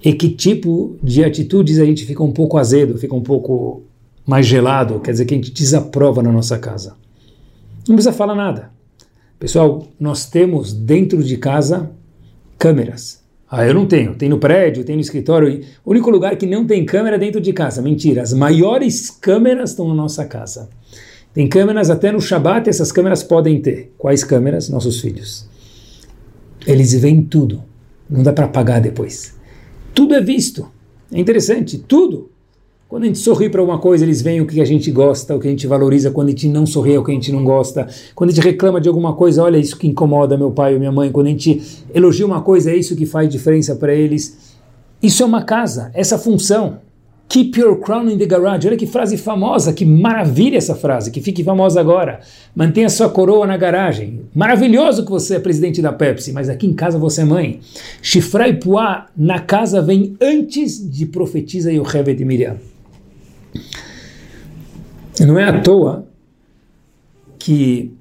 E 0.06 0.14
que 0.14 0.30
tipo 0.30 0.96
de 1.02 1.24
atitudes 1.24 1.80
a 1.80 1.86
gente 1.86 2.06
fica 2.06 2.22
um 2.22 2.32
pouco 2.32 2.56
azedo, 2.56 3.00
fica 3.00 3.16
um 3.16 3.24
pouco 3.24 3.82
mais 4.28 4.46
gelado, 4.46 5.00
quer 5.00 5.10
dizer 5.10 5.26
que 5.26 5.34
a 5.34 5.38
gente 5.38 5.52
desaprova 5.52 6.22
na 6.22 6.32
nossa 6.32 6.60
casa. 6.60 6.96
Não 7.88 7.96
precisa 7.96 8.14
falar 8.14 8.36
nada. 8.36 8.80
Pessoal, 9.42 9.88
nós 10.00 10.28
temos 10.28 10.72
dentro 10.72 11.24
de 11.24 11.36
casa 11.36 11.90
câmeras. 12.60 13.24
Ah, 13.50 13.66
eu 13.66 13.74
não 13.74 13.88
tenho. 13.88 14.14
Tem 14.14 14.30
no 14.30 14.38
prédio, 14.38 14.84
tem 14.84 14.96
no 14.96 15.02
escritório. 15.02 15.66
O 15.84 15.90
único 15.90 16.12
lugar 16.12 16.36
que 16.36 16.46
não 16.46 16.64
tem 16.64 16.86
câmera 16.86 17.16
é 17.16 17.20
dentro 17.20 17.42
de 17.42 17.52
casa. 17.52 17.82
Mentira. 17.82 18.22
As 18.22 18.34
maiores 18.34 19.10
câmeras 19.10 19.72
estão 19.72 19.88
na 19.88 19.96
nossa 19.96 20.26
casa. 20.26 20.70
Tem 21.34 21.50
câmeras 21.50 21.90
até 21.90 22.12
no 22.12 22.22
Shabat, 22.22 22.70
essas 22.70 22.92
câmeras 22.92 23.24
podem 23.24 23.60
ter. 23.60 23.92
Quais 23.98 24.24
câmeras? 24.24 24.70
Nossos 24.70 25.02
filhos. 25.02 25.50
Eles 26.68 26.94
veem 26.94 27.24
tudo. 27.24 27.64
Não 28.08 28.22
dá 28.22 28.32
para 28.32 28.46
apagar 28.46 28.80
depois. 28.80 29.34
Tudo 29.92 30.14
é 30.14 30.22
visto. 30.22 30.70
É 31.12 31.20
interessante, 31.20 31.80
tudo. 31.80 32.30
Quando 32.92 33.04
a 33.04 33.06
gente 33.06 33.20
sorri 33.20 33.50
para 33.50 33.62
alguma 33.62 33.80
coisa, 33.80 34.04
eles 34.04 34.22
veem 34.22 34.42
o 34.42 34.46
que 34.46 34.60
a 34.60 34.66
gente 34.66 34.92
gosta, 34.92 35.34
o 35.34 35.40
que 35.40 35.48
a 35.48 35.50
gente 35.50 35.66
valoriza. 35.66 36.12
Quando 36.12 36.28
a 36.28 36.32
gente 36.32 36.50
não 36.50 36.66
sorri, 36.66 36.94
é 36.94 37.00
o 37.00 37.04
que 37.06 37.12
a 37.12 37.14
gente 37.14 37.32
não 37.32 37.42
gosta. 37.42 37.88
Quando 38.14 38.32
a 38.32 38.34
gente 38.34 38.44
reclama 38.44 38.82
de 38.82 38.90
alguma 38.90 39.14
coisa, 39.14 39.42
olha 39.42 39.58
isso 39.58 39.78
que 39.78 39.88
incomoda 39.88 40.38
meu 40.38 40.52
pai 40.52 40.74
ou 40.74 40.80
minha 40.80 40.92
mãe. 40.92 41.10
Quando 41.10 41.28
a 41.28 41.30
gente 41.30 41.62
elogia 41.94 42.26
uma 42.26 42.42
coisa, 42.42 42.70
é 42.70 42.76
isso 42.76 42.94
que 42.94 43.06
faz 43.06 43.30
diferença 43.30 43.78
para 43.78 43.96
eles. 43.96 44.58
Isso 45.02 45.24
é 45.24 45.26
uma 45.26 45.42
casa, 45.42 45.90
essa 45.94 46.18
função. 46.18 46.80
Keep 47.30 47.58
your 47.58 47.80
crown 47.80 48.10
in 48.10 48.18
the 48.18 48.26
garage. 48.26 48.68
Olha 48.68 48.76
que 48.76 48.86
frase 48.86 49.16
famosa, 49.16 49.72
que 49.72 49.86
maravilha 49.86 50.58
essa 50.58 50.76
frase, 50.76 51.12
que 51.12 51.22
fique 51.22 51.46
famosa 51.46 51.80
agora. 51.80 52.20
Mantenha 52.54 52.90
sua 52.90 53.10
coroa 53.10 53.48
na 53.48 53.56
garagem. 53.56 54.24
Maravilhoso 54.36 55.06
que 55.06 55.12
você 55.12 55.36
é 55.36 55.40
presidente 55.40 55.82
da 55.82 55.94
Pepsi, 55.94 56.34
mas 56.34 56.50
aqui 56.50 56.68
em 56.68 56.74
casa 56.74 57.00
você 57.00 57.22
é 57.22 57.24
mãe. 57.24 57.62
Shifra 58.02 58.50
e 58.50 58.54
Puá 58.54 59.08
na 59.16 59.40
casa 59.40 59.82
vem 59.82 60.18
antes 60.20 60.92
de 60.92 61.06
profetiza 61.06 61.72
e 61.72 61.80
Miriam. 62.26 62.58
Não 65.26 65.38
é 65.38 65.44
à 65.44 65.62
toa 65.62 66.06
que 67.38 67.92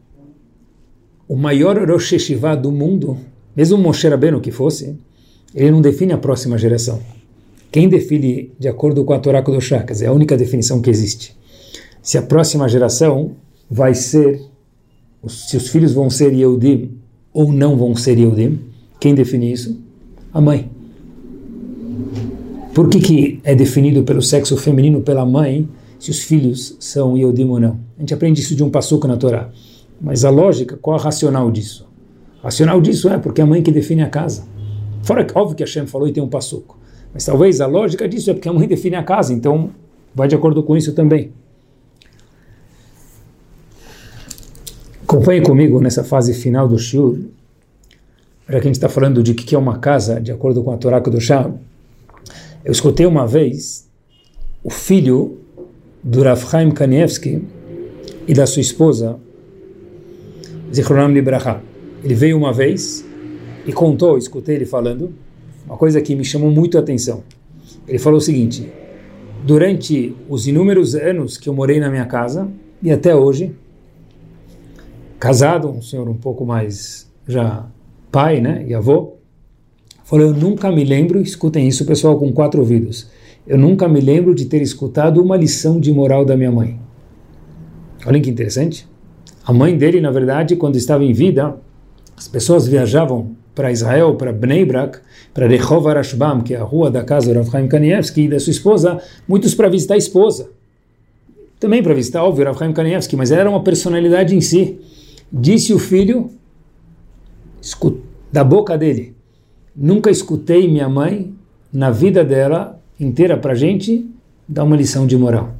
o 1.28 1.36
maior 1.36 1.78
Rosh 1.88 2.12
Hashivá 2.12 2.54
do 2.54 2.72
mundo, 2.72 3.16
mesmo 3.54 3.78
Moshe 3.78 4.08
Rabbeinu 4.08 4.40
que 4.40 4.50
fosse, 4.50 4.96
ele 5.54 5.70
não 5.70 5.80
define 5.80 6.12
a 6.12 6.18
próxima 6.18 6.58
geração. 6.58 7.00
Quem 7.70 7.88
define 7.88 8.50
de 8.58 8.68
acordo 8.68 9.04
com 9.04 9.12
a 9.12 9.18
Torá 9.18 9.42
Kodoshá, 9.42 9.82
quer 9.82 9.92
dizer, 9.92 10.06
a 10.06 10.12
única 10.12 10.36
definição 10.36 10.80
que 10.80 10.90
existe. 10.90 11.36
Se 12.02 12.18
a 12.18 12.22
próxima 12.22 12.68
geração 12.68 13.32
vai 13.70 13.94
ser, 13.94 14.40
se 15.28 15.56
os 15.56 15.68
filhos 15.68 15.92
vão 15.92 16.10
ser 16.10 16.32
Yehudim 16.32 16.90
ou 17.32 17.52
não 17.52 17.76
vão 17.76 17.94
ser 17.94 18.18
Yehudim, 18.18 18.58
quem 18.98 19.14
define 19.14 19.52
isso? 19.52 19.78
A 20.32 20.40
mãe. 20.40 20.68
Por 22.74 22.88
que, 22.88 23.00
que 23.00 23.40
é 23.44 23.54
definido 23.54 24.02
pelo 24.02 24.22
sexo 24.22 24.56
feminino, 24.56 25.00
pela 25.02 25.24
mãe, 25.24 25.68
se 26.00 26.10
os 26.10 26.20
filhos 26.20 26.76
são 26.80 27.16
Yehudim 27.16 27.44
ou 27.44 27.60
não? 27.60 27.78
A 27.98 28.00
gente 28.00 28.14
aprende 28.14 28.40
isso 28.40 28.56
de 28.56 28.64
um 28.64 28.70
passuco 28.70 29.06
na 29.06 29.18
Torá. 29.18 29.50
Mas 30.00 30.24
a 30.24 30.30
lógica, 30.30 30.78
qual 30.78 30.98
a 30.98 31.00
racional 31.00 31.50
disso? 31.50 31.86
A 32.40 32.44
racional 32.44 32.80
disso 32.80 33.10
é 33.10 33.18
porque 33.18 33.42
é 33.42 33.44
a 33.44 33.46
mãe 33.46 33.62
que 33.62 33.70
define 33.70 34.02
a 34.02 34.08
casa. 34.08 34.44
Fora 35.02 35.22
que, 35.24 35.36
óbvio 35.36 35.54
que 35.54 35.62
Hashem 35.62 35.86
falou 35.86 36.08
e 36.08 36.12
tem 36.12 36.22
um 36.22 36.28
passuco. 36.28 36.78
Mas 37.12 37.26
talvez 37.26 37.60
a 37.60 37.66
lógica 37.66 38.08
disso 38.08 38.30
é 38.30 38.34
porque 38.34 38.48
a 38.48 38.52
mãe 38.52 38.66
define 38.66 38.96
a 38.96 39.02
casa, 39.02 39.34
então 39.34 39.70
vai 40.14 40.26
de 40.26 40.34
acordo 40.34 40.62
com 40.62 40.74
isso 40.74 40.94
também. 40.94 41.32
Acompanhe 45.02 45.42
comigo 45.42 45.80
nessa 45.80 46.02
fase 46.02 46.32
final 46.32 46.66
do 46.66 46.78
Shur, 46.78 47.18
já 48.48 48.58
que 48.58 48.66
a 48.66 48.68
gente 48.68 48.76
está 48.76 48.88
falando 48.88 49.22
de 49.22 49.34
que 49.34 49.54
é 49.54 49.58
uma 49.58 49.78
casa, 49.78 50.18
de 50.18 50.32
acordo 50.32 50.62
com 50.62 50.72
a 50.72 50.78
Torá 50.78 50.98
do 50.98 51.20
Shah. 51.20 51.52
Eu 52.64 52.72
escutei 52.72 53.04
uma 53.04 53.26
vez 53.26 53.86
o 54.64 54.70
filho 54.70 55.39
do 56.02 56.22
Rav 56.22 56.40
Chaim 56.48 56.70
Kanievski 56.70 57.42
e 58.26 58.34
da 58.34 58.46
sua 58.46 58.60
esposa, 58.60 59.18
Zichronam 60.72 61.12
Libraha. 61.12 61.62
Ele 62.02 62.14
veio 62.14 62.36
uma 62.36 62.52
vez 62.52 63.04
e 63.66 63.72
contou, 63.72 64.16
escutei 64.16 64.56
ele 64.56 64.66
falando, 64.66 65.12
uma 65.66 65.76
coisa 65.76 66.00
que 66.00 66.14
me 66.14 66.24
chamou 66.24 66.50
muito 66.50 66.78
a 66.78 66.80
atenção. 66.80 67.22
Ele 67.86 67.98
falou 67.98 68.18
o 68.18 68.20
seguinte: 68.22 68.70
durante 69.44 70.14
os 70.28 70.46
inúmeros 70.46 70.94
anos 70.94 71.36
que 71.36 71.48
eu 71.48 71.54
morei 71.54 71.78
na 71.78 71.90
minha 71.90 72.06
casa 72.06 72.48
e 72.82 72.90
até 72.90 73.14
hoje, 73.14 73.54
casado, 75.18 75.68
um 75.68 75.82
senhor 75.82 76.08
um 76.08 76.14
pouco 76.14 76.46
mais 76.46 77.10
já 77.26 77.66
pai, 78.10 78.40
né, 78.40 78.64
e 78.66 78.74
avô, 78.74 79.14
falou: 80.04 80.28
eu 80.28 80.34
nunca 80.34 80.70
me 80.70 80.84
lembro, 80.84 81.20
escutem 81.20 81.68
isso, 81.68 81.84
pessoal, 81.84 82.18
com 82.18 82.32
quatro 82.32 82.60
ouvidos. 82.60 83.08
Eu 83.46 83.58
nunca 83.58 83.88
me 83.88 84.00
lembro 84.00 84.34
de 84.34 84.44
ter 84.46 84.62
escutado 84.62 85.22
uma 85.22 85.36
lição 85.36 85.80
de 85.80 85.92
moral 85.92 86.24
da 86.24 86.36
minha 86.36 86.50
mãe. 86.50 86.78
Olhem 88.06 88.22
que 88.22 88.30
interessante. 88.30 88.88
A 89.44 89.52
mãe 89.52 89.76
dele, 89.76 90.00
na 90.00 90.10
verdade, 90.10 90.56
quando 90.56 90.76
estava 90.76 91.04
em 91.04 91.12
vida, 91.12 91.56
as 92.16 92.28
pessoas 92.28 92.66
viajavam 92.66 93.34
para 93.54 93.72
Israel, 93.72 94.14
para 94.14 94.32
Bnei 94.32 94.64
Brak, 94.64 95.00
para 95.34 95.46
Rehov 95.46 95.88
Arashbam, 95.88 96.42
que 96.42 96.54
é 96.54 96.58
a 96.58 96.62
rua 96.62 96.90
da 96.90 97.02
casa 97.02 97.32
do 97.32 97.38
Rav 97.38 97.50
Chaim 97.50 97.68
Kanievski, 97.68 98.22
e 98.22 98.28
da 98.28 98.38
sua 98.38 98.50
esposa, 98.50 99.02
muitos 99.26 99.54
para 99.54 99.68
visitar 99.68 99.94
a 99.94 99.98
esposa. 99.98 100.50
Também 101.58 101.82
para 101.82 101.92
visitar, 101.92 102.22
óbvio, 102.22 102.46
Rav 102.46 102.58
Chaim 102.58 102.72
Kanievski, 102.72 103.16
mas 103.16 103.30
era 103.30 103.50
uma 103.50 103.62
personalidade 103.62 104.34
em 104.34 104.40
si. 104.40 104.78
Disse 105.32 105.72
o 105.72 105.78
filho, 105.78 106.30
da 108.32 108.42
boca 108.42 108.78
dele, 108.78 109.14
nunca 109.74 110.10
escutei 110.10 110.68
minha 110.68 110.88
mãe, 110.88 111.34
na 111.72 111.90
vida 111.90 112.24
dela 112.24 112.79
inteira 113.00 113.36
para 113.36 113.52
a 113.52 113.56
gente, 113.56 114.08
dar 114.46 114.64
uma 114.64 114.76
lição 114.76 115.06
de 115.06 115.16
moral. 115.16 115.54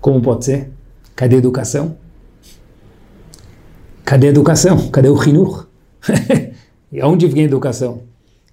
Como 0.00 0.20
pode 0.20 0.44
ser? 0.44 0.70
Cadê 1.16 1.36
a 1.36 1.38
educação? 1.38 1.96
Cadê 4.04 4.28
a 4.28 4.30
educação? 4.30 4.88
Cadê 4.90 5.08
o 5.08 5.22
Hinur? 5.22 5.66
E 6.92 7.00
aonde 7.00 7.26
vem 7.26 7.42
a 7.42 7.46
educação? 7.46 8.02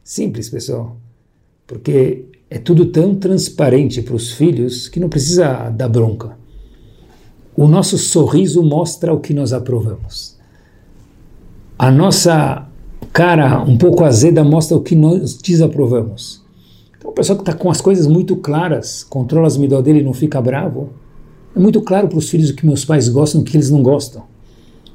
Simples, 0.03 0.49
pessoal. 0.49 0.97
Porque 1.67 2.25
é 2.49 2.57
tudo 2.57 2.87
tão 2.87 3.15
transparente 3.15 4.01
para 4.01 4.15
os 4.15 4.31
filhos 4.31 4.87
que 4.87 4.99
não 4.99 5.07
precisa 5.07 5.69
dar 5.69 5.87
bronca. 5.87 6.35
O 7.55 7.67
nosso 7.67 7.97
sorriso 7.97 8.63
mostra 8.63 9.13
o 9.13 9.19
que 9.19 9.33
nós 9.33 9.53
aprovamos. 9.53 10.35
A 11.77 11.91
nossa 11.91 12.67
cara 13.13 13.61
um 13.63 13.77
pouco 13.77 14.03
azeda 14.03 14.43
mostra 14.43 14.75
o 14.75 14.81
que 14.81 14.95
nós 14.95 15.35
desaprovamos. 15.35 16.42
O 17.13 17.15
pessoal 17.15 17.37
que 17.37 17.43
está 17.43 17.53
com 17.53 17.69
as 17.69 17.79
coisas 17.79 18.07
muito 18.07 18.35
claras, 18.35 19.03
controla 19.03 19.45
as 19.45 19.55
midó 19.55 19.83
dele 19.83 19.99
e 19.99 20.03
não 20.03 20.13
fica 20.13 20.41
bravo, 20.41 20.89
é 21.55 21.59
muito 21.59 21.79
claro 21.79 22.07
para 22.07 22.17
os 22.17 22.27
filhos 22.27 22.49
o 22.49 22.55
que 22.55 22.65
meus 22.65 22.83
pais 22.83 23.07
gostam 23.07 23.39
e 23.39 23.43
o 23.43 23.45
que 23.45 23.55
eles 23.55 23.69
não 23.69 23.83
gostam. 23.83 24.23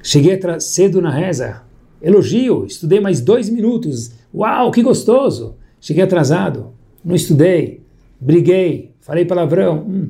Cheguei 0.02 0.36
cedo 0.58 1.00
na 1.00 1.10
reza, 1.10 1.62
Elogio, 2.02 2.66
estudei 2.66 2.98
mais 2.98 3.20
dois 3.20 3.48
minutos. 3.48 4.10
Uau, 4.34 4.72
que 4.72 4.82
gostoso! 4.82 5.54
Cheguei 5.80 6.02
atrasado, 6.02 6.72
não 7.04 7.14
estudei, 7.14 7.84
briguei, 8.20 8.90
falei 9.00 9.24
palavrão. 9.24 9.86
Hum. 9.88 10.08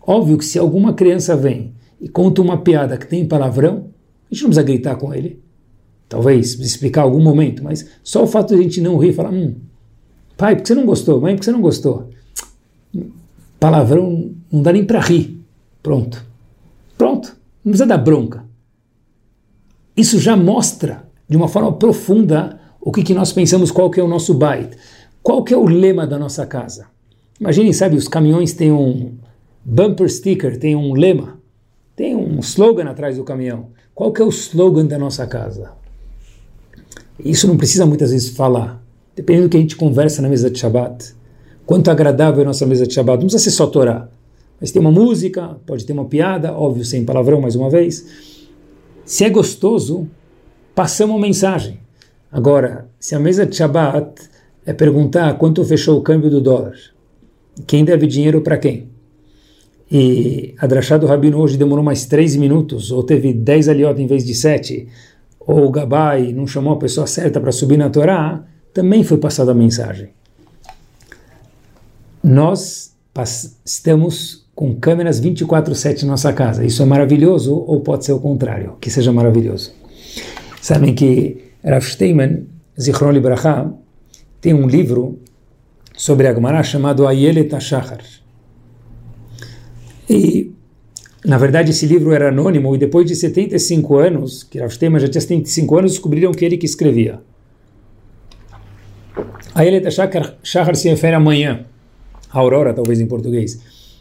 Óbvio 0.00 0.38
que 0.38 0.44
se 0.44 0.60
alguma 0.60 0.92
criança 0.94 1.34
vem 1.34 1.72
e 2.00 2.08
conta 2.08 2.40
uma 2.40 2.58
piada 2.58 2.96
que 2.96 3.08
tem 3.08 3.26
palavrão, 3.26 3.88
A 4.30 4.32
gente 4.32 4.44
não 4.44 4.50
precisa 4.50 4.62
gritar 4.62 4.94
com 4.94 5.12
ele. 5.12 5.40
Talvez 6.08 6.54
explicar 6.60 7.02
algum 7.02 7.20
momento, 7.20 7.64
mas 7.64 7.84
só 8.04 8.22
o 8.22 8.28
fato 8.28 8.54
de 8.54 8.60
a 8.60 8.62
gente 8.62 8.80
não 8.80 8.96
rir 8.96 9.08
e 9.08 9.12
falar, 9.12 9.32
hum, 9.32 9.56
pai, 10.42 10.56
por 10.56 10.62
que 10.62 10.68
você 10.68 10.74
não 10.74 10.84
gostou? 10.84 11.20
Mãe, 11.20 11.36
por 11.36 11.38
que 11.38 11.44
você 11.44 11.52
não 11.52 11.60
gostou? 11.60 12.10
Palavrão 13.60 14.34
não 14.50 14.60
dá 14.60 14.72
nem 14.72 14.84
para 14.84 14.98
rir. 14.98 15.40
Pronto. 15.80 16.26
Pronto. 16.98 17.36
Não 17.64 17.70
precisa 17.70 17.86
dar 17.86 17.98
bronca. 17.98 18.44
Isso 19.96 20.18
já 20.18 20.36
mostra 20.36 21.04
de 21.28 21.36
uma 21.36 21.46
forma 21.46 21.72
profunda 21.72 22.58
o 22.80 22.90
que, 22.90 23.04
que 23.04 23.14
nós 23.14 23.32
pensamos, 23.32 23.70
qual 23.70 23.88
que 23.88 24.00
é 24.00 24.02
o 24.02 24.08
nosso 24.08 24.34
bait, 24.34 24.76
qual 25.22 25.44
que 25.44 25.54
é 25.54 25.56
o 25.56 25.64
lema 25.64 26.08
da 26.08 26.18
nossa 26.18 26.44
casa. 26.44 26.86
Imaginem, 27.38 27.72
sabe, 27.72 27.94
os 27.94 28.08
caminhões 28.08 28.52
têm 28.52 28.72
um 28.72 29.14
bumper 29.64 30.10
sticker, 30.10 30.58
tem 30.58 30.74
um 30.74 30.92
lema, 30.92 31.38
tem 31.94 32.16
um 32.16 32.40
slogan 32.40 32.90
atrás 32.90 33.16
do 33.16 33.22
caminhão. 33.22 33.68
Qual 33.94 34.12
que 34.12 34.20
é 34.20 34.24
o 34.24 34.30
slogan 34.30 34.86
da 34.86 34.98
nossa 34.98 35.24
casa? 35.24 35.70
Isso 37.24 37.46
não 37.46 37.56
precisa 37.56 37.86
muitas 37.86 38.10
vezes 38.10 38.30
falar, 38.30 38.81
dependendo 39.14 39.48
do 39.48 39.50
que 39.50 39.56
a 39.56 39.60
gente 39.60 39.76
conversa 39.76 40.22
na 40.22 40.28
mesa 40.28 40.50
de 40.50 40.58
Shabbat. 40.58 41.14
Quanto 41.66 41.90
agradável 41.90 42.40
é 42.40 42.44
a 42.44 42.46
nossa 42.46 42.66
mesa 42.66 42.86
de 42.86 42.94
Shabbat. 42.94 43.18
Não 43.18 43.26
precisa 43.26 43.50
ser 43.50 43.56
só 43.56 43.66
Torá, 43.66 44.08
mas 44.60 44.70
tem 44.70 44.80
uma 44.80 44.90
música, 44.90 45.56
pode 45.66 45.84
ter 45.84 45.92
uma 45.92 46.04
piada, 46.04 46.52
óbvio, 46.52 46.84
sem 46.84 47.04
palavrão 47.04 47.40
mais 47.40 47.56
uma 47.56 47.70
vez. 47.70 48.06
Se 49.04 49.24
é 49.24 49.30
gostoso, 49.30 50.08
passamos 50.74 51.16
uma 51.16 51.22
mensagem. 51.22 51.80
Agora, 52.30 52.88
se 52.98 53.14
a 53.14 53.20
mesa 53.20 53.44
de 53.44 53.56
Shabbat 53.56 54.22
é 54.64 54.72
perguntar 54.72 55.34
quanto 55.34 55.64
fechou 55.64 55.98
o 55.98 56.02
câmbio 56.02 56.30
do 56.30 56.40
dólar, 56.40 56.74
quem 57.66 57.84
deve 57.84 58.06
dinheiro 58.06 58.40
para 58.40 58.56
quem? 58.56 58.88
E 59.90 60.54
a 60.58 60.66
drachá 60.66 60.96
do 60.96 61.06
Rabino 61.06 61.38
hoje 61.38 61.58
demorou 61.58 61.84
mais 61.84 62.06
três 62.06 62.34
minutos, 62.34 62.90
ou 62.90 63.02
teve 63.02 63.34
dez 63.34 63.68
aliot 63.68 64.00
em 64.00 64.06
vez 64.06 64.24
de 64.24 64.34
sete, 64.34 64.88
ou 65.38 65.66
o 65.66 65.70
Gabai 65.70 66.32
não 66.32 66.46
chamou 66.46 66.72
a 66.72 66.78
pessoa 66.78 67.06
certa 67.06 67.38
para 67.40 67.52
subir 67.52 67.76
na 67.76 67.90
Torá, 67.90 68.42
também 68.72 69.04
foi 69.04 69.18
passada 69.18 69.52
a 69.52 69.54
mensagem. 69.54 70.10
Nós 72.22 72.94
estamos 73.64 74.46
com 74.54 74.74
câmeras 74.76 75.20
24/7 75.20 76.04
na 76.04 76.12
nossa 76.12 76.32
casa. 76.32 76.64
Isso 76.64 76.82
é 76.82 76.86
maravilhoso 76.86 77.54
ou 77.54 77.80
pode 77.80 78.04
ser 78.04 78.12
o 78.12 78.20
contrário, 78.20 78.76
que 78.80 78.90
seja 78.90 79.12
maravilhoso. 79.12 79.72
Sabem 80.60 80.94
que 80.94 81.52
Rav 81.64 81.84
Steinman, 81.84 82.46
Zichron 82.80 83.10
Libraha, 83.10 83.72
tem 84.40 84.54
um 84.54 84.66
livro 84.66 85.18
sobre 85.96 86.26
a 86.26 86.34
Gemara 86.34 86.62
chamado 86.62 87.06
Ayelet 87.06 87.54
HaShachar. 87.54 88.00
E, 90.08 90.52
na 91.24 91.38
verdade, 91.38 91.70
esse 91.70 91.86
livro 91.86 92.12
era 92.12 92.28
anônimo 92.28 92.74
e 92.74 92.78
depois 92.78 93.06
de 93.06 93.14
75 93.16 93.96
anos, 93.96 94.42
que 94.42 94.58
Rav 94.58 94.72
Steinman 94.72 95.00
já 95.00 95.08
tinha 95.08 95.20
75 95.20 95.78
anos, 95.78 95.92
descobriram 95.92 96.32
que 96.32 96.44
ele 96.44 96.56
que 96.56 96.66
escrevia. 96.66 97.20
Ayelet 99.54 99.86
HaShachar 99.86 100.74
se 100.74 100.88
refere 100.88 101.14
a 101.14 101.20
manhã, 101.20 101.66
a 102.30 102.38
aurora, 102.38 102.72
talvez 102.72 103.00
em 103.00 103.06
português. 103.06 103.60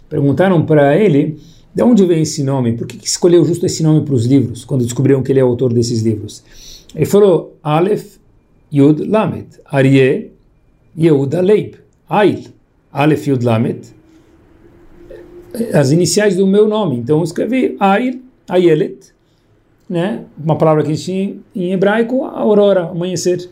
Perguntaram 0.09 0.65
para 0.65 0.97
ele 0.97 1.37
de 1.73 1.83
onde 1.83 2.05
vem 2.05 2.21
esse 2.21 2.43
nome, 2.43 2.73
por 2.73 2.85
que, 2.85 2.97
que 2.97 3.07
escolheu 3.07 3.43
justo 3.45 3.65
esse 3.65 3.81
nome 3.81 4.05
para 4.05 4.13
os 4.13 4.25
livros, 4.25 4.65
quando 4.65 4.83
descobriram 4.83 5.23
que 5.23 5.31
ele 5.31 5.39
é 5.39 5.41
autor 5.41 5.73
desses 5.73 6.01
livros. 6.01 6.43
Ele 6.93 7.05
falou 7.05 7.57
Aleph 7.63 8.17
Yud 8.71 9.03
Lamed, 9.03 9.47
Arie 9.65 10.31
Yehuda 10.97 11.41
Leib, 11.41 11.75
Ail, 12.09 12.43
Aleph 12.91 13.27
Yud 13.27 13.45
Lamed, 13.45 13.87
as 15.73 15.91
iniciais 15.91 16.35
do 16.35 16.45
meu 16.45 16.67
nome. 16.67 16.97
Então 16.97 17.19
eu 17.19 17.23
escrevi 17.23 17.75
Ail, 17.79 18.21
Ayelet, 18.49 19.13
né? 19.89 20.25
uma 20.37 20.57
palavra 20.57 20.83
que 20.83 20.91
a 20.91 20.95
gente 20.95 21.39
em 21.55 21.71
hebraico, 21.71 22.25
aurora, 22.25 22.89
amanhecer. 22.89 23.49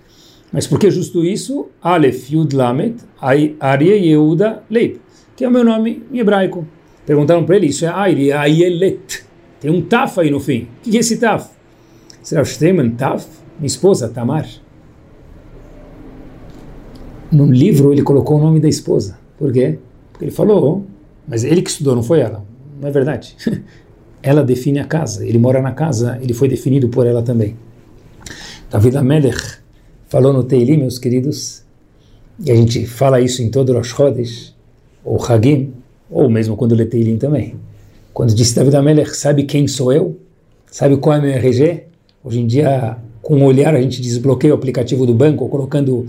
Mas 0.51 0.65
por 0.65 0.79
que 0.79 0.89
justo 0.89 1.23
isso? 1.23 1.67
Aleph 1.81 2.31
Yud 2.31 2.55
Lamed, 2.55 2.95
Arie 3.19 4.07
Yehuda 4.09 4.63
Leib, 4.69 4.97
que 5.35 5.43
é 5.45 5.47
o 5.47 5.51
meu 5.51 5.63
nome 5.63 6.03
em 6.11 6.19
hebraico. 6.19 6.67
Perguntaram 7.05 7.43
para 7.45 7.55
ele, 7.55 7.67
isso 7.67 7.85
é 7.85 7.87
Aire, 7.87 8.31
Ayelet. 8.31 9.23
Tem 9.59 9.69
um 9.69 9.81
taf 9.81 10.19
aí 10.19 10.31
no 10.31 10.39
fim. 10.39 10.67
O 10.79 10.89
que 10.89 10.97
é 10.97 10.99
esse 10.99 11.17
taf? 11.17 11.49
Será 12.21 12.43
Shteman 12.43 12.91
Taf? 12.91 13.25
Minha 13.57 13.67
esposa, 13.67 14.09
Tamar. 14.09 14.47
No 17.31 17.45
livro 17.45 17.91
ele 17.91 18.01
colocou 18.01 18.37
o 18.37 18.41
nome 18.41 18.59
da 18.59 18.67
esposa. 18.67 19.17
Por 19.37 19.51
quê? 19.51 19.79
Porque 20.11 20.25
ele 20.25 20.31
falou, 20.31 20.85
mas 21.27 21.43
ele 21.43 21.61
que 21.61 21.69
estudou, 21.69 21.95
não 21.95 22.03
foi 22.03 22.19
ela. 22.19 22.45
Não 22.79 22.87
é 22.87 22.91
verdade. 22.91 23.35
ela 24.21 24.43
define 24.43 24.79
a 24.79 24.85
casa, 24.85 25.25
ele 25.25 25.37
mora 25.37 25.61
na 25.61 25.71
casa, 25.71 26.17
ele 26.21 26.33
foi 26.33 26.47
definido 26.47 26.89
por 26.89 27.05
ela 27.05 27.21
também. 27.21 27.55
David 28.69 28.97
Amelech 28.97 29.58
falou 30.09 30.33
no 30.33 30.43
Teilim, 30.43 30.77
meus 30.77 30.97
queridos, 30.97 31.63
e 32.43 32.51
a 32.51 32.55
gente 32.55 32.85
fala 32.85 33.21
isso 33.21 33.41
em 33.41 33.49
todo 33.49 33.73
Rosh 33.73 33.89
Chodesh, 33.89 34.55
ou 35.05 35.23
Hagim, 35.23 35.71
ou 36.09 36.29
mesmo 36.29 36.57
quando 36.57 36.75
lê 36.75 36.85
Teilim 36.85 37.17
também. 37.17 37.55
Quando 38.11 38.33
disse 38.33 38.55
David 38.55 38.75
Amelech, 38.75 39.15
sabe 39.15 39.43
quem 39.43 39.67
sou 39.67 39.93
eu? 39.93 40.19
Sabe 40.69 40.97
qual 40.97 41.15
é 41.15 41.21
meu 41.21 41.31
RG? 41.31 41.83
Hoje 42.23 42.39
em 42.39 42.47
dia, 42.47 42.97
com 43.21 43.41
o 43.41 43.45
olhar, 43.45 43.73
a 43.75 43.81
gente 43.81 44.01
desbloqueia 44.01 44.53
o 44.53 44.57
aplicativo 44.57 45.05
do 45.05 45.13
banco, 45.13 45.47
colocando 45.47 46.07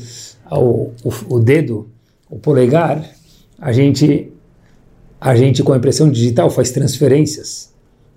o, 0.50 0.90
o, 1.04 1.12
o 1.28 1.38
dedo, 1.38 1.88
o 2.28 2.38
polegar, 2.38 3.04
a 3.58 3.72
gente, 3.72 4.32
a 5.20 5.36
gente 5.36 5.62
com 5.62 5.72
a 5.72 5.76
impressão 5.76 6.10
digital 6.10 6.48
faz 6.50 6.70
transferências. 6.70 7.69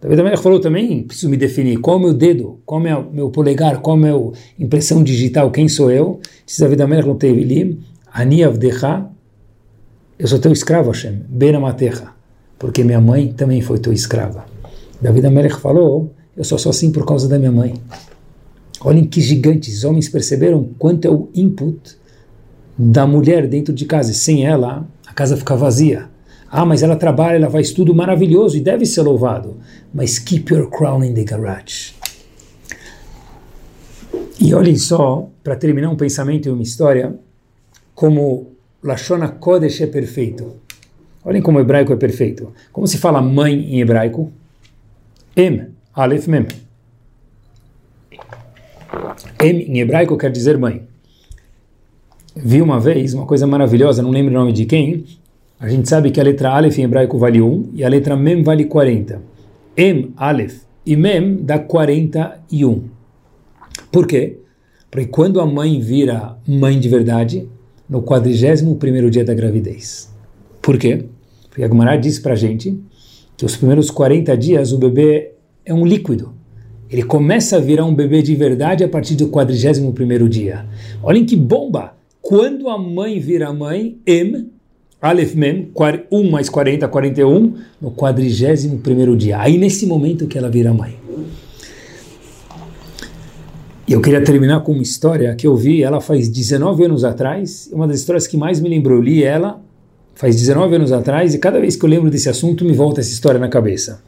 Talvez 0.04 0.20
também 0.20 0.36
falou 0.36 0.60
também, 0.60 1.02
preciso 1.04 1.30
me 1.30 1.38
definir, 1.38 1.78
qual 1.78 1.96
é 1.96 2.00
o 2.00 2.04
meu 2.04 2.14
dedo, 2.14 2.60
qual 2.66 2.86
é 2.86 2.94
o 2.94 3.10
meu 3.10 3.30
polegar, 3.30 3.80
qual 3.80 3.98
é 4.06 4.12
a 4.12 4.32
impressão 4.60 5.02
digital, 5.02 5.50
quem 5.50 5.70
sou 5.70 5.90
eu? 5.90 6.20
Diz 6.46 6.58
David 6.58 6.82
Amelech 6.82 7.08
no 7.08 7.16
Tevilim, 7.16 7.80
Ani 8.14 8.44
Avdecha, 8.44 9.06
eu 10.20 10.28
sou 10.28 10.40
teu 10.40 10.52
escravo, 10.52 10.92
Hashem, 10.92 11.22
Benamatecha, 11.30 12.10
porque 12.60 12.84
minha 12.84 13.00
mãe 13.00 13.32
também 13.32 13.62
foi 13.62 13.80
tua 13.80 13.94
escrava. 13.94 14.44
David 15.00 15.28
Amelech 15.28 15.56
falou, 15.56 16.12
eu 16.36 16.44
só 16.44 16.58
sou 16.58 16.72
assim 16.72 16.92
por 16.92 17.06
causa 17.06 17.30
da 17.30 17.40
minha 17.40 17.54
mãe. 17.54 17.74
Olhem 18.82 19.06
que 19.06 19.22
gigantes, 19.22 19.86
homens 19.86 20.10
perceberam 20.10 20.68
quanto 20.78 21.08
é 21.08 21.12
o 21.12 21.30
input 21.34 21.80
da 22.78 23.08
mulher 23.08 23.48
dentro 23.48 23.74
de 23.74 23.86
casa. 23.86 24.12
E 24.12 24.14
sem 24.14 24.46
ela, 24.46 24.86
a 25.08 25.14
casa 25.14 25.38
fica 25.38 25.56
vazia. 25.56 26.10
Ah, 26.56 26.68
mas 26.68 26.84
ela 26.84 26.96
trabalha, 26.96 27.38
ela 27.38 27.50
faz 27.50 27.72
tudo 27.72 27.96
maravilhoso 27.96 28.56
e 28.56 28.62
deve 28.62 28.86
ser 28.86 29.02
louvado. 29.02 29.58
Mas 29.92 30.20
keep 30.20 30.54
your 30.54 30.70
crown 30.70 31.04
in 31.04 31.16
the 31.16 31.24
garage. 31.24 31.96
E 34.40 34.54
olhem 34.54 34.76
só, 34.76 35.28
para 35.44 35.56
terminar 35.56 35.90
um 35.90 35.96
pensamento 35.96 36.48
e 36.48 36.52
uma 36.52 36.62
história, 36.62 37.18
como 37.96 38.52
Lashona 38.84 39.30
Kodesh 39.30 39.82
é 39.82 39.88
perfeito. 39.88 40.58
Olhem 41.26 41.42
como 41.42 41.58
o 41.58 41.62
hebraico 41.62 41.92
é 41.92 41.96
perfeito. 41.96 42.54
Como 42.72 42.86
se 42.86 43.00
fala 43.00 43.20
mãe 43.20 43.74
em 43.74 43.82
hebraico? 43.82 44.32
Em. 45.36 45.70
Aleph 45.92 46.28
Mem. 46.28 46.46
Em, 49.42 49.72
em 49.72 49.80
hebraico 49.80 50.16
quer 50.20 50.32
dizer 50.32 50.60
mãe. 50.60 50.84
Vi 52.36 52.62
uma 52.62 52.80
vez 52.80 53.16
uma 53.16 53.26
coisa 53.26 53.48
maravilhosa, 53.48 54.04
não 54.04 54.12
lembro 54.12 54.32
o 54.32 54.38
nome 54.38 54.54
de 54.54 54.66
quem. 54.66 55.04
A 55.64 55.70
gente 55.70 55.88
sabe 55.88 56.12
que 56.12 56.20
a 56.20 56.24
letra 56.26 56.50
Aleph 56.50 56.78
em 56.78 56.84
hebraico 56.84 57.18
vale 57.18 57.42
1 57.42 57.70
e 57.74 57.86
a 57.86 57.88
letra 57.88 58.18
Mem 58.18 58.44
vale 58.44 58.66
40. 58.66 59.22
Em, 59.78 60.12
Aleph 60.18 60.64
e 60.86 60.94
Mem 60.98 61.38
dá 61.38 61.58
41. 61.58 62.84
Por 63.90 64.06
quê? 64.06 64.40
Porque 64.92 65.08
quando 65.08 65.40
a 65.40 65.46
mãe 65.46 65.80
vira 65.80 66.38
mãe 66.46 66.78
de 66.78 66.90
verdade, 66.90 67.48
no 67.90 68.02
41º 68.02 69.10
dia 69.10 69.24
da 69.24 69.34
gravidez. 69.34 70.14
Por 70.62 70.78
quê? 70.78 71.06
Porque 71.48 71.64
a 71.64 71.68
Gemara 71.70 71.96
diz 71.96 72.20
pra 72.20 72.36
gente 72.36 72.78
que 73.38 73.46
os 73.46 73.56
primeiros 73.56 73.90
40 73.90 74.36
dias 74.36 74.74
o 74.74 74.78
bebê 74.78 75.32
é 75.64 75.74
um 75.74 75.86
líquido. 75.86 76.34
Ele 76.90 77.04
começa 77.04 77.56
a 77.56 77.62
virar 77.62 77.86
um 77.86 77.96
bebê 77.96 78.22
de 78.22 78.36
verdade 78.36 78.84
a 78.84 78.90
partir 78.90 79.16
do 79.16 79.30
41º 79.30 80.28
dia. 80.28 80.66
Olhem 81.02 81.26
que 81.26 81.38
bomba! 81.38 81.94
Quando 82.22 82.68
a 82.68 82.78
mãe 82.78 83.18
vira 83.18 83.54
mãe, 83.54 83.98
M, 84.06 84.52
Aleph 85.04 85.36
Mem, 85.36 85.70
1 86.10 86.32
mais 86.32 86.50
40, 86.50 86.88
41, 86.88 87.54
no 87.82 87.92
41º 87.92 89.16
dia. 89.16 89.40
Aí 89.40 89.58
nesse 89.58 89.86
momento 89.86 90.28
que 90.28 90.38
ela 90.38 90.50
vira 90.50 90.74
mãe. 90.74 90.98
E 93.88 93.92
eu 93.92 94.02
queria 94.02 94.24
terminar 94.24 94.62
com 94.62 94.72
uma 94.72 94.82
história 94.82 95.36
que 95.36 95.46
eu 95.46 95.56
vi, 95.56 95.84
ela 95.84 96.00
faz 96.00 96.30
19 96.30 96.86
anos 96.86 97.04
atrás, 97.04 97.70
uma 97.74 97.86
das 97.86 98.00
histórias 98.00 98.26
que 98.26 98.38
mais 98.38 98.62
me 98.62 98.70
lembrou, 98.70 98.98
eu 98.98 99.04
li 99.04 99.24
ela 99.24 99.62
faz 100.16 100.36
19 100.38 100.76
anos 100.76 100.92
atrás, 100.92 101.34
e 101.34 101.38
cada 101.38 101.60
vez 101.60 101.76
que 101.76 101.84
eu 101.84 101.90
lembro 101.90 102.10
desse 102.10 102.30
assunto 102.30 102.64
me 102.64 102.72
volta 102.72 103.02
essa 103.02 103.12
história 103.12 103.40
na 103.40 103.50
cabeça 103.50 104.02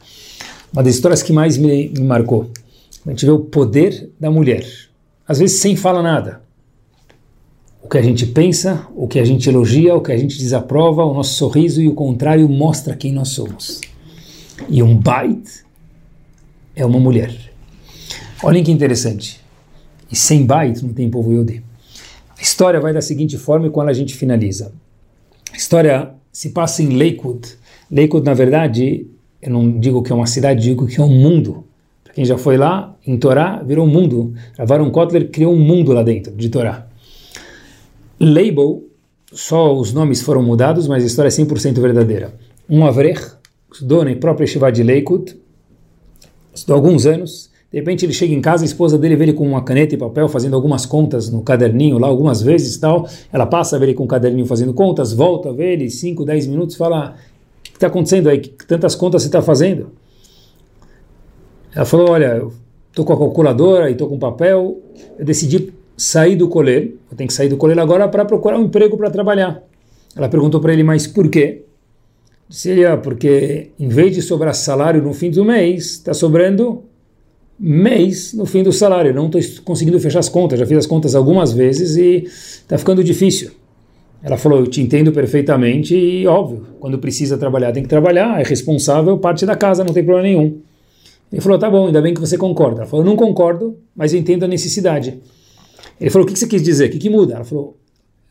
uma 0.72 0.82
das 0.82 0.94
histórias 0.94 1.22
que 1.22 1.32
mais 1.32 1.56
me, 1.56 1.88
me 1.88 2.04
marcou. 2.04 2.50
A 3.06 3.10
gente 3.10 3.24
vê 3.24 3.32
o 3.32 3.38
poder 3.38 4.10
da 4.18 4.30
mulher, 4.30 4.66
às 5.26 5.38
vezes 5.38 5.60
sem 5.60 5.74
falar 5.74 6.02
nada. 6.02 6.42
O 7.86 7.88
que 7.88 7.98
a 7.98 8.02
gente 8.02 8.26
pensa, 8.26 8.84
o 8.96 9.06
que 9.06 9.20
a 9.20 9.24
gente 9.24 9.48
elogia, 9.48 9.94
o 9.94 10.00
que 10.00 10.10
a 10.10 10.16
gente 10.16 10.36
desaprova, 10.36 11.04
o 11.04 11.14
nosso 11.14 11.34
sorriso 11.34 11.80
e 11.80 11.86
o 11.86 11.94
contrário 11.94 12.48
mostra 12.48 12.96
quem 12.96 13.12
nós 13.12 13.28
somos. 13.28 13.80
E 14.68 14.82
um 14.82 14.96
bait 14.96 15.64
é 16.74 16.84
uma 16.84 16.98
mulher. 16.98 17.32
Olhem 18.42 18.64
que 18.64 18.72
interessante. 18.72 19.40
E 20.10 20.16
sem 20.16 20.44
bait 20.44 20.82
não 20.82 20.92
tem 20.92 21.08
povo 21.08 21.32
Yodi. 21.32 21.62
A 22.36 22.42
história 22.42 22.80
vai 22.80 22.92
da 22.92 23.00
seguinte 23.00 23.38
forma 23.38 23.68
e 23.68 23.70
quando 23.70 23.90
a 23.90 23.92
gente 23.92 24.16
finaliza. 24.16 24.72
A 25.52 25.56
história 25.56 26.10
se 26.32 26.48
passa 26.50 26.82
em 26.82 26.88
Lakewood. 26.88 27.50
Lakewood, 27.88 28.26
na 28.26 28.34
verdade, 28.34 29.06
eu 29.40 29.52
não 29.52 29.78
digo 29.78 30.02
que 30.02 30.10
é 30.10 30.14
uma 30.14 30.26
cidade, 30.26 30.60
digo 30.60 30.88
que 30.88 31.00
é 31.00 31.04
um 31.04 31.20
mundo. 31.20 31.64
Para 32.02 32.14
quem 32.14 32.24
já 32.24 32.36
foi 32.36 32.56
lá, 32.56 32.96
em 33.06 33.16
Torá, 33.16 33.62
virou 33.62 33.86
um 33.86 33.88
mundo. 33.88 34.34
Ravaron 34.58 34.90
Kotler 34.90 35.30
criou 35.30 35.54
um 35.54 35.60
mundo 35.60 35.92
lá 35.92 36.02
dentro 36.02 36.34
de 36.34 36.48
Torá. 36.48 36.85
Label, 38.18 38.84
só 39.32 39.76
os 39.76 39.92
nomes 39.92 40.22
foram 40.22 40.42
mudados, 40.42 40.88
mas 40.88 41.04
a 41.04 41.06
história 41.06 41.28
é 41.28 41.30
100% 41.30 41.80
verdadeira. 41.80 42.34
Um 42.68 42.84
Avrech, 42.86 43.20
estudou 43.72 44.04
na 44.04 44.14
própria 44.16 44.46
Shiva 44.46 44.72
de 44.72 44.82
Lakewood, 44.82 45.36
estudou 46.54 46.76
alguns 46.76 47.04
anos, 47.04 47.50
de 47.70 47.78
repente 47.78 48.06
ele 48.06 48.12
chega 48.12 48.32
em 48.32 48.40
casa, 48.40 48.64
a 48.64 48.66
esposa 48.66 48.96
dele 48.96 49.16
vê 49.16 49.24
ele 49.24 49.32
com 49.34 49.46
uma 49.46 49.62
caneta 49.62 49.94
e 49.94 49.98
papel 49.98 50.28
fazendo 50.28 50.54
algumas 50.54 50.86
contas 50.86 51.28
no 51.28 51.42
caderninho 51.42 51.98
lá 51.98 52.06
algumas 52.06 52.40
vezes 52.40 52.76
tal. 52.78 53.06
Ela 53.30 53.44
passa 53.44 53.76
a 53.76 53.78
ver 53.78 53.86
ele 53.86 53.94
com 53.94 54.04
o 54.04 54.08
caderninho 54.08 54.46
fazendo 54.46 54.72
contas, 54.72 55.12
volta 55.12 55.50
a 55.50 55.52
ver 55.52 55.74
ele 55.74 55.90
5, 55.90 56.24
10 56.24 56.46
minutos, 56.46 56.76
fala: 56.76 57.16
"O 57.60 57.62
que 57.64 57.76
está 57.76 57.88
acontecendo 57.88 58.30
aí? 58.30 58.38
Que 58.38 58.66
tantas 58.66 58.94
contas 58.94 59.22
você 59.22 59.28
está 59.28 59.42
fazendo?" 59.42 59.90
Ela 61.74 61.84
falou: 61.84 62.10
"Olha, 62.10 62.36
eu 62.36 62.52
estou 62.88 63.04
com 63.04 63.12
a 63.12 63.18
calculadora 63.18 63.90
e 63.90 63.92
estou 63.92 64.08
com 64.08 64.18
papel. 64.18 64.80
Eu 65.18 65.24
decidi 65.24 65.70
sair 65.96 66.36
do 66.36 66.48
colher. 66.48 66.94
Eu 67.10 67.16
tenho 67.16 67.28
que 67.28 67.34
sair 67.34 67.48
do 67.48 67.56
colher 67.56 67.78
agora 67.78 68.08
para 68.08 68.24
procurar 68.24 68.58
um 68.58 68.64
emprego 68.64 68.96
para 68.96 69.10
trabalhar." 69.10 69.62
Ela 70.14 70.28
perguntou 70.28 70.60
para 70.60 70.72
ele: 70.72 70.82
"Mas 70.82 71.06
por 71.06 71.28
quê?" 71.28 71.62
Seria 72.48 72.96
porque 72.96 73.70
em 73.78 73.88
vez 73.88 74.14
de 74.14 74.22
sobrar 74.22 74.54
salário 74.54 75.02
no 75.02 75.12
fim 75.12 75.30
do 75.30 75.44
mês, 75.44 75.92
está 75.92 76.14
sobrando 76.14 76.84
mês 77.58 78.32
no 78.32 78.46
fim 78.46 78.62
do 78.62 78.72
salário. 78.72 79.12
Não 79.12 79.26
estou 79.26 79.64
conseguindo 79.64 79.98
fechar 79.98 80.20
as 80.20 80.28
contas. 80.28 80.58
Já 80.58 80.66
fiz 80.66 80.78
as 80.78 80.86
contas 80.86 81.14
algumas 81.14 81.52
vezes 81.52 81.96
e 81.96 82.24
está 82.24 82.78
ficando 82.78 83.02
difícil. 83.02 83.50
Ela 84.22 84.36
falou: 84.36 84.60
Eu 84.60 84.66
te 84.66 84.80
entendo 84.80 85.12
perfeitamente 85.12 85.96
e, 85.96 86.26
óbvio, 86.26 86.66
quando 86.78 86.98
precisa 86.98 87.36
trabalhar, 87.36 87.72
tem 87.72 87.82
que 87.82 87.88
trabalhar. 87.88 88.40
É 88.40 88.44
responsável, 88.44 89.18
parte 89.18 89.44
da 89.44 89.56
casa, 89.56 89.82
não 89.82 89.92
tem 89.92 90.04
problema 90.04 90.28
nenhum. 90.28 90.58
Ele 91.32 91.40
falou: 91.40 91.58
Tá 91.58 91.68
bom, 91.68 91.86
ainda 91.86 92.00
bem 92.00 92.14
que 92.14 92.20
você 92.20 92.38
concorda. 92.38 92.82
Ela 92.82 92.86
falou: 92.86 93.04
Não 93.04 93.16
concordo, 93.16 93.76
mas 93.94 94.14
entendo 94.14 94.44
a 94.44 94.48
necessidade. 94.48 95.20
Ele 96.00 96.10
falou: 96.10 96.26
O 96.26 96.30
que 96.30 96.38
você 96.38 96.46
quis 96.46 96.62
dizer? 96.62 96.88
O 96.88 96.92
que, 96.92 96.98
que 96.98 97.10
muda? 97.10 97.34
Ela 97.34 97.44
falou: 97.44 97.76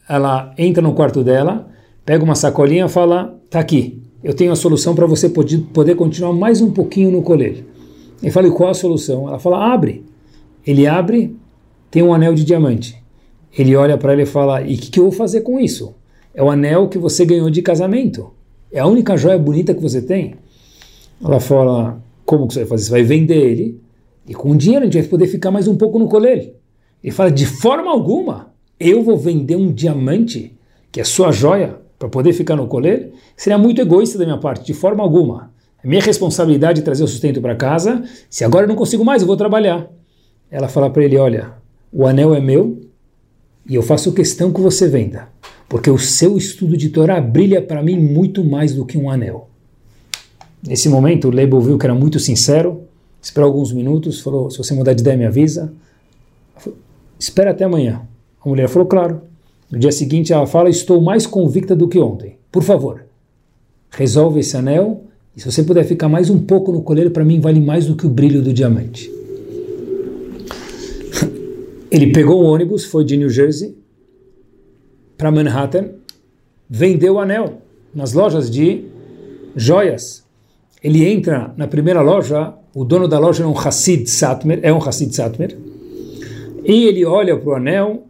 Ela 0.08 0.54
entra 0.58 0.82
no 0.82 0.94
quarto 0.94 1.24
dela, 1.24 1.68
pega 2.06 2.24
uma 2.24 2.36
sacolinha 2.36 2.86
e 2.86 2.90
fala: 2.90 3.40
Tá 3.50 3.60
aqui 3.60 4.06
eu 4.26 4.34
tenho 4.34 4.52
a 4.52 4.56
solução 4.56 4.96
para 4.96 5.06
você 5.06 5.30
poder, 5.30 5.94
continuar 5.94 6.34
mais 6.34 6.60
um 6.60 6.72
pouquinho 6.72 7.12
no 7.12 7.22
colégio. 7.22 7.64
Ele 8.24 8.32
fala, 8.32 8.48
e 8.48 8.52
qual 8.52 8.72
a 8.72 8.74
solução? 8.74 9.28
Ela 9.28 9.38
fala, 9.38 9.72
abre. 9.72 10.04
Ele 10.66 10.88
abre, 10.88 11.36
tem 11.92 12.02
um 12.02 12.12
anel 12.12 12.34
de 12.34 12.44
diamante. 12.44 13.00
Ele 13.56 13.76
olha 13.76 14.00
para 14.00 14.14
ele 14.14 14.24
e 14.24 14.26
fala, 14.26 14.64
e 14.64 14.74
o 14.74 14.78
que, 14.80 14.90
que 14.90 15.00
eu 15.00 15.04
vou 15.04 15.12
fazer 15.12 15.42
com 15.42 15.60
isso? 15.60 15.94
É 16.34 16.42
o 16.42 16.50
anel 16.50 16.90
que 16.90 16.98
você 16.98 17.24
ganhou 17.24 17.52
de 17.52 17.62
casamento. 17.62 18.32
É 18.72 18.80
a 18.80 18.88
única 18.88 19.16
joia 19.16 19.38
bonita 19.38 19.76
que 19.76 19.82
você 19.82 20.02
tem. 20.02 20.34
Ela 21.24 21.40
fala, 21.40 22.02
como 22.26 22.48
que 22.48 22.56
você 22.56 22.62
vai 22.62 22.70
fazer? 22.70 22.86
Você 22.86 22.92
vai 22.92 23.04
vender 23.04 23.38
ele, 23.38 23.80
e 24.28 24.34
com 24.34 24.50
o 24.50 24.58
dinheiro 24.58 24.82
a 24.82 24.86
gente 24.88 25.00
vai 25.00 25.08
poder 25.08 25.28
ficar 25.28 25.52
mais 25.52 25.68
um 25.68 25.76
pouco 25.76 26.00
no 26.00 26.08
colégio. 26.08 26.52
Ele 27.06 27.12
fala, 27.12 27.30
de 27.30 27.46
forma 27.46 27.92
alguma, 27.92 28.48
eu 28.80 29.04
vou 29.04 29.16
vender 29.16 29.56
um 29.56 29.72
diamante, 29.72 30.58
que 30.92 31.00
é 31.00 31.04
sua 31.04 31.32
joia, 31.32 31.78
para 32.00 32.10
poder 32.10 32.34
ficar 32.34 32.56
no 32.56 32.66
colher, 32.66 33.14
seria 33.38 33.60
muito 33.60 33.80
egoísta 33.80 34.18
da 34.18 34.26
minha 34.26 34.40
parte, 34.40 34.66
de 34.66 34.74
forma 34.74 35.04
alguma. 35.04 35.52
É 35.84 35.88
minha 35.88 36.02
responsabilidade 36.02 36.82
trazer 36.82 37.04
o 37.04 37.08
sustento 37.08 37.40
para 37.40 37.56
casa. 37.56 38.04
Se 38.28 38.44
agora 38.44 38.64
eu 38.66 38.70
não 38.70 38.76
consigo 38.76 39.06
mais, 39.06 39.22
eu 39.22 39.28
vou 39.28 39.38
trabalhar. 39.38 39.88
Ela 40.50 40.68
fala 40.68 40.90
para 40.90 41.04
ele: 41.04 41.16
Olha, 41.16 41.54
o 41.94 42.08
anel 42.08 42.34
é 42.34 42.40
meu 42.40 42.82
e 43.70 43.76
eu 43.76 43.84
faço 43.84 44.12
questão 44.12 44.52
que 44.52 44.60
você 44.60 44.88
venda, 44.88 45.30
porque 45.70 45.92
o 45.92 46.00
seu 46.00 46.36
estudo 46.36 46.76
de 46.76 46.90
Torá 46.90 47.22
brilha 47.22 47.62
para 47.62 47.84
mim 47.84 48.00
muito 48.00 48.44
mais 48.44 48.74
do 48.74 48.84
que 48.84 48.98
um 48.98 49.12
anel. 49.12 49.48
Nesse 50.68 50.90
momento, 50.90 51.28
o 51.28 51.32
Leibel 51.32 51.62
viu 51.62 51.78
que 51.78 51.86
era 51.86 51.94
muito 51.94 52.20
sincero, 52.20 52.82
esperou 53.22 53.50
alguns 53.50 53.72
minutos, 53.72 54.22
falou: 54.22 54.50
Se 54.50 54.58
você 54.58 54.74
mudar 54.74 54.94
de 54.94 55.02
ideia, 55.02 55.16
me 55.16 55.28
avisa. 55.28 55.72
Espera 57.20 57.52
até 57.52 57.64
amanhã. 57.64 58.02
A 58.44 58.50
mulher 58.50 58.70
falou: 58.70 58.88
Claro. 58.88 59.22
No 59.72 59.80
dia 59.80 59.92
seguinte 59.92 60.32
ela 60.32 60.46
fala: 60.46 60.70
Estou 60.70 61.02
mais 61.02 61.26
convicta 61.26 61.76
do 61.76 61.88
que 61.88 62.00
ontem. 62.00 62.38
Por 62.52 62.64
favor, 62.64 63.06
resolve 63.90 64.40
esse 64.40 64.56
anel 64.56 65.04
e 65.36 65.42
se 65.42 65.52
você 65.52 65.64
puder 65.64 65.84
ficar 65.84 66.08
mais 66.08 66.30
um 66.30 66.40
pouco 66.40 66.72
no 66.72 66.82
colher, 66.82 67.12
para 67.12 67.26
mim 67.26 67.42
vale 67.42 67.60
mais 67.60 67.86
do 67.86 67.96
que 67.96 68.06
o 68.06 68.10
brilho 68.10 68.42
do 68.42 68.54
diamante. 68.54 69.12
Ele 71.92 72.14
pegou 72.14 72.42
um 72.42 72.46
ônibus, 72.46 72.86
foi 72.86 73.04
de 73.04 73.18
New 73.18 73.30
Jersey 73.30 73.76
para 75.18 75.32
Manhattan, 75.32 75.90
vendeu 76.70 77.16
o 77.16 77.20
anel 77.20 77.62
nas 77.94 78.14
lojas 78.14 78.50
de 78.50 78.86
joias. 79.56 80.24
Ele 80.82 81.06
entra 81.06 81.54
na 81.58 81.68
primeira 81.68 82.02
loja, 82.02 82.54
o 82.74 82.86
dono 82.86 83.08
da 83.08 83.20
loja 83.20 83.44
é 83.44 83.48
um 83.48 83.58
Hassid 83.58 84.08
Satmer, 84.08 84.60
é 84.62 84.72
um 84.72 84.78
Hassid 84.78 85.14
Satmer, 85.14 85.58
e 86.66 86.86
ele 86.86 87.06
olha 87.06 87.38
para 87.38 87.50
o 87.50 87.56
anel 87.56 88.04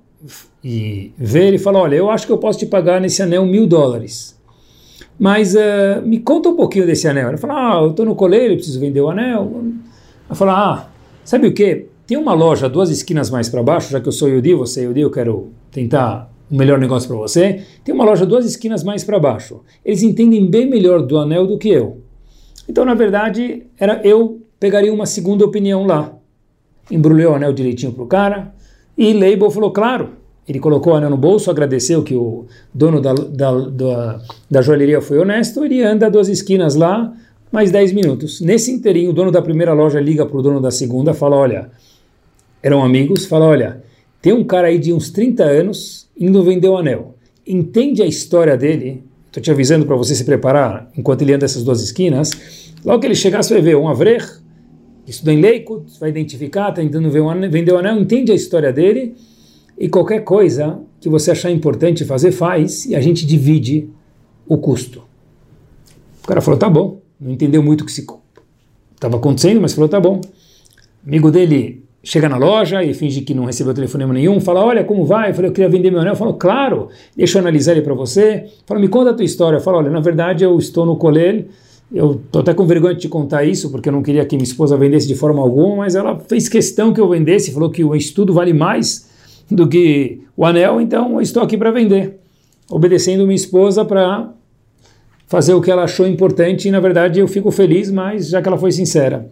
e 0.63 1.11
vê 1.17 1.47
ele 1.47 1.57
e 1.57 1.59
fala, 1.59 1.79
olha, 1.79 1.95
eu 1.95 2.09
acho 2.09 2.25
que 2.25 2.31
eu 2.31 2.37
posso 2.37 2.57
te 2.59 2.65
pagar 2.65 2.99
nesse 2.99 3.21
anel 3.21 3.45
mil 3.45 3.67
dólares. 3.67 4.35
Mas 5.19 5.55
uh, 5.55 6.01
me 6.03 6.19
conta 6.19 6.49
um 6.49 6.55
pouquinho 6.55 6.85
desse 6.85 7.07
anel. 7.07 7.29
Ele 7.29 7.37
fala, 7.37 7.53
ah, 7.53 7.81
eu 7.83 7.91
estou 7.91 8.05
no 8.05 8.15
coleiro, 8.15 8.55
preciso 8.55 8.79
vender 8.79 9.01
o 9.01 9.09
anel. 9.09 9.63
Ela 10.27 10.35
fala, 10.35 10.53
ah, 10.53 10.89
sabe 11.23 11.47
o 11.47 11.53
que? 11.53 11.87
Tem 12.07 12.17
uma 12.17 12.33
loja 12.33 12.69
duas 12.69 12.89
esquinas 12.89 13.29
mais 13.29 13.49
para 13.49 13.63
baixo, 13.63 13.91
já 13.91 13.99
que 13.99 14.07
eu 14.07 14.11
sou 14.11 14.29
Yudi, 14.29 14.53
você 14.53 14.81
é 14.81 14.83
Yudi, 14.83 15.01
eu 15.01 15.11
quero 15.11 15.49
tentar 15.71 16.31
o 16.49 16.55
melhor 16.55 16.79
negócio 16.79 17.07
para 17.07 17.17
você. 17.17 17.63
Tem 17.83 17.93
uma 17.93 18.03
loja 18.03 18.25
duas 18.25 18.45
esquinas 18.45 18.83
mais 18.83 19.03
para 19.03 19.19
baixo. 19.19 19.61
Eles 19.83 20.03
entendem 20.03 20.49
bem 20.49 20.69
melhor 20.69 21.01
do 21.01 21.17
anel 21.17 21.47
do 21.47 21.57
que 21.57 21.69
eu. 21.69 22.01
Então, 22.67 22.85
na 22.85 22.93
verdade, 22.93 23.63
era 23.79 24.01
eu 24.03 24.41
pegaria 24.59 24.93
uma 24.93 25.05
segunda 25.05 25.45
opinião 25.45 25.85
lá. 25.85 26.15
Embrulhei 26.89 27.25
o 27.25 27.33
anel 27.33 27.53
direitinho 27.53 27.91
para 27.91 28.03
o 28.03 28.07
cara 28.07 28.53
e 28.97 29.13
Label 29.13 29.49
falou, 29.51 29.71
claro, 29.71 30.11
ele 30.47 30.59
colocou 30.59 30.93
o 30.93 30.95
anel 30.95 31.09
no 31.09 31.17
bolso, 31.17 31.49
agradeceu 31.49 32.03
que 32.03 32.15
o 32.15 32.45
dono 32.73 33.01
da, 33.01 33.13
da, 33.13 33.51
da, 33.51 34.21
da 34.49 34.61
joalheria 34.61 35.01
foi 35.01 35.17
honesto, 35.17 35.65
ele 35.65 35.81
anda 35.81 36.09
duas 36.09 36.29
esquinas 36.29 36.75
lá, 36.75 37.13
mais 37.51 37.71
10 37.71 37.93
minutos. 37.93 38.41
Nesse 38.41 38.71
inteirinho, 38.71 39.09
o 39.09 39.13
dono 39.13 39.31
da 39.31 39.41
primeira 39.41 39.73
loja 39.73 39.99
liga 39.99 40.25
para 40.25 40.37
o 40.37 40.41
dono 40.41 40.61
da 40.61 40.71
segunda, 40.71 41.13
fala, 41.13 41.35
olha, 41.35 41.69
eram 42.61 42.83
amigos, 42.83 43.25
fala, 43.25 43.45
olha, 43.45 43.83
tem 44.21 44.33
um 44.33 44.43
cara 44.43 44.67
aí 44.67 44.77
de 44.77 44.93
uns 44.93 45.09
30 45.09 45.43
anos 45.43 46.07
indo 46.17 46.43
vender 46.43 46.69
o 46.69 46.77
anel. 46.77 47.15
Entende 47.45 48.01
a 48.01 48.05
história 48.05 48.55
dele, 48.55 49.03
estou 49.27 49.41
te 49.41 49.51
avisando 49.51 49.85
para 49.85 49.95
você 49.95 50.15
se 50.15 50.23
preparar, 50.23 50.89
enquanto 50.97 51.21
ele 51.23 51.33
anda 51.33 51.45
essas 51.45 51.63
duas 51.63 51.81
esquinas, 51.81 52.31
logo 52.83 52.99
que 52.99 53.07
ele 53.07 53.15
chegar, 53.15 53.43
você 53.43 53.53
vai 53.55 53.63
ver 53.63 53.75
um 53.75 53.87
Avrech, 53.87 54.25
estuda 55.11 55.33
em 55.33 55.41
Leikut, 55.41 55.99
vai 55.99 56.09
identificar, 56.09 56.69
está 56.69 56.81
tentando 56.81 57.09
vender 57.09 57.71
o 57.71 57.77
anel, 57.77 57.97
entende 57.97 58.31
a 58.31 58.35
história 58.35 58.73
dele, 58.73 59.15
e 59.77 59.89
qualquer 59.89 60.23
coisa 60.23 60.79
que 60.99 61.09
você 61.09 61.31
achar 61.31 61.51
importante 61.51 62.05
fazer, 62.05 62.31
faz, 62.31 62.85
e 62.85 62.95
a 62.95 63.01
gente 63.01 63.25
divide 63.25 63.89
o 64.47 64.57
custo. 64.57 65.03
O 66.23 66.27
cara 66.27 66.41
falou, 66.41 66.59
tá 66.59 66.69
bom. 66.69 67.01
Não 67.19 67.31
entendeu 67.31 67.61
muito 67.61 67.81
o 67.81 67.85
que 67.85 67.91
estava 67.91 69.17
acontecendo, 69.17 69.61
mas 69.61 69.73
falou, 69.73 69.87
tá 69.87 69.99
bom. 69.99 70.21
Amigo 71.05 71.29
dele 71.29 71.83
chega 72.03 72.29
na 72.29 72.37
loja 72.37 72.83
e 72.83 72.93
finge 72.93 73.21
que 73.21 73.33
não 73.33 73.45
recebeu 73.45 73.73
telefonema 73.73 74.13
nenhum, 74.13 74.39
fala, 74.39 74.63
olha, 74.63 74.83
como 74.83 75.05
vai? 75.05 75.31
Eu 75.31 75.33
falei, 75.33 75.49
eu 75.49 75.53
queria 75.53 75.69
vender 75.69 75.91
meu 75.91 76.01
anel. 76.01 76.15
Falou, 76.15 76.35
claro, 76.35 76.89
deixa 77.15 77.37
eu 77.37 77.41
analisar 77.41 77.71
ele 77.73 77.81
para 77.81 77.93
você. 77.93 78.45
Fala, 78.65 78.79
me 78.79 78.87
conta 78.87 79.11
a 79.11 79.13
tua 79.13 79.25
história. 79.25 79.59
Fala, 79.59 79.77
olha, 79.77 79.89
na 79.89 79.99
verdade 79.99 80.43
eu 80.43 80.57
estou 80.57 80.85
no 80.85 80.95
colher, 80.95 81.47
eu 81.91 82.13
estou 82.13 82.41
até 82.41 82.53
com 82.53 82.65
vergonha 82.65 82.95
de 82.95 83.01
te 83.01 83.09
contar 83.09 83.43
isso, 83.43 83.71
porque 83.71 83.89
eu 83.89 83.93
não 83.93 84.01
queria 84.01 84.25
que 84.25 84.35
minha 84.35 84.43
esposa 84.43 84.75
vendesse 84.77 85.07
de 85.07 85.15
forma 85.15 85.41
alguma, 85.41 85.77
mas 85.77 85.95
ela 85.95 86.19
fez 86.19 86.49
questão 86.49 86.91
que 86.93 86.99
eu 86.99 87.07
vendesse, 87.07 87.51
falou 87.51 87.69
que 87.69 87.83
o 87.83 87.95
estudo 87.95 88.33
vale 88.33 88.53
mais 88.53 89.09
do 89.49 89.67
que 89.67 90.21
o 90.35 90.45
anel, 90.45 90.81
então 90.81 91.13
eu 91.13 91.21
estou 91.21 91.43
aqui 91.43 91.57
para 91.57 91.71
vender, 91.71 92.19
obedecendo 92.69 93.23
minha 93.23 93.35
esposa 93.35 93.85
para 93.85 94.33
fazer 95.27 95.53
o 95.53 95.61
que 95.61 95.69
ela 95.69 95.83
achou 95.83 96.07
importante 96.07 96.67
e 96.67 96.71
na 96.71 96.79
verdade 96.79 97.19
eu 97.19 97.27
fico 97.27 97.51
feliz, 97.51 97.91
mas 97.91 98.29
já 98.29 98.41
que 98.41 98.47
ela 98.47 98.57
foi 98.57 98.71
sincera. 98.71 99.31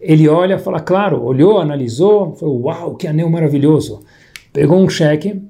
Ele 0.00 0.26
olha, 0.28 0.58
fala, 0.58 0.80
claro, 0.80 1.22
olhou, 1.22 1.58
analisou, 1.58 2.34
falou, 2.34 2.62
uau, 2.62 2.94
que 2.94 3.06
anel 3.06 3.28
maravilhoso. 3.28 4.00
Pegou 4.50 4.78
um 4.78 4.88
cheque, 4.88 5.42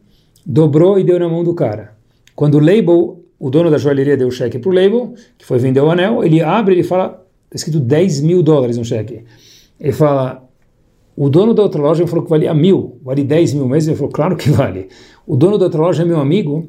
dobrou 0.44 0.98
e 0.98 1.04
deu 1.04 1.20
na 1.20 1.28
mão 1.28 1.44
do 1.44 1.54
cara. 1.54 1.92
Quando 2.34 2.56
o 2.56 2.60
label, 2.60 3.19
o 3.40 3.48
dono 3.48 3.70
da 3.70 3.78
joalheria 3.78 4.18
deu 4.18 4.28
o 4.28 4.30
cheque 4.30 4.58
para 4.58 4.70
o 4.70 4.72
label, 4.72 5.14
que 5.38 5.46
foi 5.46 5.58
vender 5.58 5.80
o 5.80 5.90
anel, 5.90 6.22
ele 6.22 6.42
abre 6.42 6.78
e 6.78 6.82
fala, 6.82 7.26
está 7.46 7.56
escrito 7.56 7.80
10 7.80 8.20
mil 8.20 8.42
dólares 8.42 8.76
no 8.76 8.84
cheque. 8.84 9.24
Ele 9.80 9.92
fala, 9.92 10.46
o 11.16 11.30
dono 11.30 11.54
da 11.54 11.62
outra 11.62 11.80
loja 11.80 12.06
falou 12.06 12.22
que 12.22 12.28
valia 12.28 12.52
mil, 12.52 12.98
vale 13.02 13.24
10 13.24 13.54
mil 13.54 13.66
mesmo. 13.66 13.92
Ele 13.92 13.96
falou, 13.96 14.12
claro 14.12 14.36
que 14.36 14.50
vale. 14.50 14.88
O 15.26 15.36
dono 15.36 15.56
da 15.56 15.64
outra 15.64 15.80
loja 15.80 16.02
é 16.02 16.04
meu 16.04 16.20
amigo, 16.20 16.68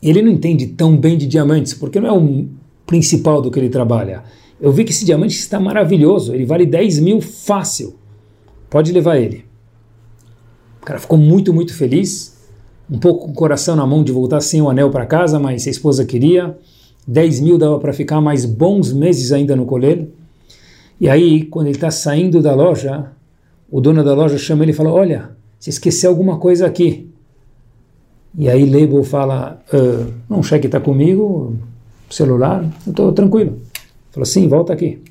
ele 0.00 0.22
não 0.22 0.30
entende 0.30 0.68
tão 0.68 0.96
bem 0.96 1.18
de 1.18 1.26
diamantes, 1.26 1.74
porque 1.74 1.98
não 1.98 2.08
é 2.08 2.12
o 2.12 2.46
principal 2.86 3.42
do 3.42 3.50
que 3.50 3.58
ele 3.58 3.68
trabalha. 3.68 4.22
Eu 4.60 4.70
vi 4.70 4.84
que 4.84 4.92
esse 4.92 5.04
diamante 5.04 5.34
está 5.34 5.58
maravilhoso, 5.58 6.32
ele 6.32 6.46
vale 6.46 6.64
10 6.64 7.00
mil 7.00 7.20
fácil. 7.20 7.96
pode 8.70 8.92
levar 8.92 9.16
ele. 9.16 9.44
O 10.80 10.86
cara 10.86 11.00
ficou 11.00 11.18
muito, 11.18 11.52
muito 11.52 11.74
feliz, 11.74 12.37
um 12.90 12.98
pouco 12.98 13.26
com 13.26 13.32
o 13.32 13.34
coração 13.34 13.76
na 13.76 13.86
mão 13.86 14.02
de 14.02 14.12
voltar 14.12 14.40
sem 14.40 14.62
o 14.62 14.70
anel 14.70 14.90
para 14.90 15.06
casa, 15.06 15.38
mas 15.38 15.66
a 15.66 15.70
esposa 15.70 16.04
queria. 16.04 16.56
10 17.06 17.40
mil 17.40 17.58
dava 17.58 17.78
para 17.78 17.92
ficar 17.92 18.20
mais 18.20 18.44
bons 18.44 18.92
meses 18.92 19.32
ainda 19.32 19.54
no 19.54 19.64
colher. 19.64 20.08
E 21.00 21.08
aí, 21.08 21.44
quando 21.44 21.66
ele 21.66 21.76
está 21.76 21.90
saindo 21.90 22.42
da 22.42 22.54
loja, 22.54 23.06
o 23.70 23.80
dono 23.80 24.02
da 24.02 24.14
loja 24.14 24.36
chama 24.38 24.64
ele 24.64 24.72
e 24.72 24.74
fala: 24.74 24.90
Olha, 24.90 25.30
você 25.58 25.70
esqueceu 25.70 26.10
alguma 26.10 26.38
coisa 26.38 26.66
aqui. 26.66 27.08
E 28.36 28.48
aí 28.48 28.64
Label 28.64 29.04
fala: 29.04 29.62
uh, 29.72 30.12
Não, 30.28 30.40
o 30.40 30.42
cheque 30.42 30.66
está 30.66 30.80
comigo, 30.80 31.56
celular, 32.10 32.64
eu 32.86 32.90
estou 32.90 33.12
tranquilo. 33.12 33.58
Falou: 34.10 34.26
Sim, 34.26 34.48
volta 34.48 34.72
aqui. 34.72 35.02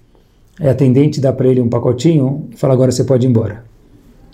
Aí 0.60 0.68
atendente 0.68 1.22
dá 1.22 1.32
para 1.32 1.48
ele 1.48 1.62
um 1.62 1.70
pacotinho 1.70 2.48
e 2.52 2.58
fala: 2.58 2.74
Agora 2.74 2.92
você 2.92 3.04
pode 3.04 3.26
ir 3.26 3.30
embora. 3.30 3.67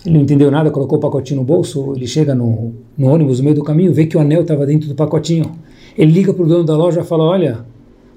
Ele 0.06 0.16
não 0.16 0.22
entendeu 0.22 0.52
nada, 0.52 0.70
colocou 0.70 0.98
o 0.98 1.02
pacotinho 1.02 1.40
no 1.40 1.46
bolso. 1.46 1.94
Ele 1.96 2.06
chega 2.06 2.36
no, 2.36 2.74
no 2.98 3.08
ônibus, 3.08 3.40
no 3.40 3.46
meio 3.46 3.56
do 3.56 3.64
caminho, 3.64 3.94
vê 3.94 4.06
que 4.06 4.18
o 4.18 4.20
anel 4.20 4.42
estava 4.42 4.66
dentro 4.66 4.88
do 4.88 4.96
pacotinho. 4.96 5.52
Ele 5.98 6.12
liga 6.12 6.34
para 6.34 6.44
o 6.44 6.48
dono 6.48 6.64
da 6.64 6.76
loja 6.76 7.02
e 7.02 7.04
fala: 7.04 7.24
Olha, 7.24 7.66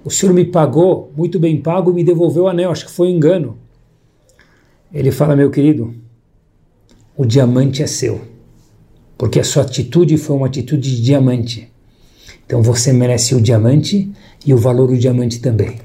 o 0.04 0.10
senhor 0.10 0.32
me 0.32 0.44
pagou, 0.44 1.12
muito 1.16 1.38
bem 1.38 1.60
pago, 1.60 1.90
e 1.90 1.94
me 1.94 2.04
devolveu 2.04 2.44
o 2.44 2.48
anel, 2.48 2.70
acho 2.70 2.86
que 2.86 2.90
foi 2.90 3.08
um 3.08 3.10
engano. 3.10 3.56
Ele 4.92 5.12
fala: 5.12 5.36
Meu 5.36 5.50
querido, 5.50 5.94
o 7.16 7.24
diamante 7.24 7.82
é 7.82 7.86
seu, 7.86 8.20
porque 9.16 9.38
a 9.38 9.44
sua 9.44 9.62
atitude 9.62 10.16
foi 10.16 10.36
uma 10.36 10.46
atitude 10.46 10.96
de 10.96 11.02
diamante. 11.02 11.70
Então 12.44 12.62
você 12.62 12.92
merece 12.92 13.34
o 13.34 13.40
diamante 13.40 14.10
e 14.44 14.54
o 14.54 14.58
valor 14.58 14.88
do 14.88 14.96
diamante 14.96 15.40
também. 15.40 15.80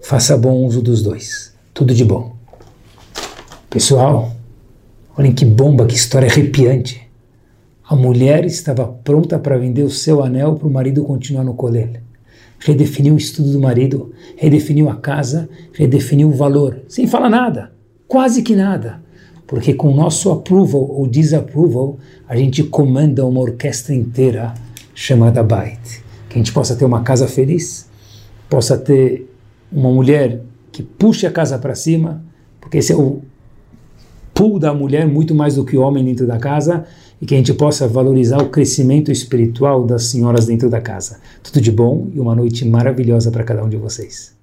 Faça 0.00 0.36
bom 0.36 0.64
uso 0.64 0.82
dos 0.82 1.02
dois. 1.02 1.52
Tudo 1.74 1.94
de 1.94 2.04
bom. 2.04 2.36
Pessoal, 3.68 4.31
olhem 5.16 5.32
que 5.32 5.44
bomba, 5.44 5.86
que 5.86 5.94
história 5.94 6.28
arrepiante. 6.28 7.02
A 7.88 7.94
mulher 7.94 8.44
estava 8.44 8.86
pronta 8.86 9.38
para 9.38 9.58
vender 9.58 9.82
o 9.82 9.90
seu 9.90 10.22
anel 10.22 10.54
para 10.54 10.68
o 10.68 10.70
marido 10.70 11.04
continuar 11.04 11.44
no 11.44 11.54
colher. 11.54 12.02
Redefiniu 12.58 13.14
o 13.14 13.18
estudo 13.18 13.52
do 13.52 13.60
marido, 13.60 14.12
redefiniu 14.36 14.88
a 14.88 14.96
casa, 14.96 15.48
redefiniu 15.74 16.28
o 16.28 16.32
valor, 16.32 16.78
sem 16.88 17.06
falar 17.06 17.28
nada, 17.28 17.72
quase 18.06 18.42
que 18.42 18.54
nada. 18.54 19.02
Porque 19.46 19.74
com 19.74 19.90
o 19.92 19.96
nosso 19.96 20.30
approval 20.30 20.88
ou 20.88 21.06
disapproval, 21.06 21.98
a 22.26 22.36
gente 22.36 22.62
comanda 22.62 23.26
uma 23.26 23.40
orquestra 23.40 23.94
inteira 23.94 24.54
chamada 24.94 25.42
Bait. 25.42 26.02
Que 26.28 26.36
a 26.36 26.38
gente 26.38 26.52
possa 26.52 26.74
ter 26.74 26.84
uma 26.84 27.02
casa 27.02 27.26
feliz, 27.26 27.90
possa 28.48 28.78
ter 28.78 29.28
uma 29.70 29.90
mulher 29.90 30.40
que 30.70 30.82
puxe 30.82 31.26
a 31.26 31.30
casa 31.30 31.58
para 31.58 31.74
cima, 31.74 32.24
porque 32.60 32.78
esse 32.78 32.92
é 32.92 32.96
o 32.96 33.20
pull 34.34 34.58
da 34.58 34.72
mulher 34.72 35.06
muito 35.06 35.34
mais 35.34 35.56
do 35.56 35.64
que 35.64 35.76
o 35.76 35.82
homem 35.82 36.04
dentro 36.04 36.26
da 36.26 36.38
casa, 36.38 36.84
e 37.20 37.26
que 37.26 37.34
a 37.34 37.38
gente 37.38 37.54
possa 37.54 37.86
valorizar 37.86 38.42
o 38.42 38.48
crescimento 38.48 39.12
espiritual 39.12 39.86
das 39.86 40.06
senhoras 40.06 40.46
dentro 40.46 40.68
da 40.68 40.80
casa. 40.80 41.20
Tudo 41.40 41.60
de 41.60 41.70
bom 41.70 42.08
e 42.12 42.18
uma 42.18 42.34
noite 42.34 42.66
maravilhosa 42.66 43.30
para 43.30 43.44
cada 43.44 43.64
um 43.64 43.68
de 43.68 43.76
vocês. 43.76 44.41